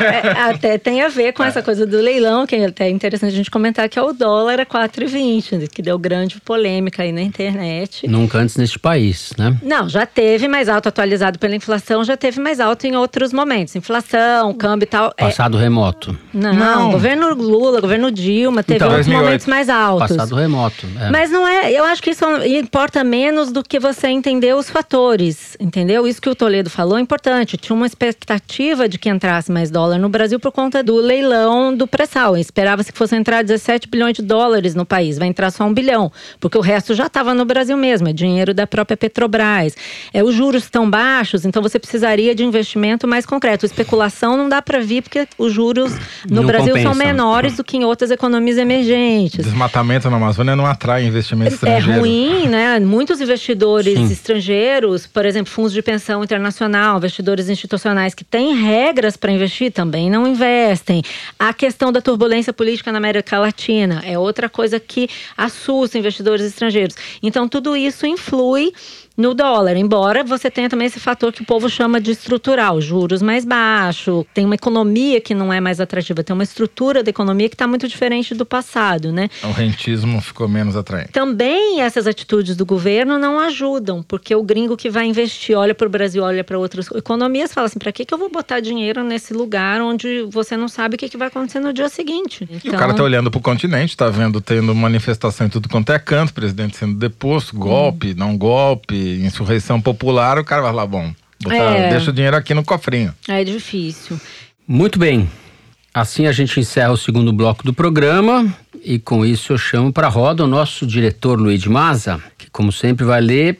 É, 0.00 0.28
até 0.50 0.78
tem 0.78 1.02
a 1.02 1.08
ver 1.08 1.32
com 1.32 1.42
essa 1.42 1.60
coisa 1.60 1.84
do 1.84 1.96
leilão, 1.98 2.46
que 2.46 2.54
é 2.54 2.64
até 2.66 2.88
interessante 2.88 3.32
a 3.32 3.36
gente 3.36 3.50
comentar, 3.50 3.88
que 3.88 3.98
é 3.98 4.02
o 4.02 4.12
dólar 4.12 4.60
a 4.60 4.66
4,20, 4.66 5.68
que 5.68 5.82
deu 5.82 5.98
grande 5.98 6.40
polêmica 6.40 7.02
aí 7.02 7.10
na 7.10 7.20
internet. 7.20 8.06
Nunca 8.06 8.38
antes 8.38 8.56
neste 8.56 8.78
país, 8.78 9.32
né? 9.36 9.56
Não, 9.62 9.88
já 9.88 10.06
teve 10.06 10.46
mais 10.46 10.68
alto 10.68 10.88
atualizado 10.88 11.36
pela 11.38 11.56
inflação, 11.56 12.04
já 12.04 12.16
teve 12.16 12.40
mais 12.40 12.60
alto 12.60 12.86
em 12.86 12.94
outros 12.94 13.32
momentos. 13.32 13.74
Inflação, 13.74 14.37
câmbio 14.54 14.84
e 14.84 14.88
tal. 14.88 15.12
é- 15.16 15.24
Passado 15.24 15.56
remoto. 15.58 16.16
não, 16.32 16.52
Não. 16.54 16.90
governo 16.92 17.34
Lula, 17.34 17.80
governo 17.80 18.10
Dilma, 18.10 18.62
teve 18.62 18.76
Então, 18.76 18.88
outros 18.88 19.06
2008. 19.06 19.24
momentos 19.26 19.46
mais 19.46 19.68
altos. 19.68 20.08
Passado 20.16 20.34
remoto. 20.34 20.86
é. 21.00 21.10
Mas 21.10 21.30
não 21.30 21.46
é, 21.46 21.72
eu 21.72 21.84
acho 21.84 22.02
que 22.02 22.10
isso 22.10 22.24
importa 22.46 23.02
menos 23.04 23.50
do 23.52 23.62
que 23.62 23.78
você 23.78 24.08
entender 24.08 24.54
os 24.54 24.68
fatores, 24.70 25.56
entendeu? 25.60 26.06
Isso 26.06 26.20
que 26.20 26.28
o 26.28 26.34
Toledo 26.34 26.68
falou 26.70 26.98
é 26.98 27.00
importante. 27.00 27.56
Tinha 27.56 27.74
uma 27.76 27.86
expectativa 27.86 28.88
de 28.88 28.98
que 28.98 29.08
entrasse 29.08 29.50
mais 29.52 29.70
dólar 29.70 29.98
no 29.98 30.08
Brasil 30.08 30.38
por 30.40 30.52
conta 30.52 30.82
do 30.82 30.96
leilão 30.96 31.74
do 31.74 31.86
pré-sal. 31.86 32.36
Esperava-se 32.36 32.92
que 32.92 32.98
fosse 32.98 33.14
entrar 33.16 33.42
17 33.44 33.88
bilhões 33.88 34.14
de 34.16 34.22
dólares 34.22 34.74
no 34.74 34.84
país, 34.84 35.18
vai 35.18 35.28
entrar 35.28 35.50
só 35.50 35.64
um 35.64 35.72
bilhão, 35.72 36.10
porque 36.40 36.58
o 36.58 36.60
resto 36.60 36.94
já 36.94 37.06
estava 37.06 37.32
no 37.34 37.44
Brasil 37.44 37.76
mesmo, 37.76 38.08
é 38.08 38.12
dinheiro 38.12 38.52
da 38.52 38.66
própria 38.66 38.96
Petrobras. 38.96 39.74
É, 40.12 40.22
os 40.22 40.34
juros 40.34 40.64
estão 40.64 40.88
baixos, 40.90 41.44
então 41.44 41.62
você 41.62 41.78
precisaria 41.78 42.34
de 42.34 42.44
investimento 42.44 43.06
mais 43.06 43.24
concreto. 43.24 43.64
Especulação 43.64 44.27
não 44.36 44.48
dá 44.48 44.60
para 44.62 44.80
vir, 44.80 45.02
porque 45.02 45.26
os 45.38 45.52
juros 45.52 45.92
no 46.28 46.36
Não 46.42 46.44
Brasil 46.46 46.74
são 46.74 46.92
compensa. 46.92 47.04
menores 47.06 47.56
do 47.56 47.64
que 47.64 47.76
em 47.76 47.84
outras 47.84 48.10
economias 48.10 48.58
emergentes. 48.58 49.44
Desmatamento 49.44 50.08
na 50.10 50.16
Amazônia 50.16 50.54
não 50.56 50.66
atrai 50.66 51.04
investimento 51.04 51.50
É 51.50 51.54
estrangeiro. 51.54 52.00
ruim, 52.00 52.48
né? 52.48 52.78
Muitos 52.80 53.20
investidores 53.20 53.94
Sim. 53.98 54.10
estrangeiros, 54.12 55.06
por 55.06 55.24
exemplo, 55.24 55.50
fundos 55.52 55.72
de 55.72 55.82
pensão 55.82 56.22
internacional, 56.22 56.98
investidores 56.98 57.48
institucionais 57.48 58.14
que 58.14 58.24
têm 58.24 58.54
regras 58.62 59.16
para 59.16 59.32
investir 59.32 59.72
também 59.72 60.10
não 60.10 60.26
investem. 60.26 61.02
A 61.38 61.52
questão 61.52 61.92
da 61.92 62.00
turbulência 62.00 62.52
política 62.52 62.90
na 62.92 62.98
América 62.98 63.38
Latina 63.38 64.02
é 64.04 64.18
outra 64.18 64.48
coisa 64.48 64.78
que 64.80 65.08
assusta 65.36 65.98
investidores 65.98 66.44
estrangeiros. 66.44 66.94
Então, 67.22 67.48
tudo 67.48 67.76
isso 67.76 68.06
influi 68.06 68.72
no 69.18 69.34
dólar, 69.34 69.76
embora 69.76 70.22
você 70.22 70.48
tenha 70.48 70.68
também 70.68 70.86
esse 70.86 71.00
fator 71.00 71.32
que 71.32 71.42
o 71.42 71.44
povo 71.44 71.68
chama 71.68 72.00
de 72.00 72.12
estrutural, 72.12 72.80
juros 72.80 73.20
mais 73.20 73.44
baixos, 73.44 74.24
tem 74.32 74.44
uma 74.44 74.54
economia 74.54 75.20
que 75.20 75.34
não 75.34 75.52
é 75.52 75.60
mais 75.60 75.80
atrativa, 75.80 76.22
tem 76.22 76.32
uma 76.32 76.44
estrutura 76.44 77.02
da 77.02 77.10
economia 77.10 77.48
que 77.48 77.56
está 77.56 77.66
muito 77.66 77.88
diferente 77.88 78.32
do 78.32 78.46
passado, 78.46 79.10
né? 79.10 79.28
O 79.42 79.50
rentismo 79.50 80.20
ficou 80.20 80.46
menos 80.48 80.76
atraente. 80.76 81.10
Também 81.10 81.80
essas 81.80 82.06
atitudes 82.06 82.54
do 82.54 82.64
governo 82.64 83.18
não 83.18 83.40
ajudam, 83.40 84.04
porque 84.04 84.32
o 84.36 84.42
gringo 84.42 84.76
que 84.76 84.88
vai 84.88 85.06
investir 85.06 85.58
olha 85.58 85.74
para 85.74 85.88
o 85.88 85.90
Brasil, 85.90 86.22
olha 86.22 86.44
para 86.44 86.56
outras 86.56 86.88
economias, 86.92 87.52
fala 87.52 87.66
assim: 87.66 87.80
para 87.80 87.90
que, 87.90 88.04
que 88.04 88.14
eu 88.14 88.18
vou 88.18 88.30
botar 88.30 88.60
dinheiro 88.60 89.02
nesse 89.02 89.34
lugar 89.34 89.80
onde 89.80 90.22
você 90.30 90.56
não 90.56 90.68
sabe 90.68 90.94
o 90.94 90.98
que, 90.98 91.08
que 91.08 91.16
vai 91.16 91.26
acontecer 91.26 91.58
no 91.58 91.72
dia 91.72 91.88
seguinte? 91.88 92.48
E 92.62 92.68
o 92.68 92.72
cara 92.72 92.94
tá 92.94 93.02
olhando 93.02 93.32
pro 93.32 93.40
continente, 93.40 93.96
tá 93.96 94.08
vendo, 94.08 94.40
tendo 94.40 94.72
manifestação 94.76 95.48
em 95.48 95.50
tudo 95.50 95.68
quanto 95.68 95.90
é 95.90 95.98
canto, 95.98 96.32
presidente 96.32 96.76
sendo 96.76 96.94
deposto, 96.94 97.56
golpe, 97.56 98.14
não 98.14 98.38
golpe, 98.38 99.07
insurreição 99.16 99.80
popular, 99.80 100.38
o 100.38 100.44
cara 100.44 100.62
vai 100.62 100.72
lá, 100.72 100.86
bom, 100.86 101.12
botar, 101.42 101.56
É. 101.56 101.90
deixa 101.90 102.10
o 102.10 102.12
dinheiro 102.12 102.36
aqui 102.36 102.54
no 102.54 102.64
cofrinho. 102.64 103.14
É 103.28 103.42
difícil. 103.44 104.20
Muito 104.66 104.98
bem. 104.98 105.28
Assim 105.92 106.26
a 106.26 106.32
gente 106.32 106.60
encerra 106.60 106.92
o 106.92 106.96
segundo 106.96 107.32
bloco 107.32 107.64
do 107.64 107.72
programa 107.72 108.46
e 108.84 108.98
com 108.98 109.24
isso 109.26 109.52
eu 109.52 109.58
chamo 109.58 109.92
para 109.92 110.06
a 110.06 110.10
roda 110.10 110.44
o 110.44 110.46
nosso 110.46 110.86
diretor 110.86 111.40
Luiz 111.40 111.64
Maza, 111.66 112.20
que 112.36 112.48
como 112.50 112.70
sempre 112.70 113.04
vai 113.04 113.20
ler 113.20 113.58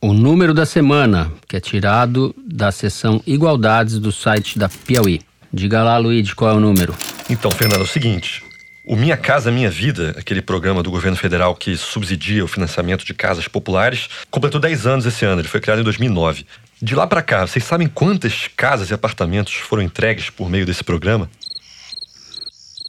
o 0.00 0.12
número 0.12 0.52
da 0.52 0.66
semana, 0.66 1.32
que 1.48 1.56
é 1.56 1.60
tirado 1.60 2.34
da 2.46 2.70
seção 2.70 3.22
Igualdades 3.26 3.98
do 3.98 4.12
site 4.12 4.58
da 4.58 4.68
Piauí. 4.68 5.20
Diga 5.52 5.82
lá, 5.82 5.96
Luiz, 5.96 6.32
qual 6.34 6.50
é 6.50 6.54
o 6.54 6.60
número? 6.60 6.94
Então, 7.30 7.50
Fernando, 7.50 7.80
é 7.80 7.84
o 7.84 7.86
seguinte. 7.86 8.42
O 8.90 8.96
Minha 8.96 9.18
Casa 9.18 9.50
Minha 9.50 9.70
Vida, 9.70 10.14
aquele 10.16 10.40
programa 10.40 10.82
do 10.82 10.90
governo 10.90 11.14
federal 11.14 11.54
que 11.54 11.76
subsidia 11.76 12.42
o 12.42 12.48
financiamento 12.48 13.04
de 13.04 13.12
casas 13.12 13.46
populares, 13.46 14.08
completou 14.30 14.58
10 14.58 14.86
anos 14.86 15.04
esse 15.04 15.26
ano. 15.26 15.42
Ele 15.42 15.48
foi 15.48 15.60
criado 15.60 15.82
em 15.82 15.84
2009. 15.84 16.46
De 16.80 16.94
lá 16.94 17.06
pra 17.06 17.20
cá, 17.20 17.46
vocês 17.46 17.62
sabem 17.62 17.86
quantas 17.86 18.48
casas 18.56 18.88
e 18.88 18.94
apartamentos 18.94 19.52
foram 19.52 19.82
entregues 19.82 20.30
por 20.30 20.48
meio 20.48 20.64
desse 20.64 20.82
programa? 20.82 21.28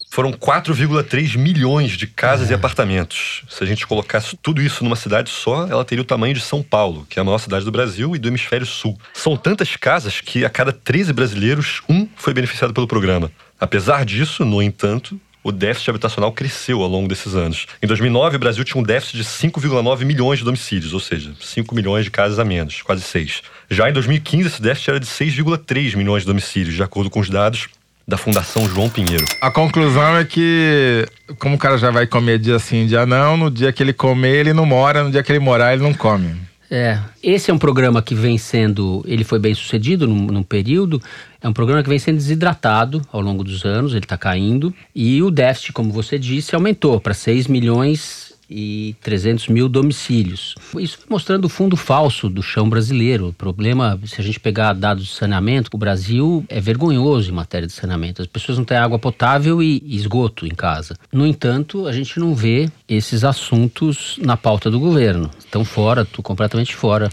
Foram 0.09 0.31
4,3 0.31 1.37
milhões 1.37 1.91
de 1.91 2.07
casas 2.07 2.49
e 2.49 2.53
apartamentos. 2.53 3.43
Se 3.49 3.61
a 3.61 3.67
gente 3.67 3.85
colocasse 3.85 4.37
tudo 4.37 4.61
isso 4.61 4.85
numa 4.85 4.95
cidade 4.95 5.29
só, 5.29 5.67
ela 5.67 5.83
teria 5.83 6.01
o 6.01 6.07
tamanho 6.07 6.33
de 6.33 6.39
São 6.39 6.63
Paulo, 6.63 7.05
que 7.09 7.19
é 7.19 7.21
a 7.21 7.25
maior 7.25 7.39
cidade 7.39 7.65
do 7.65 7.73
Brasil 7.73 8.15
e 8.15 8.19
do 8.19 8.29
hemisfério 8.29 8.65
sul. 8.65 8.97
São 9.13 9.35
tantas 9.35 9.75
casas 9.75 10.21
que 10.21 10.45
a 10.45 10.49
cada 10.49 10.71
13 10.71 11.11
brasileiros, 11.11 11.81
um 11.89 12.07
foi 12.15 12.33
beneficiado 12.33 12.73
pelo 12.73 12.87
programa. 12.87 13.29
Apesar 13.59 14.05
disso, 14.05 14.45
no 14.45 14.61
entanto, 14.61 15.19
o 15.43 15.51
déficit 15.51 15.89
habitacional 15.89 16.31
cresceu 16.31 16.81
ao 16.81 16.87
longo 16.87 17.07
desses 17.07 17.35
anos. 17.35 17.65
Em 17.81 17.87
2009, 17.87 18.35
o 18.35 18.39
Brasil 18.39 18.63
tinha 18.63 18.81
um 18.81 18.83
déficit 18.83 19.17
de 19.17 19.23
5,9 19.23 20.05
milhões 20.05 20.39
de 20.39 20.45
domicílios, 20.45 20.93
ou 20.93 20.99
seja, 20.99 21.31
5 21.39 21.73
milhões 21.73 22.05
de 22.05 22.11
casas 22.11 22.39
a 22.39 22.45
menos, 22.45 22.81
quase 22.81 23.01
6. 23.01 23.41
Já 23.69 23.89
em 23.89 23.93
2015, 23.93 24.47
esse 24.47 24.61
déficit 24.61 24.89
era 24.89 24.99
de 24.99 25.05
6,3 25.05 25.95
milhões 25.95 26.23
de 26.23 26.27
domicílios, 26.27 26.75
de 26.75 26.83
acordo 26.83 27.09
com 27.09 27.19
os 27.19 27.29
dados 27.29 27.69
da 28.07 28.17
Fundação 28.17 28.67
João 28.67 28.89
Pinheiro. 28.89 29.25
A 29.39 29.51
conclusão 29.51 30.17
é 30.17 30.25
que, 30.25 31.05
como 31.37 31.55
o 31.55 31.59
cara 31.59 31.77
já 31.77 31.91
vai 31.91 32.07
comer 32.07 32.39
dia 32.39 32.57
sim, 32.57 32.87
dia 32.87 33.05
não, 33.05 33.37
no 33.37 33.51
dia 33.51 33.71
que 33.71 33.83
ele 33.83 33.93
comer, 33.93 34.39
ele 34.39 34.53
não 34.53 34.65
mora, 34.65 35.03
no 35.03 35.11
dia 35.11 35.21
que 35.21 35.31
ele 35.31 35.39
morar, 35.39 35.73
ele 35.73 35.83
não 35.83 35.93
come. 35.93 36.48
É, 36.71 36.99
esse 37.23 37.49
é 37.49 37.53
um 37.53 37.57
programa 37.57 38.01
que 38.01 38.13
vem 38.13 38.37
sendo, 38.37 39.03
ele 39.07 39.23
foi 39.23 39.39
bem 39.39 39.55
sucedido 39.55 40.07
num, 40.07 40.27
num 40.27 40.43
período, 40.43 41.01
é 41.41 41.49
um 41.49 41.53
programa 41.53 41.81
que 41.81 41.89
vem 41.89 41.97
sendo 41.97 42.17
desidratado 42.17 43.01
ao 43.11 43.21
longo 43.21 43.43
dos 43.43 43.65
anos, 43.65 43.93
ele 43.93 44.05
está 44.05 44.17
caindo, 44.17 44.71
e 44.93 45.21
o 45.23 45.31
déficit, 45.31 45.73
como 45.73 45.91
você 45.91 46.19
disse, 46.19 46.53
aumentou 46.53 47.01
para 47.01 47.13
6 47.13 47.47
milhões 47.47 48.28
e 48.49 48.95
300 49.01 49.47
mil 49.49 49.69
domicílios. 49.69 50.55
Isso 50.77 50.99
mostrando 51.09 51.45
o 51.45 51.49
fundo 51.49 51.77
falso 51.77 52.29
do 52.29 52.41
chão 52.41 52.69
brasileiro. 52.69 53.27
O 53.27 53.33
problema, 53.33 53.99
se 54.05 54.19
a 54.19 54.23
gente 54.23 54.39
pegar 54.39 54.73
dados 54.73 55.05
de 55.05 55.13
saneamento, 55.13 55.69
o 55.73 55.77
Brasil 55.77 56.43
é 56.49 56.59
vergonhoso 56.59 57.29
em 57.29 57.33
matéria 57.33 57.67
de 57.67 57.73
saneamento. 57.73 58.21
As 58.21 58.27
pessoas 58.27 58.57
não 58.57 58.65
têm 58.65 58.77
água 58.77 58.97
potável 58.97 59.61
e 59.61 59.83
esgoto 59.95 60.45
em 60.45 60.55
casa. 60.55 60.95
No 61.11 61.27
entanto, 61.27 61.87
a 61.87 61.91
gente 61.91 62.19
não 62.19 62.33
vê 62.33 62.69
esses 62.87 63.23
assuntos 63.23 64.17
na 64.21 64.35
pauta 64.35 64.71
do 64.71 64.79
governo. 64.79 65.29
Estão 65.37 65.63
fora, 65.63 66.07
completamente 66.23 66.75
fora 66.75 67.09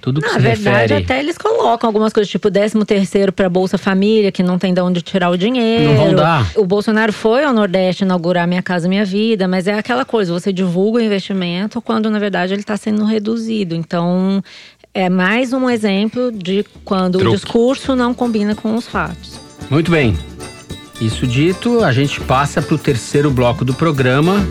tudo 0.00 0.20
que 0.20 0.26
Na 0.26 0.34
se 0.34 0.40
verdade, 0.40 0.94
refere... 0.94 1.04
até 1.04 1.20
eles 1.20 1.36
colocam 1.36 1.88
algumas 1.88 2.12
coisas, 2.12 2.30
tipo 2.30 2.50
13 2.50 2.84
terceiro 2.84 3.32
para 3.32 3.48
Bolsa 3.48 3.76
Família, 3.76 4.32
que 4.32 4.42
não 4.42 4.58
tem 4.58 4.72
de 4.72 4.80
onde 4.80 5.02
tirar 5.02 5.30
o 5.30 5.36
dinheiro. 5.36 5.84
Não 5.84 5.96
vão 5.96 6.14
dar. 6.14 6.50
O 6.56 6.64
Bolsonaro 6.64 7.12
foi 7.12 7.44
ao 7.44 7.52
Nordeste 7.52 8.04
inaugurar 8.04 8.46
Minha 8.48 8.62
Casa 8.62 8.88
Minha 8.88 9.04
Vida, 9.04 9.46
mas 9.46 9.66
é 9.66 9.74
aquela 9.74 10.04
coisa, 10.04 10.32
você 10.32 10.52
divulga 10.52 10.98
o 10.98 11.02
investimento 11.02 11.82
quando, 11.82 12.10
na 12.10 12.18
verdade, 12.18 12.54
ele 12.54 12.62
está 12.62 12.76
sendo 12.76 13.04
reduzido. 13.04 13.74
Então, 13.74 14.42
é 14.92 15.08
mais 15.08 15.52
um 15.52 15.68
exemplo 15.68 16.32
de 16.32 16.64
quando 16.84 17.18
Truque. 17.18 17.36
o 17.36 17.38
discurso 17.38 17.94
não 17.94 18.12
combina 18.14 18.54
com 18.54 18.74
os 18.74 18.86
fatos. 18.86 19.38
Muito 19.68 19.90
bem. 19.90 20.16
Isso 21.00 21.26
dito, 21.26 21.82
a 21.82 21.92
gente 21.92 22.20
passa 22.20 22.60
para 22.60 22.74
o 22.74 22.78
terceiro 22.78 23.30
bloco 23.30 23.64
do 23.64 23.72
programa. 23.72 24.44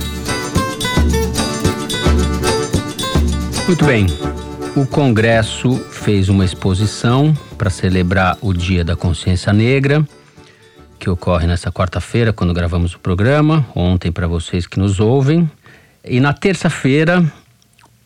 Muito 3.67 3.85
bem. 3.85 4.07
O 4.75 4.85
Congresso 4.85 5.75
fez 5.91 6.29
uma 6.29 6.45
exposição 6.45 7.35
para 7.57 7.69
celebrar 7.69 8.37
o 8.39 8.53
Dia 8.53 8.83
da 8.83 8.95
Consciência 8.95 9.51
Negra, 9.51 10.07
que 10.99 11.09
ocorre 11.09 11.47
nessa 11.47 11.71
quarta-feira, 11.71 12.31
quando 12.31 12.53
gravamos 12.53 12.93
o 12.93 12.99
programa, 12.99 13.65
ontem 13.75 14.11
para 14.11 14.27
vocês 14.27 14.67
que 14.67 14.79
nos 14.79 14.99
ouvem. 14.99 15.49
E 16.05 16.19
na 16.19 16.33
terça-feira, 16.33 17.25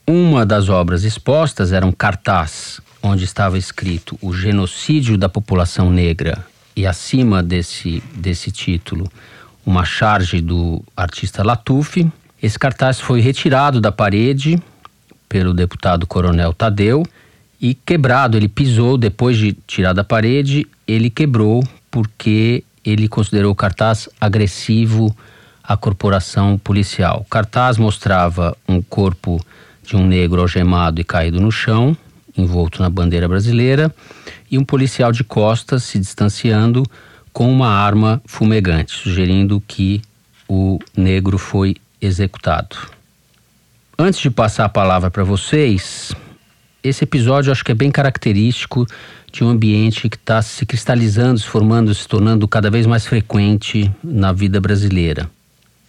uma 0.07 0.45
das 0.45 0.69
obras 0.69 1.03
expostas 1.03 1.73
era 1.73 1.85
um 1.85 1.91
cartaz 1.91 2.79
onde 3.01 3.25
estava 3.25 3.57
escrito 3.57 4.17
o 4.21 4.33
genocídio 4.33 5.17
da 5.17 5.27
população 5.27 5.89
negra 5.89 6.45
e 6.75 6.87
acima 6.87 7.43
desse, 7.43 8.01
desse 8.15 8.51
título 8.51 9.11
uma 9.65 9.83
charge 9.83 10.39
do 10.41 10.81
artista 10.95 11.43
Latuf. 11.43 12.09
Esse 12.41 12.57
cartaz 12.57 12.99
foi 12.99 13.19
retirado 13.19 13.79
da 13.79 13.91
parede 13.91 14.61
pelo 15.33 15.51
deputado 15.51 16.05
Coronel 16.05 16.53
Tadeu 16.53 17.01
e 17.59 17.73
quebrado. 17.73 18.37
Ele 18.37 18.47
pisou 18.47 18.99
depois 18.99 19.35
de 19.35 19.53
tirar 19.65 19.91
da 19.91 20.03
parede, 20.03 20.67
ele 20.87 21.09
quebrou 21.09 21.67
porque 21.89 22.63
ele 22.85 23.07
considerou 23.07 23.51
o 23.51 23.55
cartaz 23.55 24.07
agressivo 24.21 25.15
à 25.63 25.75
corporação 25.75 26.55
policial. 26.59 27.23
O 27.25 27.29
cartaz 27.29 27.79
mostrava 27.79 28.55
um 28.69 28.79
corpo 28.79 29.43
de 29.83 29.95
um 29.95 30.05
negro 30.05 30.39
algemado 30.39 31.01
e 31.01 31.03
caído 31.03 31.41
no 31.41 31.51
chão, 31.51 31.97
envolto 32.37 32.79
na 32.79 32.89
bandeira 32.89 33.27
brasileira, 33.27 33.91
e 34.51 34.59
um 34.59 34.63
policial 34.63 35.11
de 35.11 35.23
costas 35.23 35.81
se 35.81 35.97
distanciando 35.97 36.83
com 37.31 37.51
uma 37.51 37.69
arma 37.69 38.21
fumegante, 38.27 38.91
sugerindo 38.91 39.59
que 39.67 39.99
o 40.47 40.77
negro 40.95 41.39
foi 41.39 41.75
executado. 41.99 42.77
Antes 43.97 44.19
de 44.19 44.31
passar 44.31 44.65
a 44.65 44.69
palavra 44.69 45.11
para 45.11 45.23
vocês, 45.23 46.13
esse 46.83 47.03
episódio 47.03 47.51
acho 47.51 47.63
que 47.63 47.71
é 47.71 47.75
bem 47.75 47.91
característico 47.91 48.87
de 49.31 49.43
um 49.43 49.49
ambiente 49.49 50.09
que 50.09 50.17
está 50.17 50.41
se 50.41 50.65
cristalizando, 50.65 51.39
se 51.39 51.45
formando, 51.45 51.93
se 51.93 52.07
tornando 52.07 52.47
cada 52.47 52.71
vez 52.71 52.87
mais 52.87 53.05
frequente 53.05 53.91
na 54.03 54.33
vida 54.33 54.59
brasileira. 54.59 55.29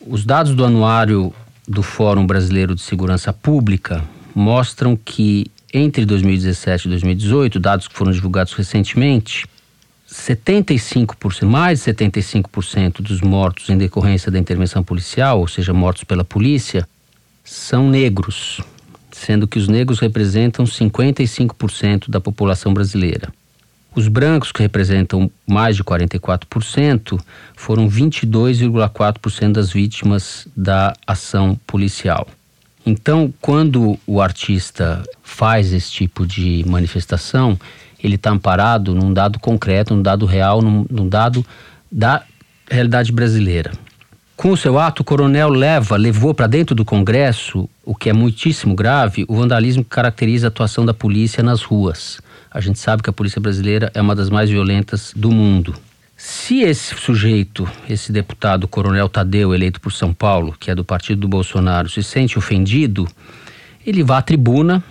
Os 0.07 0.23
dados 0.23 0.55
do 0.55 0.67
anuário 0.67 1.33
do 1.67 1.83
Fórum 1.83 2.27
Brasileiro 2.27 2.75
de 2.75 2.83
Segurança 2.83 3.33
Pública 3.33 4.05
mostram 4.35 4.95
que 4.97 5.51
entre 5.73 6.05
2017 6.05 6.87
e 6.87 6.91
2018, 6.91 7.59
dados 7.59 7.89
que 7.89 7.97
foram 7.97 8.13
divulgados 8.13 8.53
recentemente, 8.53 9.47
75%, 10.07 11.47
mais 11.47 11.83
de 11.83 11.91
75% 11.91 13.01
dos 13.01 13.23
mortos 13.23 13.71
em 13.71 13.79
decorrência 13.79 14.31
da 14.31 14.39
intervenção 14.39 14.85
policial, 14.85 15.41
ou 15.41 15.49
seja, 15.49 15.73
mortos 15.73 16.05
pela 16.05 16.23
polícia, 16.23 16.87
são 17.45 17.89
negros, 17.89 18.61
sendo 19.13 19.47
que 19.47 19.59
os 19.59 19.69
negros 19.69 20.01
representam 20.01 20.65
55% 20.65 22.09
da 22.09 22.21
população 22.21 22.73
brasileira. 22.73 23.33
Os 23.95 24.09
brancos, 24.09 24.51
que 24.51 24.61
representam 24.61 25.31
mais 25.47 25.77
de 25.77 25.85
44%, 25.85 27.21
foram 27.55 27.89
22,4% 27.89 29.53
das 29.53 29.71
vítimas 29.71 30.49
da 30.57 30.95
ação 31.07 31.57
policial. 31.65 32.27
Então, 32.85 33.33
quando 33.41 33.99
o 34.07 34.21
artista 34.21 35.03
faz 35.23 35.73
esse 35.73 35.93
tipo 35.93 36.27
de 36.27 36.65
manifestação, 36.67 37.59
ele 38.03 38.17
está 38.17 38.31
amparado 38.31 38.95
num 38.95 39.13
dado 39.13 39.39
concreto, 39.39 39.95
num 39.95 40.03
dado 40.03 40.27
real, 40.27 40.61
num, 40.61 40.85
num 40.91 41.09
dado 41.09 41.47
da 41.91 42.25
realidade 42.69 43.13
brasileira. 43.13 43.73
Com 44.37 44.51
o 44.51 44.57
seu 44.57 44.79
ato, 44.79 45.03
o 45.03 45.05
coronel 45.05 45.49
leva, 45.49 45.97
levou 45.97 46.35
para 46.35 46.49
dentro 46.49 46.75
do 46.75 46.85
Congresso, 46.85 47.69
o 47.85 47.95
que 47.95 48.11
é 48.11 48.13
muitíssimo 48.13 48.75
grave, 48.75 49.25
o 49.29 49.37
vandalismo 49.37 49.85
que 49.85 49.91
caracteriza 49.91 50.47
a 50.47 50.49
atuação 50.49 50.85
da 50.85 50.93
polícia 50.93 51.43
nas 51.43 51.63
ruas. 51.63 52.21
A 52.51 52.61
gente 52.61 52.79
sabe 52.79 53.03
que 53.03 53.09
a 53.09 53.13
polícia 53.13 53.41
brasileira 53.41 53.91
é 53.95 54.03
uma 54.03 54.15
das 54.15 54.29
mais 54.29 54.51
violentas 54.51 55.13
do 55.15 55.31
mundo. 55.31 55.75
Se 56.17 56.61
esse 56.63 56.95
sujeito, 56.95 57.69
esse 57.89 58.13
deputado 58.13 58.69
Coronel 58.69 59.09
Tadeu, 59.09 59.55
eleito 59.55 59.81
por 59.81 59.93
São 59.93 60.13
Paulo, 60.13 60.55
que 60.59 60.71
é 60.71 60.75
do 60.75 60.85
partido 60.85 61.21
do 61.21 61.29
Bolsonaro, 61.29 61.89
se 61.89 62.03
sente 62.03 62.39
ofendido, 62.39 63.09
ele 63.87 64.03
vai 64.03 64.19
à 64.19 64.23
tribuna 64.23 64.83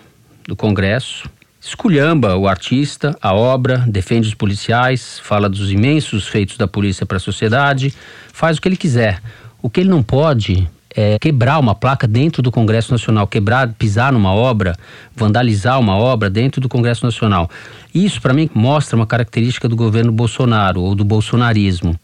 do 0.48 0.56
Congresso, 0.56 1.30
esculhamba 1.64 2.36
o 2.36 2.48
artista, 2.48 3.16
a 3.22 3.34
obra, 3.34 3.80
defende 3.88 4.28
os 4.28 4.34
policiais, 4.34 5.20
fala 5.24 5.48
dos 5.48 5.72
imensos 5.72 6.28
feitos 6.28 6.58
da 6.58 6.68
polícia 6.68 7.06
para 7.06 7.18
a 7.18 7.20
sociedade, 7.20 7.94
faz 8.34 8.58
o 8.58 8.62
que 8.62 8.68
ele 8.68 8.76
quiser. 8.76 9.22
O 9.62 9.70
que 9.70 9.80
ele 9.80 9.90
não 9.90 10.04
pode 10.04 10.68
é 10.96 11.18
quebrar 11.18 11.58
uma 11.60 11.74
placa 11.74 12.06
dentro 12.06 12.42
do 12.42 12.52
Congresso 12.52 12.92
Nacional, 12.92 13.26
quebrar, 13.26 13.74
pisar 13.74 14.12
numa 14.12 14.34
obra, 14.34 14.76
vandalizar 15.16 15.80
uma 15.80 15.96
obra 15.96 16.30
dentro 16.30 16.62
do 16.62 16.70
Congresso 16.70 17.06
Nacional. 17.06 17.50
Isso, 17.96 18.22
para 18.22 18.34
mim, 18.34 18.50
mostra 18.54 18.96
uma 18.96 19.08
característica 19.08 19.68
do 19.68 19.76
governo 19.76 20.12
Bolsonaro 20.12 20.82
ou 20.82 20.94
do 20.94 21.04
bolsonarismo. 21.04 21.98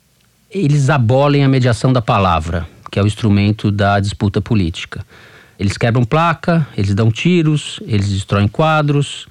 Eles 0.49 0.89
abolem 0.89 1.43
a 1.43 1.49
mediação 1.49 1.93
da 1.93 2.01
palavra, 2.01 2.65
que 2.89 2.97
é 2.97 3.03
o 3.03 3.07
instrumento 3.07 3.69
da 3.69 3.99
disputa 3.99 4.41
política. 4.41 5.05
Eles 5.59 5.77
quebram 5.77 6.05
placa, 6.05 6.65
eles 6.77 6.95
dão 6.95 7.11
tiros, 7.11 7.81
eles 7.85 8.09
destroem 8.09 8.47
quadros, 8.47 9.27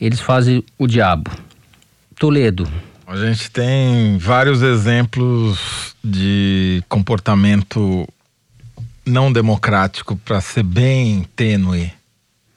eles 0.00 0.20
fazem 0.20 0.64
o 0.76 0.88
diabo. 0.88 1.30
Toledo. 2.16 2.68
A 3.06 3.16
gente 3.16 3.50
tem 3.50 4.18
vários 4.18 4.60
exemplos 4.62 5.94
de 6.02 6.82
comportamento 6.88 8.08
não 9.04 9.32
democrático, 9.32 10.16
para 10.16 10.40
ser 10.40 10.62
bem 10.62 11.26
tênue 11.36 11.92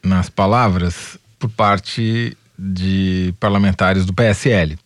nas 0.04 0.30
palavras, 0.30 1.18
por 1.38 1.50
parte 1.50 2.36
de 2.58 3.34
parlamentares 3.40 4.06
do 4.06 4.14
PSL. 4.14 4.78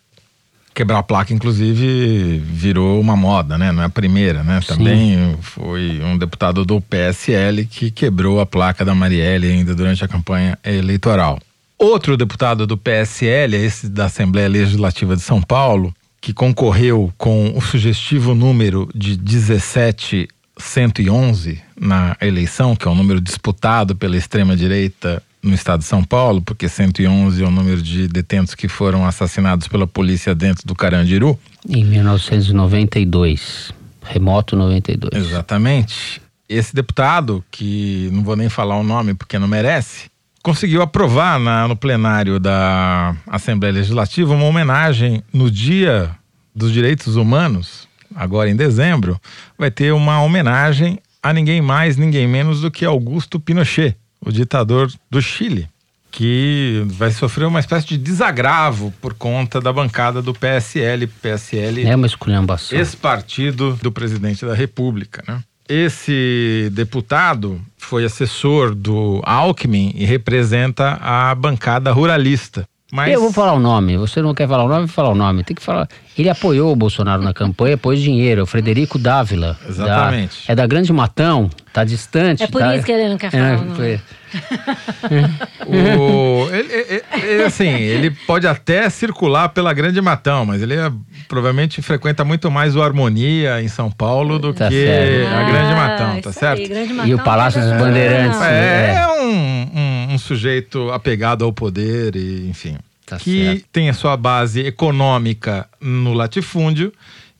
Quebrar 0.72 0.98
a 0.98 1.02
placa, 1.02 1.34
inclusive, 1.34 2.38
virou 2.38 3.00
uma 3.00 3.16
moda, 3.16 3.58
né? 3.58 3.72
Não 3.72 3.82
é 3.82 3.86
a 3.86 3.90
primeira, 3.90 4.44
né? 4.44 4.60
Sim. 4.60 4.68
Também 4.68 5.36
foi 5.40 6.00
um 6.02 6.16
deputado 6.16 6.64
do 6.64 6.80
PSL 6.80 7.66
que 7.66 7.90
quebrou 7.90 8.40
a 8.40 8.46
placa 8.46 8.84
da 8.84 8.94
Marielle 8.94 9.48
ainda 9.48 9.74
durante 9.74 10.04
a 10.04 10.08
campanha 10.08 10.58
eleitoral. 10.64 11.40
Outro 11.78 12.16
deputado 12.16 12.66
do 12.66 12.76
PSL, 12.76 13.56
esse 13.56 13.88
da 13.88 14.04
Assembleia 14.04 14.48
Legislativa 14.48 15.16
de 15.16 15.22
São 15.22 15.40
Paulo, 15.40 15.94
que 16.20 16.32
concorreu 16.32 17.12
com 17.16 17.52
o 17.56 17.60
sugestivo 17.60 18.34
número 18.34 18.88
de 18.94 19.16
17111 19.16 21.60
na 21.78 22.16
eleição, 22.20 22.76
que 22.76 22.86
é 22.86 22.90
um 22.90 22.94
número 22.94 23.20
disputado 23.20 23.96
pela 23.96 24.16
extrema-direita 24.16 25.22
no 25.42 25.54
estado 25.54 25.80
de 25.80 25.86
São 25.86 26.04
Paulo, 26.04 26.42
porque 26.42 26.68
111 26.68 27.42
é 27.42 27.46
o 27.46 27.50
número 27.50 27.82
de 27.82 28.06
detentos 28.08 28.54
que 28.54 28.68
foram 28.68 29.06
assassinados 29.06 29.68
pela 29.68 29.86
polícia 29.86 30.34
dentro 30.34 30.66
do 30.66 30.74
Carandiru. 30.74 31.38
Em 31.68 31.84
1992. 31.84 33.72
Remoto 34.02 34.56
92. 34.56 35.26
Exatamente. 35.26 36.20
Esse 36.48 36.74
deputado, 36.74 37.44
que 37.50 38.10
não 38.12 38.22
vou 38.22 38.36
nem 38.36 38.48
falar 38.48 38.76
o 38.76 38.82
nome 38.82 39.14
porque 39.14 39.38
não 39.38 39.46
merece, 39.46 40.10
conseguiu 40.42 40.82
aprovar 40.82 41.38
na, 41.38 41.68
no 41.68 41.76
plenário 41.76 42.40
da 42.40 43.14
Assembleia 43.26 43.74
Legislativa 43.74 44.34
uma 44.34 44.44
homenagem 44.44 45.22
no 45.32 45.50
Dia 45.50 46.10
dos 46.54 46.72
Direitos 46.72 47.16
Humanos, 47.16 47.88
agora 48.14 48.50
em 48.50 48.56
dezembro, 48.56 49.20
vai 49.56 49.70
ter 49.70 49.92
uma 49.92 50.20
homenagem 50.20 50.98
a 51.22 51.32
ninguém 51.32 51.60
mais, 51.60 51.96
ninguém 51.96 52.26
menos 52.26 52.62
do 52.62 52.70
que 52.70 52.84
Augusto 52.84 53.38
Pinochet, 53.38 53.96
o 54.24 54.30
ditador 54.32 54.90
do 55.10 55.20
Chile, 55.22 55.68
que 56.10 56.82
vai 56.86 57.10
sofrer 57.10 57.46
uma 57.46 57.60
espécie 57.60 57.86
de 57.86 57.96
desagravo 57.98 58.92
por 59.00 59.14
conta 59.14 59.60
da 59.60 59.72
bancada 59.72 60.20
do 60.20 60.34
PSL, 60.34 61.06
PSL, 61.06 61.84
É 61.86 61.94
uma 61.94 62.06
esculhambação. 62.06 62.76
ex-partido 62.78 63.78
do 63.82 63.92
presidente 63.92 64.44
da 64.44 64.54
República, 64.54 65.22
né? 65.26 65.40
Esse 65.68 66.68
deputado 66.72 67.60
foi 67.78 68.04
assessor 68.04 68.74
do 68.74 69.20
Alckmin 69.24 69.92
e 69.94 70.04
representa 70.04 70.98
a 71.00 71.32
bancada 71.32 71.92
ruralista. 71.92 72.66
Mas 72.92 73.12
Eu 73.12 73.20
vou 73.20 73.32
falar 73.32 73.52
o 73.52 73.60
nome. 73.60 73.96
Você 73.96 74.20
não 74.20 74.34
quer 74.34 74.48
falar 74.48 74.64
o 74.64 74.68
nome? 74.68 74.80
Vou 74.80 74.88
falar 74.88 75.10
o 75.10 75.14
nome. 75.14 75.44
Tem 75.44 75.54
que 75.54 75.62
falar. 75.62 75.88
Ele 76.18 76.28
apoiou 76.28 76.72
o 76.72 76.76
Bolsonaro 76.76 77.22
na 77.22 77.32
campanha, 77.32 77.76
pôs 77.78 78.00
dinheiro. 78.00 78.40
É 78.40 78.42
o 78.42 78.46
Frederico 78.46 78.98
Dávila. 78.98 79.56
Exatamente. 79.68 80.46
Da- 80.46 80.52
é 80.52 80.56
da 80.56 80.66
Grande 80.66 80.92
Matão. 80.92 81.48
Tá 81.72 81.84
distante. 81.84 82.42
É 82.42 82.46
por 82.48 82.60
tá- 82.60 82.74
isso 82.74 82.84
que 82.84 82.90
ele 82.92 83.08
não 83.08 83.16
quer 83.16 83.30
falar 83.30 83.58
o 83.58 83.64
nome. 83.64 83.76
foi- 83.76 84.00
o, 85.66 86.48
ele, 86.52 86.72
ele- 86.72 87.02
ele, 87.24 87.42
assim, 87.44 87.68
ele 87.68 88.10
pode 88.10 88.46
até 88.46 88.88
circular 88.90 89.48
pela 89.50 89.72
Grande 89.72 90.00
Matão, 90.00 90.44
mas 90.46 90.62
ele 90.62 90.74
é- 90.74 90.90
provavelmente 91.28 91.80
frequenta 91.82 92.24
muito 92.24 92.50
mais 92.50 92.74
o 92.76 92.82
Harmonia 92.82 93.62
em 93.62 93.68
São 93.68 93.90
Paulo 93.90 94.38
do 94.38 94.52
Tá 94.52 94.68
que 94.68 94.84
certo. 94.84 95.34
a 95.34 95.42
Grande 95.44 95.74
Matão, 95.74 96.16
Ah, 96.18 96.22
tá 96.22 96.32
certo? 96.32 96.60
aí, 96.60 96.68
Grande 96.68 96.92
E 96.92 96.94
o 97.14 97.18
Matão 97.18 97.18
Palácio 97.24 97.60
dos 97.60 97.70
é- 97.72 97.78
Bandeirantes. 97.78 98.38
Não. 98.38 98.46
É, 98.46 98.50
É. 98.50 98.94
é 98.96 99.08
um- 99.08 99.70
um 99.74 99.89
sujeito 100.20 100.90
apegado 100.92 101.44
ao 101.44 101.52
poder 101.52 102.14
e, 102.14 102.48
enfim, 102.48 102.76
Tá 103.06 103.16
que 103.18 103.44
certo. 103.44 103.64
tem 103.72 103.88
a 103.90 103.94
sua 103.94 104.16
base 104.16 104.60
econômica 104.60 105.68
no 105.80 106.12
latifúndio 106.12 106.92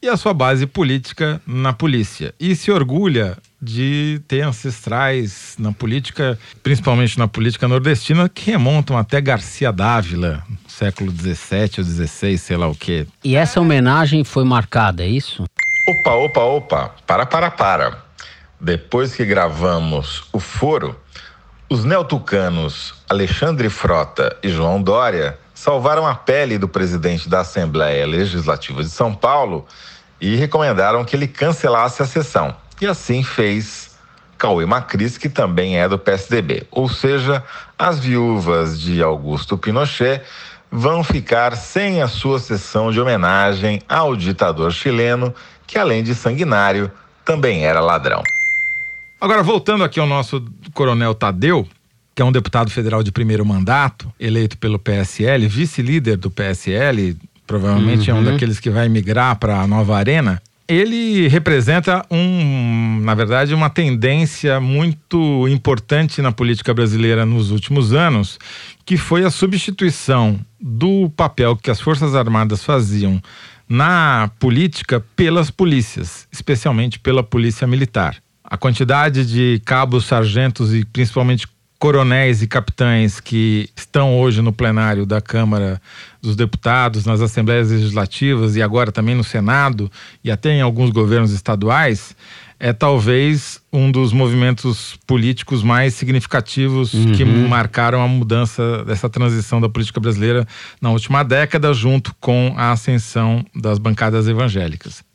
e 0.02 0.08
a 0.08 0.16
sua 0.16 0.34
base 0.34 0.66
política 0.66 1.40
na 1.46 1.72
polícia. 1.72 2.34
E 2.40 2.56
se 2.56 2.72
orgulha 2.72 3.36
de 3.62 4.20
ter 4.26 4.40
ancestrais 4.40 5.54
na 5.58 5.72
política, 5.72 6.38
principalmente 6.62 7.18
na 7.18 7.28
política 7.28 7.68
nordestina, 7.68 8.28
que 8.28 8.50
remontam 8.50 8.96
até 8.96 9.20
Garcia 9.20 9.70
Dávila, 9.70 10.42
no 10.48 10.70
século 10.70 11.12
XVII 11.12 11.70
ou 11.78 11.84
XVI, 11.84 12.38
sei 12.38 12.56
lá 12.56 12.66
o 12.66 12.74
quê. 12.74 13.06
E 13.22 13.36
essa 13.36 13.60
homenagem 13.60 14.24
foi 14.24 14.42
marcada, 14.44 15.04
é 15.04 15.08
isso? 15.08 15.44
Opa, 15.88 16.14
opa, 16.14 16.40
opa, 16.40 16.94
para, 17.06 17.26
para, 17.26 17.50
para. 17.50 18.04
Depois 18.60 19.14
que 19.14 19.24
gravamos 19.24 20.24
o 20.32 20.40
foro, 20.40 20.98
os 21.70 21.84
neotucanos 21.84 22.94
Alexandre 23.08 23.70
Frota 23.70 24.36
e 24.42 24.48
João 24.48 24.82
Dória 24.82 25.38
salvaram 25.54 26.04
a 26.04 26.16
pele 26.16 26.58
do 26.58 26.66
presidente 26.66 27.28
da 27.28 27.40
Assembleia 27.40 28.04
Legislativa 28.04 28.82
de 28.82 28.90
São 28.90 29.14
Paulo 29.14 29.64
e 30.20 30.34
recomendaram 30.34 31.04
que 31.04 31.14
ele 31.14 31.28
cancelasse 31.28 32.02
a 32.02 32.06
sessão. 32.06 32.56
E 32.80 32.86
assim 32.88 33.22
fez 33.22 33.96
Cauê 34.36 34.66
Macris, 34.66 35.16
que 35.16 35.28
também 35.28 35.78
é 35.78 35.88
do 35.88 35.96
PSDB. 35.96 36.66
Ou 36.72 36.88
seja, 36.88 37.44
as 37.78 38.00
viúvas 38.00 38.80
de 38.80 39.00
Augusto 39.00 39.56
Pinochet 39.56 40.22
vão 40.72 41.04
ficar 41.04 41.56
sem 41.56 42.02
a 42.02 42.08
sua 42.08 42.40
sessão 42.40 42.90
de 42.90 43.00
homenagem 43.00 43.80
ao 43.88 44.16
ditador 44.16 44.72
chileno, 44.72 45.32
que 45.68 45.78
além 45.78 46.02
de 46.02 46.16
sanguinário, 46.16 46.90
também 47.24 47.64
era 47.64 47.80
ladrão. 47.80 48.24
Agora, 49.20 49.42
voltando 49.42 49.84
aqui 49.84 50.00
ao 50.00 50.06
nosso 50.06 50.42
coronel 50.72 51.14
Tadeu, 51.14 51.68
que 52.14 52.22
é 52.22 52.24
um 52.24 52.32
deputado 52.32 52.70
federal 52.70 53.02
de 53.02 53.12
primeiro 53.12 53.44
mandato, 53.44 54.10
eleito 54.18 54.56
pelo 54.56 54.78
PSL, 54.78 55.46
vice-líder 55.46 56.16
do 56.16 56.30
PSL, 56.30 57.14
provavelmente 57.46 58.10
é 58.10 58.14
um 58.14 58.24
daqueles 58.24 58.58
que 58.58 58.70
vai 58.70 58.88
migrar 58.88 59.38
para 59.38 59.60
a 59.60 59.66
nova 59.66 59.94
arena. 59.94 60.40
Ele 60.66 61.28
representa 61.28 62.02
um, 62.10 63.00
na 63.02 63.14
verdade, 63.14 63.52
uma 63.52 63.68
tendência 63.68 64.58
muito 64.58 65.46
importante 65.48 66.22
na 66.22 66.32
política 66.32 66.72
brasileira 66.72 67.26
nos 67.26 67.50
últimos 67.50 67.92
anos, 67.92 68.38
que 68.86 68.96
foi 68.96 69.24
a 69.24 69.30
substituição 69.30 70.40
do 70.58 71.10
papel 71.10 71.56
que 71.56 71.70
as 71.70 71.80
Forças 71.80 72.14
Armadas 72.14 72.64
faziam 72.64 73.20
na 73.68 74.30
política 74.38 75.04
pelas 75.14 75.50
polícias, 75.50 76.26
especialmente 76.32 76.98
pela 76.98 77.22
polícia 77.22 77.66
militar. 77.66 78.16
A 78.50 78.56
quantidade 78.56 79.24
de 79.24 79.62
cabos, 79.64 80.06
sargentos 80.06 80.74
e 80.74 80.84
principalmente 80.84 81.46
coronéis 81.78 82.42
e 82.42 82.46
capitães 82.46 83.20
que 83.20 83.70
estão 83.74 84.18
hoje 84.18 84.42
no 84.42 84.52
plenário 84.52 85.06
da 85.06 85.18
Câmara 85.18 85.80
dos 86.20 86.36
Deputados, 86.36 87.06
nas 87.06 87.22
Assembleias 87.22 87.70
Legislativas 87.70 88.54
e 88.54 88.62
agora 88.62 88.92
também 88.92 89.14
no 89.14 89.24
Senado 89.24 89.90
e 90.22 90.30
até 90.30 90.50
em 90.50 90.60
alguns 90.60 90.90
governos 90.90 91.30
estaduais, 91.32 92.14
é 92.58 92.74
talvez 92.74 93.62
um 93.72 93.90
dos 93.90 94.12
movimentos 94.12 94.98
políticos 95.06 95.62
mais 95.62 95.94
significativos 95.94 96.90
que 97.16 97.24
marcaram 97.24 98.02
a 98.02 98.06
mudança 98.06 98.84
dessa 98.84 99.08
transição 99.08 99.58
da 99.58 99.68
política 99.68 99.98
brasileira 99.98 100.46
na 100.82 100.90
última 100.90 101.22
década, 101.22 101.72
junto 101.72 102.14
com 102.20 102.52
a 102.58 102.72
ascensão 102.72 103.42
das 103.54 103.78
bancadas 103.78 104.28
evangélicas 104.28 105.08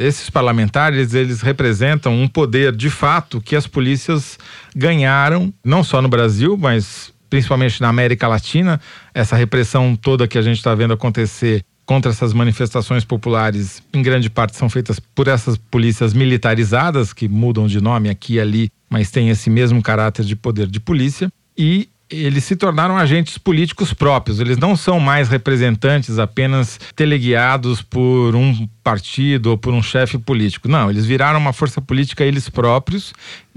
esses 0.00 0.30
parlamentares 0.30 1.12
eles 1.12 1.42
representam 1.42 2.20
um 2.20 2.26
poder 2.26 2.74
de 2.74 2.88
fato 2.88 3.40
que 3.40 3.54
as 3.54 3.66
polícias 3.66 4.38
ganharam 4.74 5.52
não 5.62 5.84
só 5.84 6.00
no 6.00 6.08
Brasil 6.08 6.56
mas 6.56 7.12
principalmente 7.28 7.80
na 7.80 7.88
América 7.88 8.26
Latina 8.26 8.80
essa 9.12 9.36
repressão 9.36 9.94
toda 9.94 10.26
que 10.26 10.38
a 10.38 10.42
gente 10.42 10.56
está 10.56 10.74
vendo 10.74 10.94
acontecer 10.94 11.62
contra 11.84 12.10
essas 12.10 12.32
manifestações 12.32 13.04
populares 13.04 13.82
em 13.92 14.02
grande 14.02 14.30
parte 14.30 14.56
são 14.56 14.70
feitas 14.70 14.98
por 14.98 15.28
essas 15.28 15.58
polícias 15.58 16.14
militarizadas 16.14 17.12
que 17.12 17.28
mudam 17.28 17.66
de 17.66 17.80
nome 17.80 18.08
aqui 18.08 18.34
e 18.34 18.40
ali 18.40 18.72
mas 18.88 19.10
têm 19.10 19.28
esse 19.28 19.50
mesmo 19.50 19.82
caráter 19.82 20.24
de 20.24 20.34
poder 20.34 20.66
de 20.66 20.80
polícia 20.80 21.30
e 21.58 21.90
eles 22.10 22.42
se 22.42 22.56
tornaram 22.56 22.96
agentes 22.96 23.38
políticos 23.38 23.94
próprios. 23.94 24.40
Eles 24.40 24.58
não 24.58 24.74
são 24.74 24.98
mais 24.98 25.28
representantes 25.28 26.18
apenas 26.18 26.78
teleguiados 26.96 27.82
por 27.82 28.34
um 28.34 28.68
partido 28.90 29.50
ou 29.50 29.58
por 29.58 29.72
um 29.72 29.80
chefe 29.82 30.18
político. 30.18 30.68
Não, 30.68 30.90
eles 30.90 31.06
viraram 31.06 31.38
uma 31.38 31.52
força 31.52 31.80
política 31.80 32.24
eles 32.24 32.48
próprios, 32.48 33.12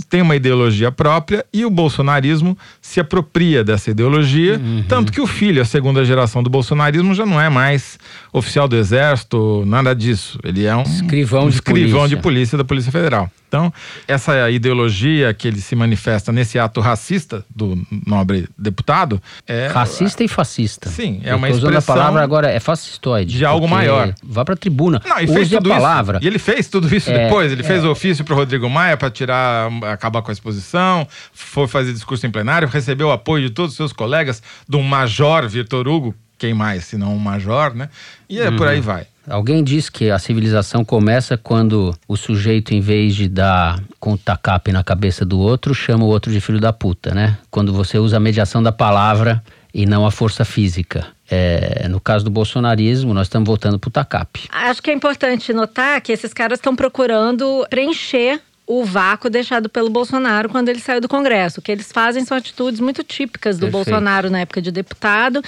têm 0.09 0.21
uma 0.21 0.35
ideologia 0.35 0.91
própria 0.91 1.43
e 1.51 1.65
o 1.65 1.69
bolsonarismo 1.71 2.55
se 2.79 2.99
apropria 2.99 3.63
dessa 3.63 3.89
ideologia. 3.89 4.61
Tanto 4.87 5.11
que 5.11 5.19
o 5.19 5.25
filho, 5.25 5.59
a 5.61 5.65
segunda 5.65 6.05
geração 6.05 6.43
do 6.43 6.49
bolsonarismo, 6.51 7.15
já 7.15 7.25
não 7.25 7.41
é 7.41 7.49
mais 7.49 7.97
oficial 8.31 8.67
do 8.67 8.75
exército, 8.75 9.63
nada 9.65 9.95
disso. 9.95 10.37
Ele 10.43 10.65
é 10.65 10.75
um 10.75 10.83
Escrivão 10.83 11.45
um 11.45 11.49
de 11.49 11.55
escrivão 11.55 12.01
polícia. 12.01 12.15
de 12.15 12.21
polícia 12.21 12.57
da 12.57 12.63
Polícia 12.63 12.91
Federal. 12.91 13.29
Então, 13.47 13.71
essa 14.07 14.49
ideologia 14.49 15.31
que 15.31 15.47
ele 15.47 15.61
se 15.61 15.75
manifesta 15.75 16.31
nesse 16.31 16.57
ato 16.57 16.81
racista 16.81 17.45
do 17.55 17.79
nobre 18.07 18.47
deputado 18.57 19.21
é 19.47 19.67
Racista 19.67 20.23
e 20.23 20.27
fascista. 20.27 20.89
Sim, 20.89 21.21
é 21.23 21.33
Eu 21.33 21.37
uma 21.37 21.47
usando 21.49 21.65
a 21.75 21.77
expressão 21.77 21.95
palavra 21.95 22.23
agora, 22.23 22.49
é 22.51 22.59
fascistoide. 22.59 23.37
de 23.37 23.45
algo 23.45 23.67
maior. 23.67 24.11
Vá 24.23 24.43
pra 24.43 24.55
tribuna. 24.55 24.99
Não, 25.07 25.19
e 25.23 25.27
fez 25.27 25.53
a 25.53 25.57
tudo 25.57 25.69
palavra. 25.69 26.17
isso. 26.17 26.25
E 26.25 26.27
ele 26.27 26.39
fez 26.39 26.67
tudo 26.67 26.93
isso 26.95 27.09
É, 27.09 27.25
depois. 27.25 27.51
Ele 27.51 27.63
fez 27.63 27.83
o 27.83 27.91
ofício 27.91 28.23
pro 28.23 28.35
Rodrigo 28.35 28.69
Maia 28.69 28.95
para 28.97 29.09
tirar, 29.09 29.69
acabar 29.91 30.21
com 30.21 30.31
a 30.31 30.33
exposição, 30.33 31.07
foi 31.33 31.67
fazer 31.67 31.93
discurso 31.93 32.25
em 32.27 32.31
plenário, 32.31 32.67
recebeu 32.67 33.07
o 33.07 33.11
apoio 33.11 33.47
de 33.47 33.53
todos 33.53 33.71
os 33.71 33.77
seus 33.77 33.93
colegas, 33.93 34.41
do 34.67 34.81
major 34.81 35.47
Vitor 35.47 35.87
Hugo, 35.87 36.13
quem 36.37 36.53
mais, 36.53 36.85
se 36.85 36.97
não 36.97 37.15
um 37.15 37.19
major, 37.19 37.73
né? 37.73 37.89
E 38.29 38.39
é 38.39 38.49
Uhum. 38.49 38.57
por 38.57 38.67
aí 38.67 38.81
vai. 38.81 39.07
Alguém 39.29 39.63
diz 39.63 39.89
que 39.89 40.11
a 40.11 40.19
civilização 40.19 40.83
começa 40.83 41.37
quando 41.37 41.95
o 42.09 42.17
sujeito, 42.17 42.73
em 42.73 42.81
vez 42.81 43.15
de 43.15 43.29
dar 43.29 43.81
com 43.97 44.13
o 44.13 44.17
tacape 44.17 44.73
na 44.73 44.83
cabeça 44.83 45.23
do 45.23 45.39
outro, 45.39 45.73
chama 45.73 46.03
o 46.03 46.07
outro 46.07 46.29
de 46.29 46.41
filho 46.41 46.59
da 46.59 46.73
puta, 46.73 47.13
né? 47.15 47.37
Quando 47.49 47.71
você 47.71 47.97
usa 47.97 48.17
a 48.17 48.19
mediação 48.19 48.61
da 48.61 48.73
palavra 48.73 49.41
e 49.73 49.85
não 49.85 50.05
a 50.05 50.11
força 50.11 50.43
física. 50.43 51.07
É, 51.35 51.87
no 51.87 51.99
caso 51.99 52.23
do 52.23 52.29
bolsonarismo, 52.29 53.13
nós 53.13 53.25
estamos 53.25 53.47
voltando 53.47 53.79
pro 53.79 53.89
tacape. 53.89 54.47
Acho 54.51 54.83
que 54.83 54.91
é 54.91 54.93
importante 54.93 55.51
notar 55.51 55.99
que 56.01 56.11
esses 56.11 56.31
caras 56.31 56.59
estão 56.59 56.75
procurando 56.75 57.65
preencher 57.69 58.39
o 58.67 58.85
vácuo 58.85 59.29
deixado 59.29 59.67
pelo 59.67 59.89
Bolsonaro 59.89 60.47
quando 60.47 60.69
ele 60.69 60.79
saiu 60.79 61.01
do 61.01 61.07
Congresso. 61.09 61.59
O 61.59 61.63
que 61.63 61.71
eles 61.71 61.91
fazem 61.91 62.23
são 62.23 62.37
atitudes 62.37 62.79
muito 62.79 63.03
típicas 63.03 63.57
do 63.57 63.61
Perfeito. 63.61 63.89
Bolsonaro 63.89 64.29
na 64.29 64.39
época 64.39 64.61
de 64.61 64.71
deputado 64.71 65.41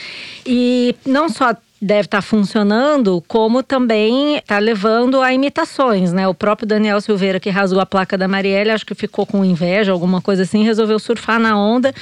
e 0.46 0.96
não 1.06 1.30
só 1.30 1.56
deve 1.86 2.08
estar 2.08 2.22
funcionando, 2.24 3.24
como 3.28 3.62
também 3.62 4.38
está 4.38 4.58
levando 4.58 5.22
a 5.22 5.32
imitações, 5.32 6.12
né? 6.12 6.28
O 6.28 6.34
próprio 6.34 6.68
Daniel 6.68 7.00
Silveira, 7.00 7.40
que 7.40 7.52
rasgou 7.52 7.80
a 7.80 7.86
placa 7.86 8.18
da 8.18 8.28
Marielle, 8.28 8.72
acho 8.72 8.86
que 8.86 8.96
ficou 8.96 9.24
com 9.24 9.46
inveja, 9.46 9.92
alguma 9.92 10.20
coisa 10.20 10.42
assim, 10.42 10.64
resolveu 10.64 10.98
surfar 10.98 11.40
na 11.40 11.56
onda, 11.56 11.94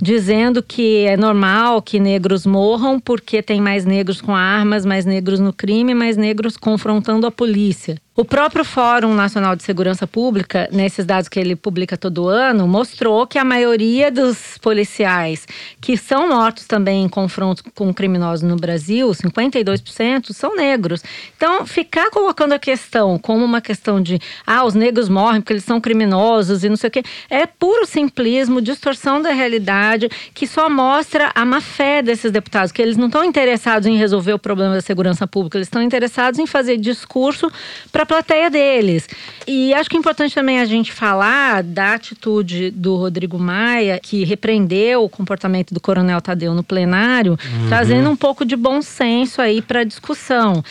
dizendo 0.00 0.62
que 0.62 1.06
é 1.06 1.16
normal 1.16 1.82
que 1.82 1.98
negros 1.98 2.46
morram 2.46 3.00
porque 3.00 3.42
tem 3.42 3.60
mais 3.60 3.84
negros 3.84 4.20
com 4.20 4.32
armas, 4.32 4.86
mais 4.86 5.04
negros 5.04 5.40
no 5.40 5.52
crime, 5.52 5.92
mais 5.92 6.16
negros 6.16 6.56
confrontando 6.56 7.26
a 7.26 7.30
polícia. 7.30 7.96
O 8.14 8.26
próprio 8.26 8.62
Fórum 8.62 9.14
Nacional 9.14 9.56
de 9.56 9.62
Segurança 9.62 10.06
Pública, 10.06 10.68
nesses 10.70 11.06
dados 11.06 11.30
que 11.30 11.40
ele 11.40 11.56
publica 11.56 11.96
todo 11.96 12.28
ano, 12.28 12.68
mostrou 12.68 13.26
que 13.26 13.38
a 13.38 13.44
maioria 13.44 14.10
dos 14.10 14.58
policiais 14.58 15.48
que 15.80 15.96
são 15.96 16.28
mortos 16.28 16.66
também 16.66 17.04
em 17.04 17.08
confrontos 17.08 17.64
com 17.74 17.92
criminosos 17.94 18.46
no 18.46 18.54
Brasil, 18.56 19.08
52%, 19.08 20.30
são 20.34 20.54
negros. 20.54 21.02
Então, 21.34 21.64
ficar 21.64 22.10
colocando 22.10 22.52
a 22.52 22.58
questão 22.58 23.18
como 23.18 23.46
uma 23.46 23.62
questão 23.62 23.98
de 23.98 24.20
ah, 24.46 24.62
os 24.62 24.74
negros 24.74 25.08
morrem 25.08 25.40
porque 25.40 25.54
eles 25.54 25.64
são 25.64 25.80
criminosos 25.80 26.64
e 26.64 26.68
não 26.68 26.76
sei 26.76 26.88
o 26.88 26.90
quê, 26.90 27.02
é 27.30 27.46
puro 27.46 27.86
simplismo, 27.86 28.60
distorção 28.60 29.22
da 29.22 29.30
realidade, 29.30 30.10
que 30.34 30.46
só 30.46 30.68
mostra 30.68 31.32
a 31.34 31.46
má 31.46 31.62
fé 31.62 32.02
desses 32.02 32.30
deputados, 32.30 32.72
que 32.72 32.82
eles 32.82 32.98
não 32.98 33.06
estão 33.06 33.24
interessados 33.24 33.88
em 33.88 33.96
resolver 33.96 34.34
o 34.34 34.38
problema 34.38 34.74
da 34.74 34.82
segurança 34.82 35.26
pública, 35.26 35.56
eles 35.56 35.68
estão 35.68 35.80
interessados 35.80 36.38
em 36.38 36.46
fazer 36.46 36.76
discurso 36.76 37.50
para 37.90 38.01
para 38.02 38.18
a 38.18 38.22
plateia 38.22 38.50
deles. 38.50 39.08
E 39.46 39.72
acho 39.74 39.88
que 39.88 39.96
é 39.96 39.98
importante 39.98 40.34
também 40.34 40.60
a 40.60 40.64
gente 40.64 40.92
falar 40.92 41.62
da 41.62 41.94
atitude 41.94 42.70
do 42.70 42.96
Rodrigo 42.96 43.38
Maia, 43.38 43.98
que 44.00 44.24
repreendeu 44.24 45.04
o 45.04 45.08
comportamento 45.08 45.74
do 45.74 45.80
Coronel 45.80 46.20
Tadeu 46.20 46.54
no 46.54 46.62
plenário, 46.62 47.32
uhum. 47.32 47.68
trazendo 47.68 48.08
um 48.10 48.16
pouco 48.16 48.44
de 48.44 48.56
bom 48.56 48.82
senso 48.82 49.40
aí 49.40 49.60
para 49.60 49.80
a 49.80 49.84
discussão. 49.84 50.62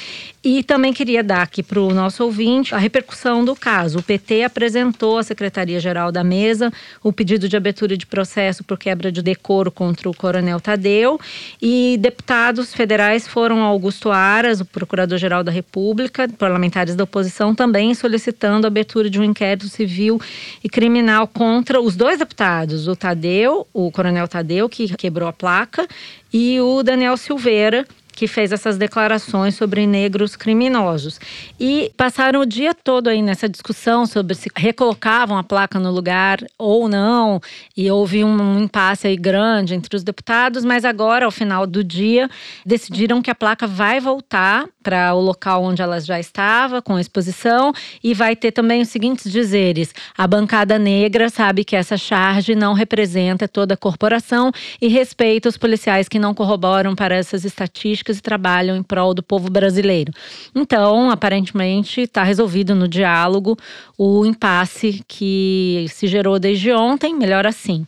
E 0.43 0.63
também 0.63 0.91
queria 0.91 1.23
dar 1.23 1.43
aqui 1.43 1.61
para 1.61 1.79
o 1.79 1.93
nosso 1.93 2.23
ouvinte 2.23 2.73
a 2.73 2.79
repercussão 2.79 3.45
do 3.45 3.55
caso. 3.55 3.99
O 3.99 4.03
PT 4.03 4.43
apresentou 4.43 5.19
à 5.19 5.23
Secretaria-Geral 5.23 6.11
da 6.11 6.23
Mesa 6.23 6.73
o 7.03 7.13
pedido 7.13 7.47
de 7.47 7.55
abertura 7.55 7.95
de 7.95 8.07
processo 8.07 8.63
por 8.63 8.75
quebra 8.75 9.11
de 9.11 9.21
decoro 9.21 9.69
contra 9.69 10.09
o 10.09 10.15
Coronel 10.15 10.59
Tadeu 10.59 11.19
e 11.61 11.95
deputados 11.99 12.73
federais 12.73 13.27
foram 13.27 13.61
Augusto 13.61 14.09
Aras, 14.09 14.59
o 14.59 14.65
Procurador-Geral 14.65 15.43
da 15.43 15.51
República, 15.51 16.27
parlamentares 16.39 16.95
da 16.95 17.03
oposição 17.03 17.53
também 17.53 17.93
solicitando 17.93 18.65
a 18.65 18.69
abertura 18.69 19.11
de 19.11 19.19
um 19.19 19.23
inquérito 19.23 19.69
civil 19.69 20.19
e 20.63 20.69
criminal 20.69 21.27
contra 21.27 21.79
os 21.79 21.95
dois 21.95 22.17
deputados, 22.17 22.87
o 22.87 22.95
Tadeu, 22.95 23.67
o 23.71 23.91
Coronel 23.91 24.27
Tadeu, 24.27 24.67
que 24.67 24.91
quebrou 24.95 25.29
a 25.29 25.33
placa, 25.33 25.87
e 26.33 26.59
o 26.61 26.81
Daniel 26.81 27.17
Silveira, 27.17 27.85
que 28.21 28.27
fez 28.27 28.51
essas 28.51 28.77
declarações 28.77 29.55
sobre 29.55 29.87
negros 29.87 30.35
criminosos. 30.35 31.19
E 31.59 31.91
passaram 31.97 32.41
o 32.41 32.45
dia 32.45 32.71
todo 32.71 33.07
aí 33.07 33.19
nessa 33.19 33.49
discussão 33.49 34.05
sobre 34.05 34.35
se 34.35 34.47
recolocavam 34.55 35.39
a 35.39 35.43
placa 35.43 35.79
no 35.79 35.89
lugar 35.89 36.37
ou 36.55 36.87
não, 36.87 37.41
e 37.75 37.89
houve 37.89 38.23
um 38.23 38.59
impasse 38.59 39.07
aí 39.07 39.17
grande 39.17 39.73
entre 39.73 39.95
os 39.95 40.03
deputados, 40.03 40.63
mas 40.63 40.85
agora, 40.85 41.25
ao 41.25 41.31
final 41.31 41.65
do 41.65 41.83
dia, 41.83 42.29
decidiram 42.63 43.23
que 43.23 43.31
a 43.31 43.33
placa 43.33 43.65
vai 43.65 43.99
voltar 43.99 44.67
para 44.83 45.15
o 45.15 45.19
local 45.19 45.63
onde 45.63 45.81
ela 45.81 45.99
já 45.99 46.19
estava, 46.19 46.79
com 46.79 46.97
a 46.97 47.01
exposição, 47.01 47.73
e 48.03 48.13
vai 48.13 48.35
ter 48.35 48.51
também 48.51 48.83
os 48.83 48.89
seguintes 48.89 49.31
dizeres: 49.31 49.95
a 50.15 50.27
bancada 50.27 50.77
negra 50.77 51.27
sabe 51.27 51.63
que 51.63 51.75
essa 51.75 51.97
charge 51.97 52.53
não 52.53 52.73
representa 52.73 53.47
toda 53.47 53.73
a 53.73 53.77
corporação 53.77 54.51
e 54.79 54.87
respeita 54.87 55.49
os 55.49 55.57
policiais 55.57 56.07
que 56.07 56.19
não 56.19 56.35
corroboram 56.35 56.93
para 56.93 57.15
essas 57.15 57.45
estatísticas 57.45 58.10
e 58.17 58.21
trabalham 58.21 58.75
em 58.75 58.83
prol 58.83 59.13
do 59.13 59.23
povo 59.23 59.49
brasileiro. 59.49 60.13
Então, 60.55 61.09
aparentemente, 61.09 62.01
está 62.01 62.23
resolvido 62.23 62.75
no 62.75 62.87
diálogo 62.87 63.57
o 63.97 64.25
impasse 64.25 65.03
que 65.07 65.85
se 65.89 66.07
gerou 66.07 66.39
desde 66.39 66.71
ontem, 66.71 67.15
melhor 67.15 67.45
assim. 67.45 67.85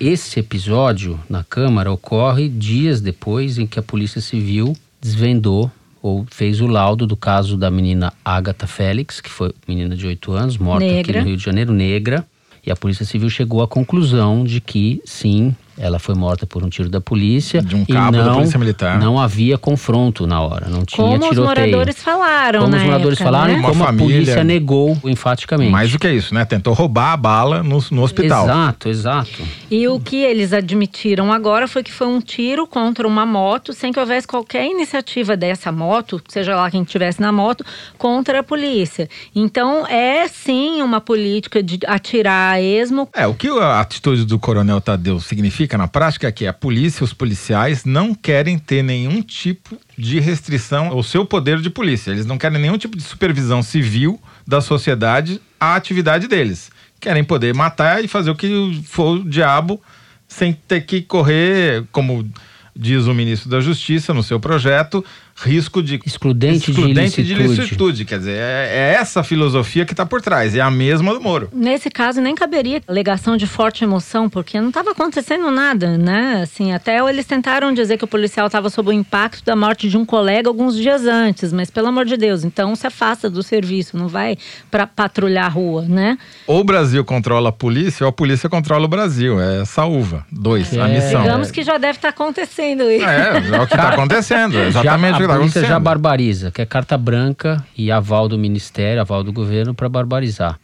Esse 0.00 0.40
episódio 0.40 1.20
na 1.28 1.44
Câmara 1.44 1.92
ocorre 1.92 2.48
dias 2.48 3.00
depois 3.00 3.58
em 3.58 3.66
que 3.66 3.78
a 3.78 3.82
Polícia 3.82 4.20
Civil 4.20 4.74
desvendou 5.00 5.70
ou 6.02 6.26
fez 6.28 6.60
o 6.60 6.66
laudo 6.66 7.06
do 7.06 7.16
caso 7.16 7.56
da 7.56 7.70
menina 7.70 8.12
Agatha 8.24 8.66
Félix, 8.66 9.20
que 9.20 9.30
foi 9.30 9.54
menina 9.68 9.94
de 9.94 10.06
8 10.06 10.32
anos, 10.32 10.58
morta 10.58 10.84
negra. 10.84 11.00
aqui 11.00 11.12
no 11.12 11.26
Rio 11.26 11.36
de 11.36 11.44
Janeiro, 11.44 11.72
negra. 11.72 12.26
E 12.66 12.70
a 12.70 12.76
Polícia 12.76 13.04
Civil 13.04 13.28
chegou 13.30 13.62
à 13.62 13.68
conclusão 13.68 14.44
de 14.44 14.60
que, 14.60 15.00
sim, 15.04 15.54
ela 15.82 15.98
foi 15.98 16.14
morta 16.14 16.46
por 16.46 16.62
um 16.62 16.68
tiro 16.68 16.88
da 16.88 17.00
polícia. 17.00 17.60
De 17.60 17.74
um 17.74 17.84
cabo 17.84 18.16
não, 18.16 18.24
da 18.24 18.34
polícia 18.34 18.56
militar. 18.56 19.00
Não 19.00 19.18
havia 19.18 19.58
confronto 19.58 20.28
na 20.28 20.40
hora, 20.40 20.68
não 20.68 20.84
tinha 20.84 21.04
como 21.04 21.18
tiroteio. 21.18 21.34
Como 21.34 21.42
os 21.42 21.48
moradores 21.48 22.02
falaram, 22.02 22.60
Como 22.60 22.76
os 22.76 22.82
moradores 22.84 23.20
época, 23.20 23.32
falaram 23.32 23.54
né? 23.54 23.58
e 23.58 23.62
como 23.62 23.84
a 23.84 23.92
polícia 23.92 24.44
negou 24.44 24.96
enfaticamente. 25.04 25.72
Mais 25.72 25.90
do 25.90 25.98
que 25.98 26.08
isso, 26.08 26.32
né? 26.32 26.44
Tentou 26.44 26.72
roubar 26.72 27.14
a 27.14 27.16
bala 27.16 27.64
no, 27.64 27.84
no 27.90 28.02
hospital. 28.02 28.44
Exato, 28.44 28.88
exato. 28.88 29.42
E 29.68 29.88
o 29.88 29.98
que 29.98 30.22
eles 30.22 30.52
admitiram 30.52 31.32
agora 31.32 31.66
foi 31.66 31.82
que 31.82 31.90
foi 31.90 32.06
um 32.06 32.20
tiro 32.20 32.64
contra 32.64 33.06
uma 33.06 33.26
moto, 33.26 33.72
sem 33.72 33.92
que 33.92 33.98
houvesse 33.98 34.28
qualquer 34.28 34.64
iniciativa 34.66 35.36
dessa 35.36 35.72
moto, 35.72 36.22
seja 36.28 36.54
lá 36.54 36.70
quem 36.70 36.82
estivesse 36.82 37.20
na 37.20 37.32
moto, 37.32 37.64
contra 37.98 38.38
a 38.38 38.42
polícia. 38.44 39.08
Então 39.34 39.84
é 39.88 40.28
sim 40.28 40.80
uma 40.80 41.00
política 41.00 41.60
de 41.60 41.80
atirar 41.88 42.54
a 42.54 42.62
esmo. 42.62 43.08
É, 43.12 43.26
o 43.26 43.34
que 43.34 43.48
a 43.48 43.80
atitude 43.80 44.24
do 44.24 44.38
coronel 44.38 44.80
Tadeu 44.80 45.18
significa 45.18 45.71
na 45.76 45.88
prática 45.88 46.28
é 46.28 46.32
que 46.32 46.46
a 46.46 46.52
polícia, 46.52 47.04
os 47.04 47.12
policiais 47.12 47.84
não 47.84 48.14
querem 48.14 48.58
ter 48.58 48.82
nenhum 48.82 49.22
tipo 49.22 49.78
de 49.96 50.20
restrição 50.20 50.88
ao 50.88 51.02
seu 51.02 51.24
poder 51.24 51.60
de 51.60 51.70
polícia. 51.70 52.10
Eles 52.10 52.26
não 52.26 52.38
querem 52.38 52.60
nenhum 52.60 52.78
tipo 52.78 52.96
de 52.96 53.02
supervisão 53.02 53.62
civil 53.62 54.20
da 54.46 54.60
sociedade 54.60 55.40
à 55.60 55.74
atividade 55.74 56.28
deles. 56.28 56.70
Querem 57.00 57.24
poder 57.24 57.54
matar 57.54 58.04
e 58.04 58.08
fazer 58.08 58.30
o 58.30 58.36
que 58.36 58.82
for 58.86 59.18
o 59.18 59.24
diabo 59.28 59.80
sem 60.28 60.52
ter 60.52 60.82
que 60.82 61.02
correr, 61.02 61.84
como 61.92 62.28
diz 62.74 63.06
o 63.06 63.14
ministro 63.14 63.50
da 63.50 63.60
Justiça 63.60 64.14
no 64.14 64.22
seu 64.22 64.40
projeto, 64.40 65.04
risco 65.42 65.82
de 65.82 66.00
excludente, 66.06 66.70
excludente 66.70 67.22
de, 67.22 67.34
licitude. 67.34 67.54
de 67.54 67.60
licitude. 67.62 68.04
Quer 68.04 68.18
dizer, 68.18 68.36
é, 68.36 68.68
é, 68.70 68.94
essa 69.00 69.22
filosofia 69.22 69.84
que 69.84 69.92
está 69.92 70.06
por 70.06 70.20
trás, 70.20 70.54
é 70.54 70.60
a 70.60 70.70
mesma 70.70 71.12
do 71.12 71.20
Moro. 71.20 71.48
Nesse 71.52 71.90
caso, 71.90 72.20
nem 72.20 72.34
caberia 72.34 72.80
alegação 72.86 73.36
de 73.36 73.46
forte 73.46 73.84
emoção, 73.84 74.28
porque 74.28 74.60
não 74.60 74.68
estava 74.68 74.92
acontecendo 74.92 75.50
nada, 75.50 75.98
né? 75.98 76.40
Assim, 76.42 76.72
até 76.72 76.98
eles 77.08 77.26
tentaram 77.26 77.72
dizer 77.72 77.98
que 77.98 78.04
o 78.04 78.08
policial 78.08 78.46
estava 78.46 78.70
sob 78.70 78.90
o 78.90 78.92
impacto 78.92 79.44
da 79.44 79.56
morte 79.56 79.88
de 79.88 79.96
um 79.96 80.04
colega 80.04 80.48
alguns 80.48 80.76
dias 80.76 81.06
antes, 81.06 81.52
mas 81.52 81.70
pelo 81.70 81.88
amor 81.88 82.04
de 82.04 82.16
Deus, 82.16 82.44
então 82.44 82.74
se 82.76 82.86
afasta 82.86 83.28
do 83.28 83.42
serviço, 83.42 83.96
não 83.96 84.08
vai 84.08 84.36
para 84.70 84.86
patrulhar 84.86 85.46
a 85.46 85.48
rua, 85.48 85.82
né? 85.82 86.16
Ou 86.46 86.60
o 86.60 86.64
Brasil 86.64 87.04
controla 87.04 87.48
a 87.48 87.52
polícia, 87.52 88.04
ou 88.04 88.08
a 88.08 88.12
polícia 88.12 88.48
controla 88.48 88.84
o 88.84 88.88
Brasil. 88.88 89.40
É 89.40 89.62
essa 89.62 89.84
uva. 89.84 90.24
Dois, 90.30 90.72
é. 90.72 90.80
a 90.80 90.88
missão. 90.88 91.22
Digamos 91.22 91.50
que 91.50 91.62
já 91.62 91.78
deve 91.78 91.98
estar 91.98 92.12
tá 92.12 92.14
acontecendo 92.14 92.90
isso. 92.90 93.04
É, 93.04 93.38
é 93.56 93.60
o 93.60 93.66
que 93.66 93.74
está 93.74 93.88
acontecendo. 93.88 94.58
Exatamente 94.58 95.18
já, 95.18 95.31
a 95.34 95.38
polícia 95.38 95.64
já 95.64 95.78
barbariza, 95.78 96.50
que 96.50 96.62
é 96.62 96.66
carta 96.66 96.96
branca 96.96 97.64
e 97.76 97.90
aval 97.90 98.28
do 98.28 98.38
ministério, 98.38 99.00
aval 99.00 99.22
do 99.22 99.32
governo 99.32 99.74
para 99.74 99.88
barbarizar, 99.88 100.58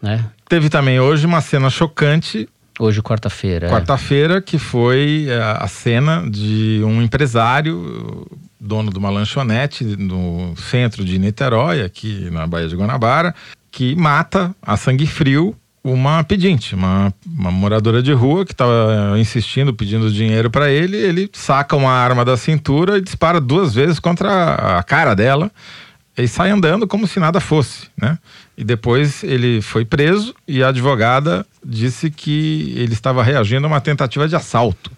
né? 0.00 0.24
Teve 0.48 0.68
também 0.68 1.00
hoje 1.00 1.26
uma 1.26 1.40
cena 1.40 1.70
chocante. 1.70 2.48
Hoje, 2.78 3.02
quarta-feira. 3.02 3.68
É. 3.68 3.70
Quarta-feira, 3.70 4.38
é. 4.38 4.40
que 4.40 4.58
foi 4.58 5.26
a, 5.28 5.32
é, 5.32 5.64
a 5.64 5.68
cena 5.68 6.28
de 6.28 6.82
um 6.84 7.00
empresário, 7.02 8.26
dono 8.60 8.90
de 8.90 8.98
uma 8.98 9.10
lanchonete 9.10 9.84
no 9.84 10.54
centro 10.56 11.04
de 11.04 11.18
Niterói, 11.18 11.82
aqui 11.82 12.28
na 12.30 12.46
Baía 12.46 12.68
de 12.68 12.76
Guanabara, 12.76 13.34
que 13.70 13.94
mata 13.96 14.54
a 14.60 14.76
sangue 14.76 15.06
frio 15.06 15.56
uma 15.84 16.22
pedinte, 16.22 16.74
uma, 16.74 17.12
uma 17.26 17.50
moradora 17.50 18.02
de 18.02 18.12
rua 18.12 18.44
que 18.44 18.52
estava 18.52 19.14
insistindo, 19.18 19.74
pedindo 19.74 20.12
dinheiro 20.12 20.50
para 20.50 20.70
ele. 20.70 20.96
Ele 20.96 21.30
saca 21.32 21.74
uma 21.74 21.90
arma 21.90 22.24
da 22.24 22.36
cintura 22.36 22.98
e 22.98 23.00
dispara 23.00 23.40
duas 23.40 23.74
vezes 23.74 23.98
contra 23.98 24.78
a 24.78 24.82
cara 24.82 25.14
dela 25.14 25.50
e 26.16 26.28
sai 26.28 26.50
andando 26.50 26.86
como 26.86 27.06
se 27.06 27.18
nada 27.18 27.40
fosse, 27.40 27.88
né? 28.00 28.18
E 28.56 28.62
depois 28.62 29.24
ele 29.24 29.62
foi 29.62 29.84
preso 29.84 30.34
e 30.46 30.62
a 30.62 30.68
advogada 30.68 31.46
disse 31.64 32.10
que 32.10 32.74
ele 32.76 32.92
estava 32.92 33.22
reagindo 33.22 33.66
a 33.66 33.68
uma 33.68 33.80
tentativa 33.80 34.28
de 34.28 34.36
assalto. 34.36 34.90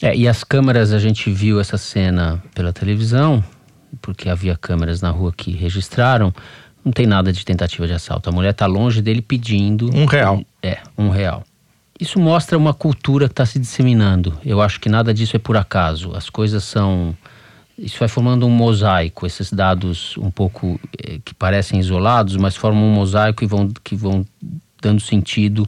É, 0.00 0.16
e 0.16 0.26
as 0.26 0.42
câmeras, 0.42 0.92
a 0.92 0.98
gente 0.98 1.30
viu 1.30 1.60
essa 1.60 1.76
cena 1.76 2.42
pela 2.54 2.72
televisão, 2.72 3.44
porque 4.00 4.28
havia 4.28 4.56
câmeras 4.56 5.00
na 5.00 5.10
rua 5.10 5.32
que 5.36 5.52
registraram. 5.52 6.34
Não 6.84 6.92
tem 6.92 7.06
nada 7.06 7.32
de 7.32 7.44
tentativa 7.44 7.86
de 7.86 7.94
assalto. 7.94 8.28
A 8.28 8.32
mulher 8.32 8.50
está 8.50 8.66
longe 8.66 9.00
dele 9.00 9.22
pedindo. 9.22 9.90
Um 9.94 10.04
real. 10.04 10.44
É, 10.62 10.78
um 10.98 11.08
real. 11.08 11.42
Isso 11.98 12.18
mostra 12.18 12.58
uma 12.58 12.74
cultura 12.74 13.26
que 13.26 13.32
está 13.32 13.46
se 13.46 13.58
disseminando. 13.58 14.36
Eu 14.44 14.60
acho 14.60 14.80
que 14.80 14.88
nada 14.88 15.14
disso 15.14 15.36
é 15.36 15.38
por 15.38 15.56
acaso. 15.56 16.14
As 16.14 16.28
coisas 16.28 16.64
são. 16.64 17.16
Isso 17.78 17.98
vai 17.98 18.08
formando 18.08 18.46
um 18.46 18.50
mosaico. 18.50 19.26
Esses 19.26 19.52
dados 19.52 20.16
um 20.18 20.30
pouco 20.30 20.78
eh, 21.02 21.18
que 21.24 21.34
parecem 21.34 21.80
isolados, 21.80 22.36
mas 22.36 22.54
formam 22.54 22.84
um 22.84 22.92
mosaico 22.92 23.42
e 23.42 23.46
vão, 23.46 23.70
que 23.82 23.96
vão 23.96 24.26
dando 24.82 25.00
sentido 25.00 25.64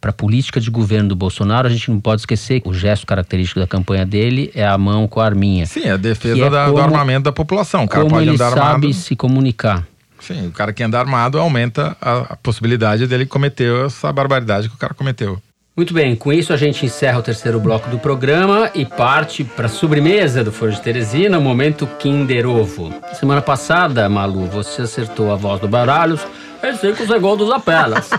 para 0.00 0.10
a 0.10 0.14
política 0.14 0.60
de 0.60 0.70
governo 0.70 1.10
do 1.10 1.16
Bolsonaro. 1.16 1.68
A 1.68 1.70
gente 1.70 1.90
não 1.90 2.00
pode 2.00 2.22
esquecer 2.22 2.60
que 2.60 2.68
o 2.68 2.74
gesto 2.74 3.06
característico 3.06 3.60
da 3.60 3.66
campanha 3.66 4.06
dele 4.06 4.50
é 4.54 4.66
a 4.66 4.76
mão 4.78 5.06
com 5.06 5.20
a 5.20 5.26
arminha. 5.26 5.66
Sim, 5.66 5.88
a 5.90 5.96
defesa 5.96 6.46
é 6.46 6.50
da, 6.50 6.64
como, 6.64 6.76
do 6.76 6.82
armamento 6.82 7.24
da 7.24 7.32
população. 7.32 7.84
O 7.84 7.88
cara 7.88 8.02
como 8.02 8.16
pode 8.16 8.26
ele 8.26 8.34
andar 8.34 8.50
sabe 8.50 8.60
armado. 8.60 8.92
se 8.94 9.14
comunicar. 9.14 9.86
Sim, 10.20 10.48
o 10.48 10.52
cara 10.52 10.72
que 10.72 10.82
anda 10.82 10.98
armado 10.98 11.38
aumenta 11.38 11.96
a, 12.00 12.32
a 12.32 12.36
possibilidade 12.36 13.06
dele 13.06 13.26
cometer 13.26 13.86
essa 13.86 14.12
barbaridade 14.12 14.68
que 14.68 14.74
o 14.74 14.78
cara 14.78 14.94
cometeu. 14.94 15.40
Muito 15.76 15.94
bem, 15.94 16.14
com 16.14 16.32
isso 16.32 16.52
a 16.52 16.56
gente 16.56 16.84
encerra 16.84 17.20
o 17.20 17.22
terceiro 17.22 17.58
bloco 17.58 17.88
do 17.88 17.98
programa 17.98 18.70
e 18.74 18.84
parte 18.84 19.42
para 19.42 19.66
a 19.66 19.68
sobremesa 19.68 20.44
do 20.44 20.52
Foro 20.52 20.72
de 20.72 20.80
Teresina, 20.80 21.38
o 21.38 21.40
momento 21.40 21.86
Kinder 21.98 22.46
Ovo. 22.46 22.92
Semana 23.14 23.40
passada, 23.40 24.08
Malu, 24.08 24.46
você 24.46 24.82
acertou 24.82 25.32
a 25.32 25.36
voz 25.36 25.60
do 25.60 25.68
Baralhos 25.68 26.20
em 26.62 26.76
5 26.76 27.06
segundos 27.06 27.50
apenas. 27.50 28.10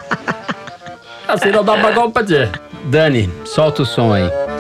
assim 1.27 1.51
não 1.51 1.63
dá 1.63 1.77
pra 1.77 1.93
competir. 1.93 2.49
Dani, 2.85 3.29
solta 3.45 3.83
o 3.83 3.85
som 3.85 4.11
aí. 4.11 4.50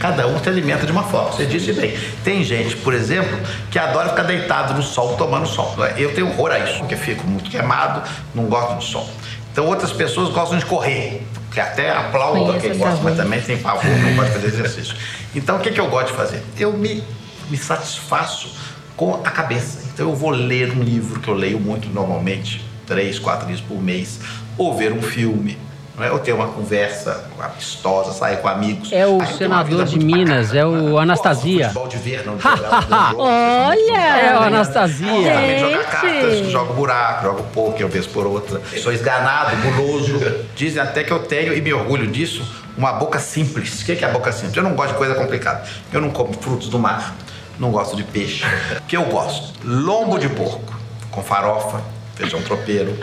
Cada 0.00 0.26
um 0.26 0.38
se 0.42 0.48
alimenta 0.48 0.86
de 0.86 0.92
uma 0.92 1.02
forma. 1.02 1.32
Você 1.32 1.46
disse 1.46 1.72
bem. 1.72 1.96
Tem 2.22 2.42
gente, 2.44 2.76
por 2.76 2.94
exemplo, 2.94 3.38
que 3.70 3.78
adora 3.78 4.10
ficar 4.10 4.22
deitado 4.24 4.74
no 4.74 4.82
sol, 4.82 5.16
tomando 5.16 5.46
sol. 5.46 5.74
Eu 5.96 6.14
tenho 6.14 6.28
horror 6.28 6.52
a 6.52 6.58
isso, 6.58 6.78
porque 6.78 6.96
fico 6.96 7.26
muito 7.26 7.50
queimado, 7.50 8.02
não 8.34 8.44
gosto 8.44 8.78
de 8.78 8.84
sol. 8.84 9.08
Então 9.52 9.66
outras 9.66 9.92
pessoas 9.92 10.28
gostam 10.28 10.58
de 10.58 10.66
correr, 10.66 11.22
que 11.50 11.58
até 11.58 11.90
aplaudo 11.90 12.44
Conheço 12.44 12.60
quem 12.60 12.76
gosta, 12.76 13.00
mas 13.02 13.16
também 13.16 13.40
tem 13.40 13.56
pavor, 13.56 13.90
não 13.90 14.14
gosta 14.14 14.32
de 14.32 14.34
fazer 14.34 14.46
exercício. 14.48 14.96
Então 15.34 15.56
o 15.56 15.60
que, 15.60 15.70
que 15.70 15.80
eu 15.80 15.88
gosto 15.88 16.08
de 16.08 16.12
fazer? 16.12 16.42
Eu 16.58 16.74
me, 16.74 17.02
me 17.48 17.56
satisfaço 17.56 18.54
com 18.96 19.14
a 19.24 19.30
cabeça. 19.30 19.78
Então 19.92 20.10
eu 20.10 20.14
vou 20.14 20.30
ler 20.30 20.72
um 20.72 20.82
livro 20.82 21.20
que 21.20 21.28
eu 21.28 21.34
leio 21.34 21.58
muito 21.58 21.88
normalmente, 21.88 22.62
três, 22.86 23.18
quatro 23.18 23.46
livros 23.46 23.64
por 23.66 23.82
mês, 23.82 24.20
ou 24.58 24.76
ver 24.76 24.92
um 24.92 25.00
filme. 25.00 25.56
Não 25.96 26.04
é? 26.04 26.12
Ou 26.12 26.18
ter 26.18 26.32
uma 26.32 26.48
conversa 26.48 27.24
amistosa, 27.40 28.12
sair 28.12 28.36
com 28.38 28.48
amigos. 28.48 28.92
É 28.92 29.06
o 29.06 29.20
eu 29.22 29.26
senador 29.26 29.84
de 29.84 29.98
Minas, 29.98 30.48
bacana, 30.48 30.60
é 30.60 30.66
o 30.66 30.94
né? 30.94 31.02
Anastasia. 31.02 31.64
futebol 31.68 31.88
de 31.88 31.96
ver, 31.96 32.26
não 32.26 32.36
Olha! 33.18 34.18
É 34.20 34.38
o 34.38 34.42
Anastasia. 34.42 35.06
também 35.06 35.58
jogar 35.58 35.78
Gente! 35.78 35.90
cartas, 35.90 36.50
jogo 36.50 36.74
buraco, 36.74 37.22
jogo 37.24 37.42
poker, 37.54 37.86
uma 37.86 37.92
vez 37.92 38.06
por 38.06 38.26
outra. 38.26 38.60
Sou 38.82 38.92
esganado, 38.92 39.56
guloso. 39.56 40.20
Dizem 40.54 40.82
até 40.82 41.02
que 41.02 41.12
eu 41.12 41.20
tenho, 41.20 41.54
e 41.54 41.60
me 41.62 41.72
orgulho 41.72 42.06
disso, 42.06 42.46
uma 42.76 42.92
boca 42.92 43.18
simples. 43.18 43.80
O 43.80 43.84
que 43.86 43.92
é 43.92 44.04
a 44.04 44.12
boca 44.12 44.30
simples? 44.32 44.56
Eu 44.56 44.62
não 44.62 44.74
gosto 44.74 44.92
de 44.92 44.98
coisa 44.98 45.14
complicada. 45.14 45.64
Eu 45.92 46.00
não 46.00 46.10
como 46.10 46.32
frutos 46.34 46.68
do 46.68 46.78
mar, 46.78 47.14
não 47.58 47.70
gosto 47.70 47.96
de 47.96 48.02
peixe. 48.04 48.44
O 48.78 48.82
que 48.82 48.96
eu 48.96 49.04
gosto? 49.04 49.54
Lombo 49.64 50.18
de 50.18 50.28
porco, 50.28 50.74
com 51.10 51.22
farofa, 51.22 51.80
feijão 52.16 52.40
tropeiro, 52.42 52.96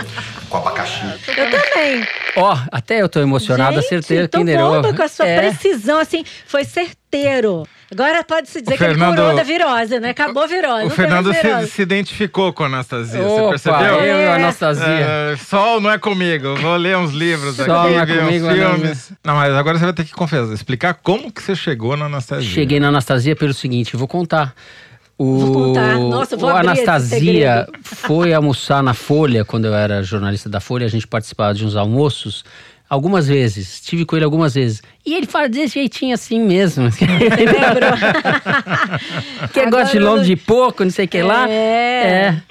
com 0.49 0.57
abacaxi. 0.57 1.01
Eu 1.28 1.49
também. 1.51 2.05
Ó, 2.36 2.57
até 2.72 3.01
eu 3.01 3.07
tô 3.07 3.20
emocionado, 3.20 3.76
Gente, 3.76 3.86
acertei 3.86 4.24
o 4.24 4.28
tô 4.28 4.39
Kinder 4.39 4.59
Ovo. 4.59 4.93
com 4.95 5.03
a 5.03 5.07
sua 5.07 5.28
É. 5.28 5.38
precisão, 5.39 5.99
assim, 5.99 6.26
foi 6.47 6.64
certeiro. 6.66 7.68
Agora 7.91 8.24
pode-se 8.24 8.59
dizer 8.59 8.74
O 8.74 8.78
que 8.78 8.84
ele 8.84 8.93
Fernando- 8.95 9.16
curou 9.18 9.36
da 9.36 9.43
virose, 9.43 9.99
né? 9.99 10.09
Acabou 10.09 10.41
a 10.41 10.47
virose. 10.47 10.88
O 10.88 10.89
Fernando 10.89 11.28
mais 11.28 11.38
se, 11.38 11.47
virose. 11.47 11.68
se 11.70 11.82
identificou 11.84 12.51
com 12.51 12.64
a 12.64 12.66
Anastasia, 12.66 13.22
Opa, 13.22 13.55
você 13.57 13.70
percebeu? 13.70 13.95
eu 13.99 14.05
e 14.05 14.09
a 14.09 14.16
É. 14.18 14.34
Anastasia. 14.36 14.84
É, 14.88 15.36
sol 15.38 15.80
não 15.80 15.91
é 15.91 15.99
comigo. 15.99 16.55
Vou 16.55 16.76
ler 16.76 16.97
uns 16.97 17.11
livros 17.11 17.55
Sol 17.55 17.66
aqui, 17.66 17.93
não 17.93 17.99
é 18.01 18.05
ver 18.07 18.20
comigo, 18.20 18.47
uns 18.47 18.51
é 18.51 18.55
não, 18.57 18.72
filmes. 18.74 19.11
Não, 19.24 19.36
mas 19.36 19.53
agora 19.53 19.78
você 19.78 19.86
vai 19.86 19.93
ter 19.93 20.05
que 20.05 20.11
confessar, 20.14 20.51
explicar 20.51 20.95
como 20.95 21.32
que 21.32 21.39
você 21.43 21.55
chegou 21.55 21.95
na 21.95 22.05
Anastasia. 22.05 22.49
Cheguei 22.49 22.80
na 22.80 22.88
Anastasia 22.88 23.36
pelo 23.36 23.53
seguinte, 23.53 23.95
vou 23.95 24.07
contar. 24.07 24.55
O, 25.18 25.38
Vou 25.38 25.53
contar. 25.53 25.97
Nossa, 25.99 26.36
o 26.36 26.47
Anastasia 26.47 27.68
foi 27.84 28.34
almoçar 28.34 28.82
na 28.82 28.93
Folha, 28.93 29.45
quando 29.45 29.66
eu 29.66 29.74
era 29.74 30.01
jornalista 30.03 30.49
da 30.49 30.59
Folha, 30.59 30.86
a 30.86 30.89
gente 30.89 31.07
participava 31.07 31.53
de 31.53 31.66
uns 31.66 31.76
almoços 31.76 32.43
algumas 32.89 33.28
vezes. 33.28 33.76
Estive 33.76 34.05
com 34.05 34.16
ele 34.16 34.26
algumas 34.26 34.53
vezes. 34.53 34.82
E 35.05 35.14
ele 35.14 35.26
fala 35.26 35.49
desse 35.49 35.76
jeitinho 35.76 36.14
assim 36.14 36.39
mesmo. 36.39 36.91
Você 36.91 37.05
lembrou? 37.05 37.91
que 39.53 39.59
é 39.59 39.70
gosta 39.70 39.91
de 39.91 39.97
Agora 39.97 40.11
lombo 40.11 40.24
de 40.24 40.36
porco, 40.36 40.84
não 40.84 40.91
sei 40.91 41.05
o 41.05 41.07
que 41.07 41.22
lá. 41.22 41.49
É. 41.49 41.53
É. 41.53 42.41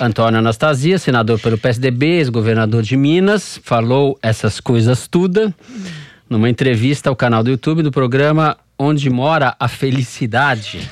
Antônio 0.00 0.38
Anastasia, 0.38 0.98
senador 0.98 1.38
pelo 1.38 1.58
PSDB, 1.58 2.18
ex-governador 2.18 2.82
de 2.82 2.96
Minas, 2.96 3.60
falou 3.62 4.18
essas 4.22 4.58
coisas 4.58 5.06
tudo 5.06 5.52
numa 6.28 6.48
entrevista 6.48 7.10
ao 7.10 7.16
canal 7.16 7.42
do 7.42 7.50
YouTube 7.50 7.82
do 7.82 7.90
programa 7.90 8.56
Onde 8.82 9.10
Mora 9.10 9.54
a 9.60 9.68
Felicidade, 9.68 10.90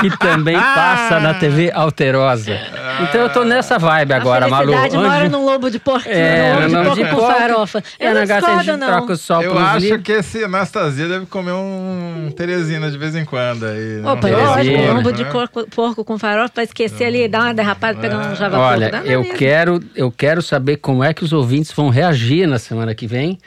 que 0.00 0.16
também 0.16 0.56
passa 0.58 1.20
na 1.20 1.34
TV 1.34 1.70
Alterosa. 1.70 2.58
Então 3.02 3.20
eu 3.20 3.28
tô 3.28 3.44
nessa 3.44 3.78
vibe 3.78 4.14
agora, 4.14 4.46
a 4.46 4.48
Malu. 4.48 4.72
felicidade 4.72 4.96
Onde- 4.96 5.08
mora 5.08 5.28
num 5.28 5.44
lobo 5.44 5.70
de 5.70 5.78
porco, 5.78 6.08
É, 6.08 6.66
num 6.66 6.82
lobo 6.84 6.94
de 6.96 7.04
de 7.04 7.10
porco 7.10 7.26
com 7.26 7.38
farofa. 7.38 7.84
É, 7.98 8.06
Eu 8.08 8.14
não 8.14 8.20
na 8.20 8.26
gata 8.26 8.46
a 8.46 8.54
discordo, 8.56 8.64
gente 8.64 8.86
troca 8.86 9.04
o 9.04 9.08
não. 9.08 9.16
sol 9.16 9.42
Eu 9.42 9.58
acho 9.58 9.78
livros. 9.80 10.02
que 10.02 10.12
esse 10.12 10.44
Anastasia 10.44 11.06
deve 11.08 11.26
comer 11.26 11.52
um 11.52 12.32
Teresina 12.34 12.90
de 12.90 12.96
vez 12.96 13.14
em 13.14 13.26
quando 13.26 13.66
aí. 13.66 14.00
não 14.00 14.14
Opa, 14.14 14.28
lógico, 14.28 14.54
Terezinha. 14.64 14.92
lombo 14.94 15.12
de 15.12 15.24
né? 15.24 15.30
porco, 15.30 15.66
porco 15.70 16.02
com 16.04 16.18
farofa 16.18 16.48
pra 16.54 16.62
esquecer 16.62 17.04
ali, 17.04 17.28
dar 17.28 17.42
uma 17.42 17.52
derrapada, 17.54 17.98
pegar 18.00 18.16
um 18.16 18.34
java 18.34 18.58
Olha, 18.58 19.02
eu 19.04 19.22
quero, 19.34 19.80
eu 19.94 20.10
quero 20.10 20.40
saber 20.40 20.78
como 20.78 21.04
é 21.04 21.12
que 21.12 21.22
os 21.24 21.32
ouvintes 21.34 21.72
vão 21.72 21.90
reagir 21.90 22.46
na 22.46 22.58
semana 22.58 22.94
que 22.94 23.06
vem 23.06 23.38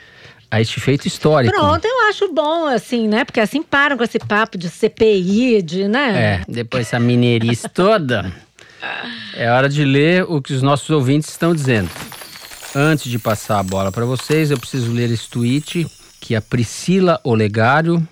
a 0.50 0.60
este 0.60 0.80
feito 0.80 1.06
histórico. 1.06 1.54
Pronto, 1.54 1.84
eu 1.84 2.08
acho 2.08 2.32
bom, 2.32 2.66
assim, 2.66 3.06
né? 3.06 3.24
Porque 3.24 3.40
assim 3.40 3.62
param 3.62 3.96
com 3.96 4.02
esse 4.02 4.18
papo 4.18 4.58
de 4.58 4.68
CPI, 4.68 5.62
de, 5.62 5.88
né? 5.88 6.40
É, 6.40 6.42
depois 6.48 6.88
essa 6.88 6.98
mineirice 6.98 7.68
toda, 7.70 8.32
é 9.34 9.50
hora 9.50 9.68
de 9.68 9.84
ler 9.84 10.24
o 10.24 10.42
que 10.42 10.52
os 10.52 10.62
nossos 10.62 10.90
ouvintes 10.90 11.30
estão 11.30 11.54
dizendo. 11.54 11.90
Antes 12.74 13.10
de 13.10 13.18
passar 13.18 13.58
a 13.58 13.62
bola 13.62 13.90
para 13.90 14.04
vocês, 14.04 14.50
eu 14.50 14.58
preciso 14.58 14.92
ler 14.92 15.10
esse 15.10 15.28
tweet 15.28 15.86
que 16.20 16.34
a 16.34 16.40
Priscila 16.40 17.20
Olegário 17.24 18.06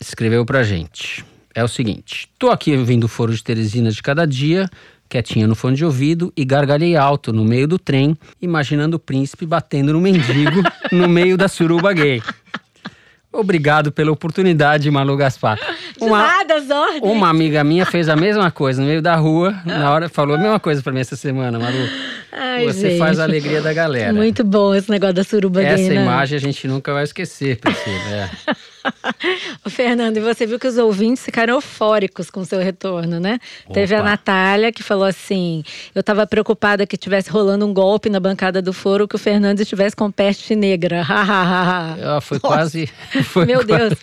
escreveu 0.00 0.44
pra 0.44 0.62
gente. 0.62 1.24
É 1.54 1.62
o 1.64 1.68
seguinte: 1.68 2.28
tô 2.38 2.50
aqui 2.50 2.76
ouvindo 2.76 3.04
o 3.04 3.08
foro 3.08 3.34
de 3.34 3.42
Teresina 3.42 3.90
de 3.90 4.02
cada 4.02 4.26
dia, 4.26 4.68
quietinha 5.10 5.46
no 5.46 5.56
fone 5.56 5.76
de 5.76 5.84
ouvido 5.84 6.32
e 6.36 6.44
gargalhei 6.44 6.96
alto 6.96 7.32
no 7.32 7.44
meio 7.44 7.66
do 7.66 7.78
trem, 7.78 8.16
imaginando 8.40 8.96
o 8.96 9.00
príncipe 9.00 9.44
batendo 9.44 9.92
no 9.92 10.00
mendigo 10.00 10.62
no 10.92 11.08
meio 11.08 11.36
da 11.36 11.48
suruba 11.48 11.92
gay. 11.92 12.22
Obrigado 13.32 13.92
pela 13.92 14.10
oportunidade, 14.10 14.90
Malu 14.90 15.16
Gaspar. 15.16 15.56
De 15.96 16.04
nada, 16.04 16.54
ordens. 16.54 17.00
Uma 17.02 17.28
amiga 17.28 17.62
minha 17.62 17.86
fez 17.86 18.08
a 18.08 18.16
mesma 18.16 18.50
coisa 18.50 18.82
no 18.82 18.88
meio 18.88 19.00
da 19.00 19.14
rua, 19.14 19.54
na 19.64 19.90
hora 19.92 20.08
falou 20.08 20.34
a 20.36 20.38
mesma 20.38 20.58
coisa 20.58 20.82
pra 20.82 20.92
mim 20.92 20.98
essa 21.00 21.14
semana, 21.14 21.56
Malu. 21.58 21.88
Ai, 22.32 22.64
Você 22.66 22.90
gente. 22.90 22.98
faz 22.98 23.20
a 23.20 23.24
alegria 23.24 23.60
da 23.60 23.72
galera. 23.72 24.12
Muito 24.12 24.42
bom 24.42 24.74
esse 24.74 24.90
negócio 24.90 25.14
da 25.14 25.22
suruba 25.24 25.62
Essa 25.62 25.76
gay, 25.76 25.88
né? 25.90 26.02
imagem 26.02 26.36
a 26.36 26.40
gente 26.40 26.66
nunca 26.66 26.92
vai 26.92 27.04
esquecer, 27.04 27.58
Priscila. 27.58 28.30
É. 28.48 28.54
Fernando, 29.68 30.16
e 30.16 30.20
você 30.20 30.46
viu 30.46 30.58
que 30.58 30.66
os 30.66 30.78
ouvintes 30.78 31.24
ficaram 31.24 31.54
eufóricos 31.54 32.30
com 32.30 32.40
o 32.40 32.44
seu 32.44 32.58
retorno, 32.60 33.20
né? 33.20 33.38
Teve 33.72 33.94
a 33.94 34.00
Opa. 34.00 34.08
Natália 34.10 34.72
que 34.72 34.82
falou 34.82 35.04
assim: 35.04 35.62
eu 35.94 36.02
tava 36.02 36.26
preocupada 36.26 36.86
que 36.86 36.96
tivesse 36.96 37.30
rolando 37.30 37.66
um 37.66 37.72
golpe 37.74 38.08
na 38.08 38.18
bancada 38.20 38.60
do 38.62 38.72
foro 38.72 39.06
que 39.06 39.16
o 39.16 39.18
Fernando 39.18 39.60
estivesse 39.60 39.94
com 39.94 40.10
peste 40.10 40.54
negra. 40.56 41.04
Ah, 41.08 42.18
foi 42.20 42.38
quase. 42.40 42.88
Foi 43.24 43.44
Meu 43.46 43.64
quase- 43.66 43.88
Deus. 43.88 43.98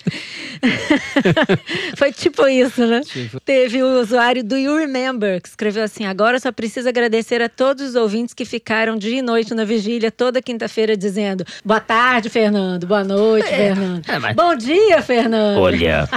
Foi 1.97 2.11
tipo 2.11 2.47
isso, 2.47 2.85
né? 2.85 3.01
Tipo. 3.01 3.39
Teve 3.39 3.83
o 3.83 3.99
usuário 4.01 4.43
do 4.43 4.57
You 4.57 4.77
Remember, 4.77 5.41
que 5.41 5.49
escreveu 5.49 5.83
assim: 5.83 6.05
agora 6.05 6.39
só 6.39 6.51
preciso 6.51 6.87
agradecer 6.89 7.41
a 7.41 7.49
todos 7.49 7.89
os 7.89 7.95
ouvintes 7.95 8.33
que 8.33 8.45
ficaram 8.45 8.97
dia 8.97 9.19
e 9.19 9.21
noite 9.21 9.53
na 9.53 9.63
vigília 9.65 10.11
toda 10.11 10.41
quinta-feira 10.41 10.95
dizendo: 10.97 11.45
boa 11.63 11.79
tarde, 11.79 12.29
Fernando. 12.29 12.85
Boa 12.87 13.03
noite, 13.03 13.47
Fernando. 13.47 14.07
É, 14.07 14.19
mas- 14.19 14.35
Bom 14.35 14.55
dia, 14.55 14.66
Fernando. 15.01 15.59
Olha, 15.59 16.07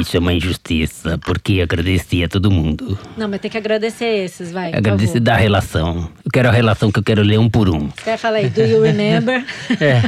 isso 0.00 0.16
é 0.16 0.20
uma 0.20 0.32
injustiça, 0.32 1.18
porque 1.18 1.60
agradeci 1.60 2.22
a 2.24 2.28
todo 2.28 2.50
mundo. 2.50 2.98
Não, 3.16 3.28
mas 3.28 3.40
tem 3.40 3.50
que 3.50 3.56
agradecer 3.56 4.04
esses, 4.04 4.52
vai. 4.52 4.74
Agradecer 4.74 5.20
da 5.20 5.36
relação. 5.36 6.10
Eu 6.24 6.30
quero 6.32 6.48
a 6.48 6.52
relação 6.52 6.90
que 6.90 6.98
eu 6.98 7.02
quero 7.02 7.22
ler 7.22 7.38
um 7.38 7.48
por 7.48 7.68
um. 7.68 7.88
Você 7.88 8.04
quer 8.04 8.18
falar 8.18 8.38
aí? 8.38 8.48
Do 8.48 8.62
You 8.62 8.82
Remember? 8.82 9.44
É, 9.78 10.02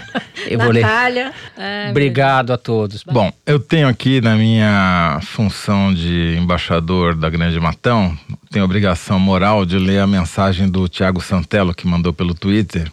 eu 0.49 0.59
vou 0.59 0.71
ler. 0.71 0.81
Natália. 0.81 1.33
Ai, 1.57 1.83
meu 1.85 1.91
Obrigado 1.91 2.53
a 2.53 2.59
todos. 2.59 3.03
Bom, 3.03 3.33
eu 3.45 3.59
tenho 3.59 3.89
aqui 3.89 4.21
na 4.21 4.35
minha 4.37 5.21
função 5.23 5.93
de 5.93 6.37
embaixador 6.39 7.15
da 7.15 7.29
Grande 7.29 7.59
Matão, 7.61 8.17
tenho 8.51 8.65
a 8.65 8.67
obrigação 8.67 9.19
moral 9.19 9.67
de 9.67 9.79
ler 9.79 10.01
a 10.01 10.07
mensagem 10.07 10.69
do 10.69 10.89
Tiago 10.89 11.21
Santello, 11.21 11.75
que 11.75 11.87
mandou 11.87 12.13
pelo 12.13 12.35
Twitter, 12.35 12.91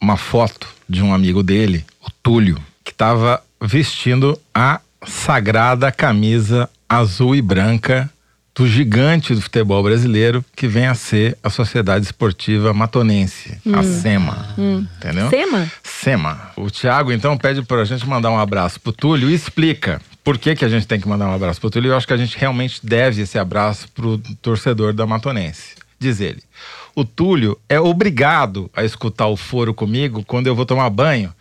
uma 0.00 0.16
foto 0.16 0.68
de 0.88 1.02
um 1.02 1.12
amigo 1.12 1.42
dele, 1.42 1.84
o 2.00 2.10
Túlio, 2.22 2.58
que 2.84 2.90
estava 2.90 3.42
vestindo 3.60 4.38
a 4.54 4.80
sagrada 5.06 5.90
camisa 5.92 6.68
azul 6.88 7.34
e 7.34 7.42
branca 7.42 8.10
do 8.58 8.66
gigante 8.66 9.34
do 9.34 9.40
futebol 9.40 9.80
brasileiro, 9.84 10.44
que 10.56 10.66
vem 10.66 10.86
a 10.86 10.94
ser 10.94 11.38
a 11.44 11.48
Sociedade 11.48 12.06
Esportiva 12.06 12.74
Matonense, 12.74 13.56
a 13.72 13.84
SEMA. 13.84 14.48
Entendeu? 14.96 15.30
Sema? 15.30 15.72
SEMA. 15.80 16.50
O 16.56 16.68
Thiago, 16.68 17.12
então, 17.12 17.38
pede 17.38 17.62
pra 17.62 17.84
gente 17.84 18.04
mandar 18.08 18.32
um 18.32 18.38
abraço 18.38 18.80
pro 18.80 18.92
Túlio 18.92 19.30
e 19.30 19.34
explica 19.34 20.00
por 20.24 20.36
que, 20.36 20.56
que 20.56 20.64
a 20.64 20.68
gente 20.68 20.88
tem 20.88 20.98
que 20.98 21.08
mandar 21.08 21.28
um 21.28 21.34
abraço 21.34 21.60
pro 21.60 21.70
Túlio. 21.70 21.92
Eu 21.92 21.96
acho 21.96 22.06
que 22.06 22.12
a 22.12 22.16
gente 22.16 22.36
realmente 22.36 22.84
deve 22.84 23.22
esse 23.22 23.38
abraço 23.38 23.88
pro 23.92 24.18
torcedor 24.42 24.92
da 24.92 25.06
Matonense. 25.06 25.76
Diz 25.96 26.20
ele. 26.20 26.42
O 26.96 27.04
Túlio 27.04 27.56
é 27.68 27.78
obrigado 27.78 28.68
a 28.74 28.82
escutar 28.82 29.28
o 29.28 29.36
foro 29.36 29.72
comigo 29.72 30.24
quando 30.24 30.48
eu 30.48 30.56
vou 30.56 30.66
tomar 30.66 30.90
banho 30.90 31.32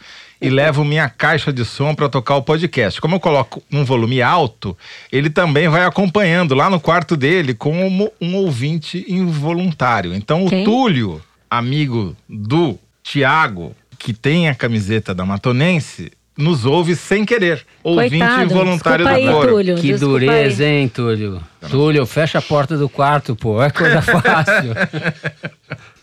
e 0.42 0.50
levo 0.50 0.86
minha 0.86 1.10
caixa 1.10 1.52
de 1.52 1.66
som 1.66 1.94
para 1.96 2.10
tocar 2.10 2.36
o 2.36 2.44
podcast. 2.44 3.02
Como 3.02 3.16
eu 3.16 3.20
coloco 3.20 3.62
um 3.72 3.84
volume 3.84 4.22
alto, 4.22 4.78
ele 5.12 5.30
também 5.30 5.68
vai 5.68 5.86
acompanhando 5.86 6.54
lá 6.54 6.70
no 6.70 6.80
quarto 6.80 7.18
dele 7.18 7.54
como 7.54 8.12
um 8.22 8.36
ouvinte 8.36 9.06
involuntário. 9.08 10.14
Então 10.14 10.46
o 10.46 10.50
Quem? 10.50 10.64
Túlio, 10.64 11.22
amigo 11.50 12.16
do 12.28 12.78
Tiago, 13.04 13.76
que 13.98 14.14
tem 14.14 14.48
a 14.48 14.56
camiseta 14.56 15.14
da 15.14 15.26
Matonense 15.26 16.12
nos 16.38 16.66
ouve 16.66 16.96
sem 16.96 17.26
querer. 17.26 17.66
Ouvinte 17.84 18.20
Coitado, 18.20 18.54
voluntário 18.54 19.06
desculpa 19.06 19.22
do 19.22 19.28
aí, 19.30 19.34
coro. 19.34 19.52
Túlio. 19.54 19.76
Que 19.78 19.94
dureza, 19.96 20.64
aí. 20.64 20.70
hein, 20.70 20.88
Túlio? 20.88 21.42
Túlio, 21.70 22.06
fecha 22.06 22.38
a 22.38 22.42
porta 22.42 22.78
do 22.78 22.88
quarto, 22.88 23.36
pô. 23.36 23.62
É 23.62 23.70
coisa 23.70 24.02
fácil. 24.04 24.74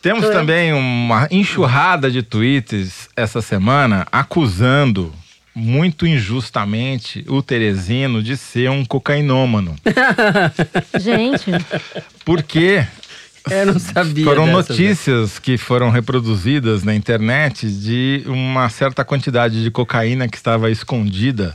Temos 0.02 0.28
também 0.28 0.72
uma 0.72 1.28
enxurrada 1.30 2.10
de 2.10 2.22
tweets 2.22 3.08
essa 3.16 3.40
semana 3.40 4.06
acusando 4.12 5.12
muito 5.54 6.04
injustamente 6.06 7.24
o 7.28 7.40
Teresino 7.40 8.20
de 8.22 8.36
ser 8.36 8.68
um 8.70 8.84
cocainômano. 8.84 9.76
Gente, 11.00 11.50
Porque 12.24 12.84
Eu 13.50 13.66
não 13.66 13.78
sabia. 13.78 14.24
foram 14.24 14.46
notícias 14.46 15.38
que 15.38 15.58
foram 15.58 15.90
reproduzidas 15.90 16.82
na 16.82 16.94
internet 16.94 17.70
de 17.70 18.22
uma 18.26 18.68
certa 18.68 19.04
quantidade 19.04 19.62
de 19.62 19.70
cocaína 19.70 20.28
que 20.28 20.36
estava 20.36 20.70
escondida 20.70 21.54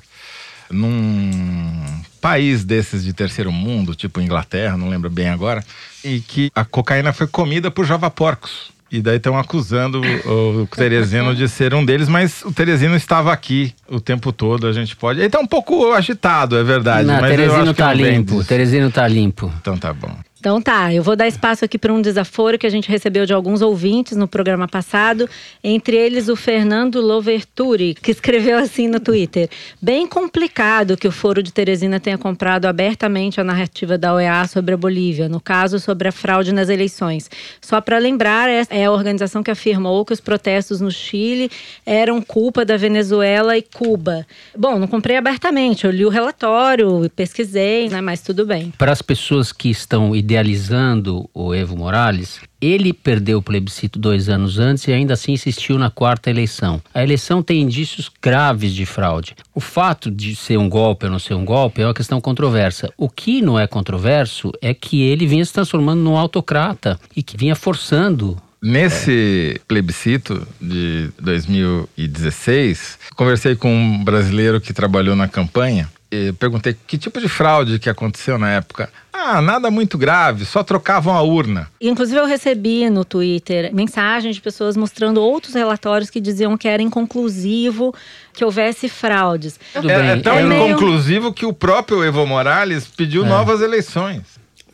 num 0.72 1.84
país 2.22 2.64
desses 2.64 3.04
de 3.04 3.12
terceiro 3.12 3.52
mundo, 3.52 3.96
tipo 3.96 4.22
Inglaterra, 4.22 4.78
não 4.78 4.90
lembro 4.90 5.10
bem 5.10 5.30
agora, 5.30 5.64
e 6.04 6.20
que 6.20 6.52
a 6.54 6.64
cocaína 6.64 7.12
foi 7.12 7.28
comida 7.28 7.72
por 7.72 7.86
javaporcos. 7.86 8.78
E 8.92 9.02
daí 9.02 9.18
estão 9.18 9.38
acusando 9.38 10.02
o, 10.26 10.64
o 10.64 10.68
Teresino 10.68 11.36
de 11.36 11.48
ser 11.48 11.76
um 11.76 11.86
deles, 11.86 12.10
mas 12.10 12.42
o 12.44 12.52
Teresino 12.52 12.96
estava 12.96 13.32
aqui 13.32 13.74
o 13.88 14.00
tempo 14.00 14.32
todo, 14.32 14.66
a 14.66 14.74
gente 14.74 14.96
pode. 14.96 15.20
Ele 15.20 15.30
tá 15.30 15.40
um 15.40 15.46
pouco 15.46 15.94
agitado, 15.94 16.58
é 16.58 16.64
verdade. 16.64 17.06
Não, 17.06 17.22
mas 17.22 17.30
eu 17.30 17.38
Teresino 17.38 17.62
acho 17.62 17.74
que 17.74 17.78
tá 17.78 17.94
limpo. 17.94 18.44
Teresino 18.44 18.92
tá 18.92 19.08
limpo. 19.08 19.54
Então 19.62 19.78
tá 19.78 19.94
bom. 19.94 20.18
Então 20.40 20.62
tá, 20.62 20.94
eu 20.94 21.04
vou 21.04 21.18
dar 21.18 21.28
espaço 21.28 21.66
aqui 21.66 21.78
para 21.78 21.92
um 21.92 22.02
desaforo 22.02 22.58
que 22.58 22.66
a 22.66 22.70
gente 22.70 22.90
recebeu 22.90 23.26
de 23.26 23.34
alguns 23.34 23.62
ouvintes 23.62 24.16
no 24.16 24.26
programa 24.26 24.70
passado, 24.70 25.30
entre 25.62 25.98
eles 25.98 26.30
o 26.30 26.36
Fernando 26.36 27.02
Loverturi, 27.02 27.94
que 27.94 28.10
escreveu 28.10 28.58
assim 28.58 28.88
no 28.88 29.02
Twitter: 29.02 29.50
"Bem 29.82 30.08
complicado 30.08 30.96
que 30.96 31.08
o 31.08 31.12
Foro 31.12 31.44
de 31.44 31.52
Teresina 31.52 32.00
tenha 32.00 32.18
comprado 32.18 32.68
abertamente 32.68 33.42
a 33.42 33.44
narrativa 33.44 33.98
da 33.98 34.14
OEA 34.14 34.48
sobre 34.48 34.74
a 34.74 34.78
Bolívia, 34.78 35.28
no 35.28 35.42
caso 35.42 35.78
sobre 35.78 36.08
a 36.08 36.12
fraude 36.12 36.54
nas 36.54 36.70
eleições. 36.70 37.30
Só 37.60 37.82
para 37.82 37.98
lembrar, 37.98 38.48
é 38.50 38.86
a 38.86 38.92
organização 38.92 39.44
que 39.44 39.52
afirmou 39.52 40.06
que 40.06 40.14
os 40.14 40.22
protestos 40.22 40.80
no 40.80 40.90
Chile 40.90 41.52
eram 41.86 42.22
culpa 42.22 42.64
da 42.64 42.78
Venezuela 42.78 43.58
e 43.58 43.62
Cuba. 43.62 44.26
Bom, 44.58 44.80
não 44.80 44.88
comprei 44.88 45.18
abertamente, 45.18 45.84
eu 45.86 45.92
li 45.92 46.06
o 46.06 46.10
relatório, 46.10 47.12
pesquisei, 47.14 47.90
né, 47.90 48.00
mas 48.00 48.22
tudo 48.22 48.46
bem. 48.46 48.72
Para 48.78 48.94
as 48.94 49.02
pessoas 49.02 49.52
que 49.52 49.70
estão 49.70 50.16
idealizando 50.30 51.27
o 51.34 51.55
Evo 51.55 51.75
Morales, 51.75 52.39
ele 52.61 52.93
perdeu 52.93 53.39
o 53.39 53.41
plebiscito 53.41 53.97
dois 53.97 54.30
anos 54.30 54.59
antes 54.59 54.88
e 54.88 54.93
ainda 54.93 55.15
assim 55.15 55.32
insistiu 55.32 55.80
na 55.80 55.89
quarta 55.89 56.30
eleição. 56.30 56.80
A 56.93 57.01
eleição 57.01 57.41
tem 57.41 57.61
indícios 57.61 58.11
graves 58.21 58.75
de 58.75 58.86
fraude. 58.86 59.36
O 59.55 59.59
fato 59.59 60.11
de 60.11 60.36
ser 60.36 60.57
um 60.57 60.69
golpe 60.69 61.07
ou 61.07 61.11
não 61.11 61.17
ser 61.17 61.34
um 61.34 61.43
golpe 61.43 61.82
é 61.82 61.86
uma 61.86 61.95
questão 61.95 62.21
controversa. 62.21 62.93
O 62.95 63.09
que 63.09 63.41
não 63.41 63.59
é 63.59 63.65
controverso 63.65 64.51
é 64.61 64.71
que 64.71 65.01
ele 65.01 65.25
vinha 65.25 65.43
se 65.43 65.51
transformando 65.51 66.01
num 66.01 66.15
autocrata 66.15 66.99
e 67.15 67.23
que 67.23 67.36
vinha 67.36 67.55
forçando 67.55 68.38
Nesse 68.61 69.59
plebiscito 69.69 70.45
de 70.59 71.09
2016, 71.17 72.99
conversei 73.15 73.55
com 73.55 73.73
um 73.73 74.03
brasileiro 74.03 74.59
que 74.59 74.73
trabalhou 74.73 75.15
na 75.15 75.30
campanha. 75.30 75.89
E 76.12 76.32
perguntei 76.34 76.76
que 76.88 76.97
tipo 76.97 77.20
de 77.22 77.30
fraude 77.30 77.78
que 77.78 77.88
aconteceu 77.89 78.39
na 78.39 78.49
época. 78.51 78.89
Ah, 79.14 79.41
nada 79.41 79.70
muito 79.70 79.95
grave, 79.97 80.43
só 80.43 80.64
trocavam 80.64 81.14
a 81.16 81.22
urna. 81.22 81.70
Inclusive, 81.80 82.18
eu 82.20 82.26
recebi 82.26 82.89
no 82.89 83.05
Twitter 83.05 83.72
mensagens 83.74 84.36
de 84.36 84.41
pessoas 84.41 84.76
mostrando 84.76 85.22
outros 85.22 85.53
relatórios 85.53 86.10
que 86.10 86.20
diziam 86.20 86.57
que 86.57 86.68
era 86.68 86.82
inconclusivo 86.82 87.93
que 88.34 88.43
houvesse 88.43 88.89
fraudes. 88.89 89.60
É, 89.76 90.14
é 90.14 90.18
tão 90.18 90.36
É 90.38 90.43
meio- 90.43 90.70
inconclusivo 90.70 91.32
que 91.34 91.45
o 91.45 91.53
próprio 91.53 92.03
Evo 92.03 92.26
Morales 92.26 92.88
pediu 92.88 93.24
novas 93.26 93.62
eleições. 93.62 94.22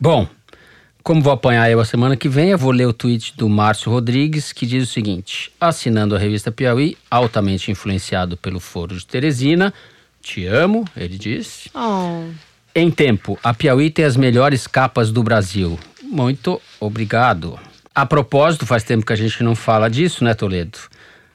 Bom, 0.00 0.26
como 1.02 1.20
vou 1.20 1.32
apanhar 1.32 1.70
eu 1.70 1.80
a 1.80 1.84
semana 1.84 2.16
que 2.16 2.28
vem, 2.28 2.50
eu 2.50 2.58
vou 2.58 2.70
ler 2.70 2.86
o 2.86 2.92
tweet 2.92 3.36
do 3.36 3.48
Márcio 3.48 3.92
Rodrigues, 3.92 4.52
que 4.52 4.64
diz 4.64 4.88
o 4.88 4.92
seguinte: 4.92 5.52
assinando 5.60 6.14
a 6.16 6.18
revista 6.18 6.50
Piauí, 6.50 6.96
altamente 7.10 7.70
influenciado 7.70 8.36
pelo 8.38 8.58
Foro 8.60 8.96
de 8.96 9.06
Teresina, 9.06 9.74
te 10.26 10.44
amo, 10.46 10.84
ele 10.96 11.16
diz. 11.16 11.68
Oh, 11.72 12.24
Em 12.74 12.90
tempo, 12.90 13.38
a 13.44 13.54
Piauí 13.54 13.90
tem 13.90 14.04
as 14.04 14.16
melhores 14.16 14.66
capas 14.66 15.12
do 15.12 15.22
Brasil. 15.22 15.78
Muito 16.02 16.60
obrigado. 16.80 17.58
A 17.94 18.04
propósito, 18.04 18.66
faz 18.66 18.82
tempo 18.82 19.06
que 19.06 19.12
a 19.12 19.16
gente 19.16 19.42
não 19.42 19.54
fala 19.54 19.88
disso, 19.88 20.24
né, 20.24 20.34
Toledo? 20.34 20.78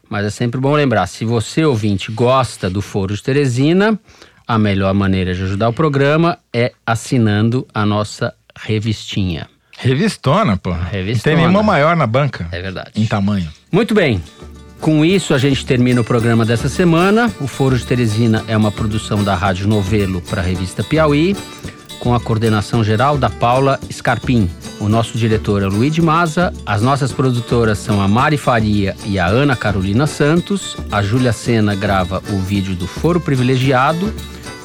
Mas 0.10 0.26
é 0.26 0.30
sempre 0.30 0.60
bom 0.60 0.74
lembrar: 0.74 1.08
se 1.08 1.24
você, 1.24 1.64
ouvinte, 1.64 2.12
gosta 2.12 2.70
do 2.70 2.82
Foro 2.82 3.16
de 3.16 3.24
Teresina, 3.24 3.98
a 4.46 4.60
melhor 4.60 4.94
maneira 4.94 5.34
de 5.34 5.42
ajudar 5.44 5.70
o 5.70 5.74
programa 5.74 6.38
é 6.54 6.74
assinando 6.86 7.66
a 7.74 7.86
nossa 7.86 8.34
revistinha. 8.56 9.48
Revistona, 9.78 10.58
pô. 10.58 10.72
Revistona. 10.74 11.36
Não 11.36 11.42
tem 11.42 11.48
nenhuma 11.48 11.64
maior 11.64 11.96
na 11.96 12.06
banca. 12.06 12.48
É 12.52 12.62
verdade. 12.62 12.92
Em 12.96 13.06
tamanho. 13.06 13.50
Muito 13.72 13.96
bem. 13.96 14.22
Com 14.82 15.06
isso, 15.06 15.36
a 15.36 15.38
gente 15.38 15.64
termina 15.64 16.02
o 16.02 16.04
programa 16.04 16.44
dessa 16.44 16.68
semana. 16.68 17.32
O 17.40 17.46
Foro 17.46 17.78
de 17.78 17.86
Teresina 17.86 18.44
é 18.48 18.58
uma 18.58 18.72
produção 18.72 19.24
da 19.24 19.36
Rádio 19.36 19.68
Novelo 19.68 20.22
para 20.22 20.42
a 20.42 20.44
revista 20.44 20.84
Piauí, 20.84 21.38
com 22.00 22.16
a 22.16 22.20
coordenação 22.20 22.84
geral 22.84 23.16
da 23.16 23.30
Paula 23.30 23.80
Scarpim. 23.92 24.50
O 24.80 24.90
nosso 24.90 25.20
diretor 25.20 25.62
é 25.62 25.68
o 25.68 25.70
Luiz 25.70 25.94
de 25.94 26.02
Maza. 26.02 26.52
As 26.66 26.82
nossas 26.82 27.12
produtoras 27.12 27.78
são 27.78 28.02
a 28.02 28.08
Mari 28.08 28.38
Faria 28.38 28.96
e 29.06 29.20
a 29.20 29.28
Ana 29.28 29.56
Carolina 29.56 30.08
Santos. 30.08 30.76
A 30.92 31.04
Júlia 31.04 31.32
Sena 31.32 31.76
grava 31.76 32.24
o 32.32 32.40
vídeo 32.40 32.76
do 32.76 32.88
Foro 32.88 33.20
Privilegiado 33.20 34.12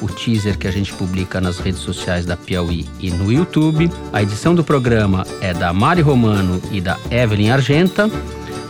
o 0.01 0.07
teaser 0.07 0.57
que 0.57 0.67
a 0.67 0.71
gente 0.71 0.93
publica 0.93 1.41
nas 1.41 1.57
redes 1.57 1.81
sociais 1.81 2.23
da 2.23 2.37
Piauí 2.37 2.85
e 2.99 3.09
no 3.09 3.31
YouTube. 3.31 3.89
A 4.13 4.21
edição 4.21 4.53
do 4.53 4.63
programa 4.63 5.25
é 5.41 5.53
da 5.53 5.73
Mari 5.73 6.01
Romano 6.01 6.61
e 6.71 6.79
da 6.79 6.97
Evelyn 7.09 7.49
Argenta. 7.49 8.07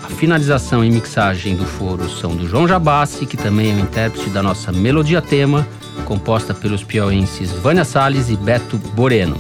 A 0.07 0.09
finalização 0.09 0.85
e 0.85 0.89
mixagem 0.89 1.57
do 1.57 1.65
foro 1.65 2.09
são 2.09 2.33
do 2.33 2.47
João 2.47 2.65
Jabassi, 2.65 3.25
que 3.25 3.35
também 3.35 3.71
é 3.71 3.75
o 3.75 3.79
intérprete 3.79 4.29
da 4.29 4.41
nossa 4.41 4.71
melodia 4.71 5.21
tema, 5.21 5.67
composta 6.05 6.53
pelos 6.53 6.81
piauenses 6.81 7.51
Vânia 7.51 7.83
Salles 7.83 8.29
e 8.29 8.37
Beto 8.37 8.77
Boreno. 8.77 9.35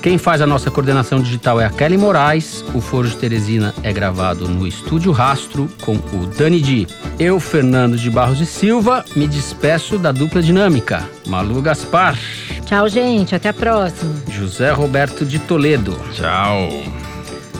Quem 0.00 0.18
faz 0.18 0.40
a 0.40 0.46
nossa 0.46 0.70
coordenação 0.70 1.20
digital 1.20 1.60
é 1.60 1.66
a 1.66 1.70
Kelly 1.70 1.98
Moraes. 1.98 2.64
O 2.72 2.80
Foro 2.80 3.08
de 3.08 3.16
Teresina 3.16 3.74
é 3.82 3.92
gravado 3.92 4.48
no 4.48 4.64
Estúdio 4.64 5.10
Rastro 5.10 5.68
com 5.80 5.96
o 5.96 6.26
Dani 6.38 6.60
Di. 6.60 6.86
Eu, 7.18 7.40
Fernando 7.40 7.96
de 7.96 8.08
Barros 8.08 8.40
e 8.40 8.46
Silva, 8.46 9.04
me 9.16 9.26
despeço 9.26 9.98
da 9.98 10.12
dupla 10.12 10.40
dinâmica. 10.40 11.02
Malu 11.26 11.60
Gaspar, 11.60 12.16
tchau, 12.64 12.88
gente. 12.88 13.34
Até 13.34 13.48
a 13.48 13.54
próxima. 13.54 14.14
José 14.28 14.70
Roberto 14.70 15.24
de 15.24 15.40
Toledo. 15.40 15.98
Tchau. 16.12 16.68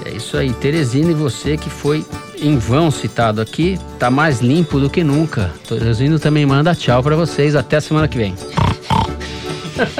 É 0.05 0.11
isso 0.11 0.37
aí, 0.37 0.53
Teresina 0.53 1.11
e 1.11 1.15
você 1.15 1.57
que 1.57 1.71
foi 1.71 2.05
em 2.43 2.59
vão 2.59 2.91
citado 2.91 3.41
aqui, 3.41 3.79
tá 3.99 4.11
mais 4.11 4.41
limpo 4.41 4.81
do 4.81 4.91
que 4.91 5.05
nunca. 5.05 5.51
Teresino 5.69 6.19
também 6.19 6.45
manda 6.45 6.75
tchau 6.75 7.03
pra 7.03 7.15
vocês. 7.17 7.55
Até 7.55 7.81
semana 7.81 8.09
que 8.09 8.19
vem. 8.19 8.35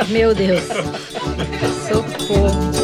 Meu 0.09 0.35
Deus. 0.35 0.63
Socorro. 1.89 2.82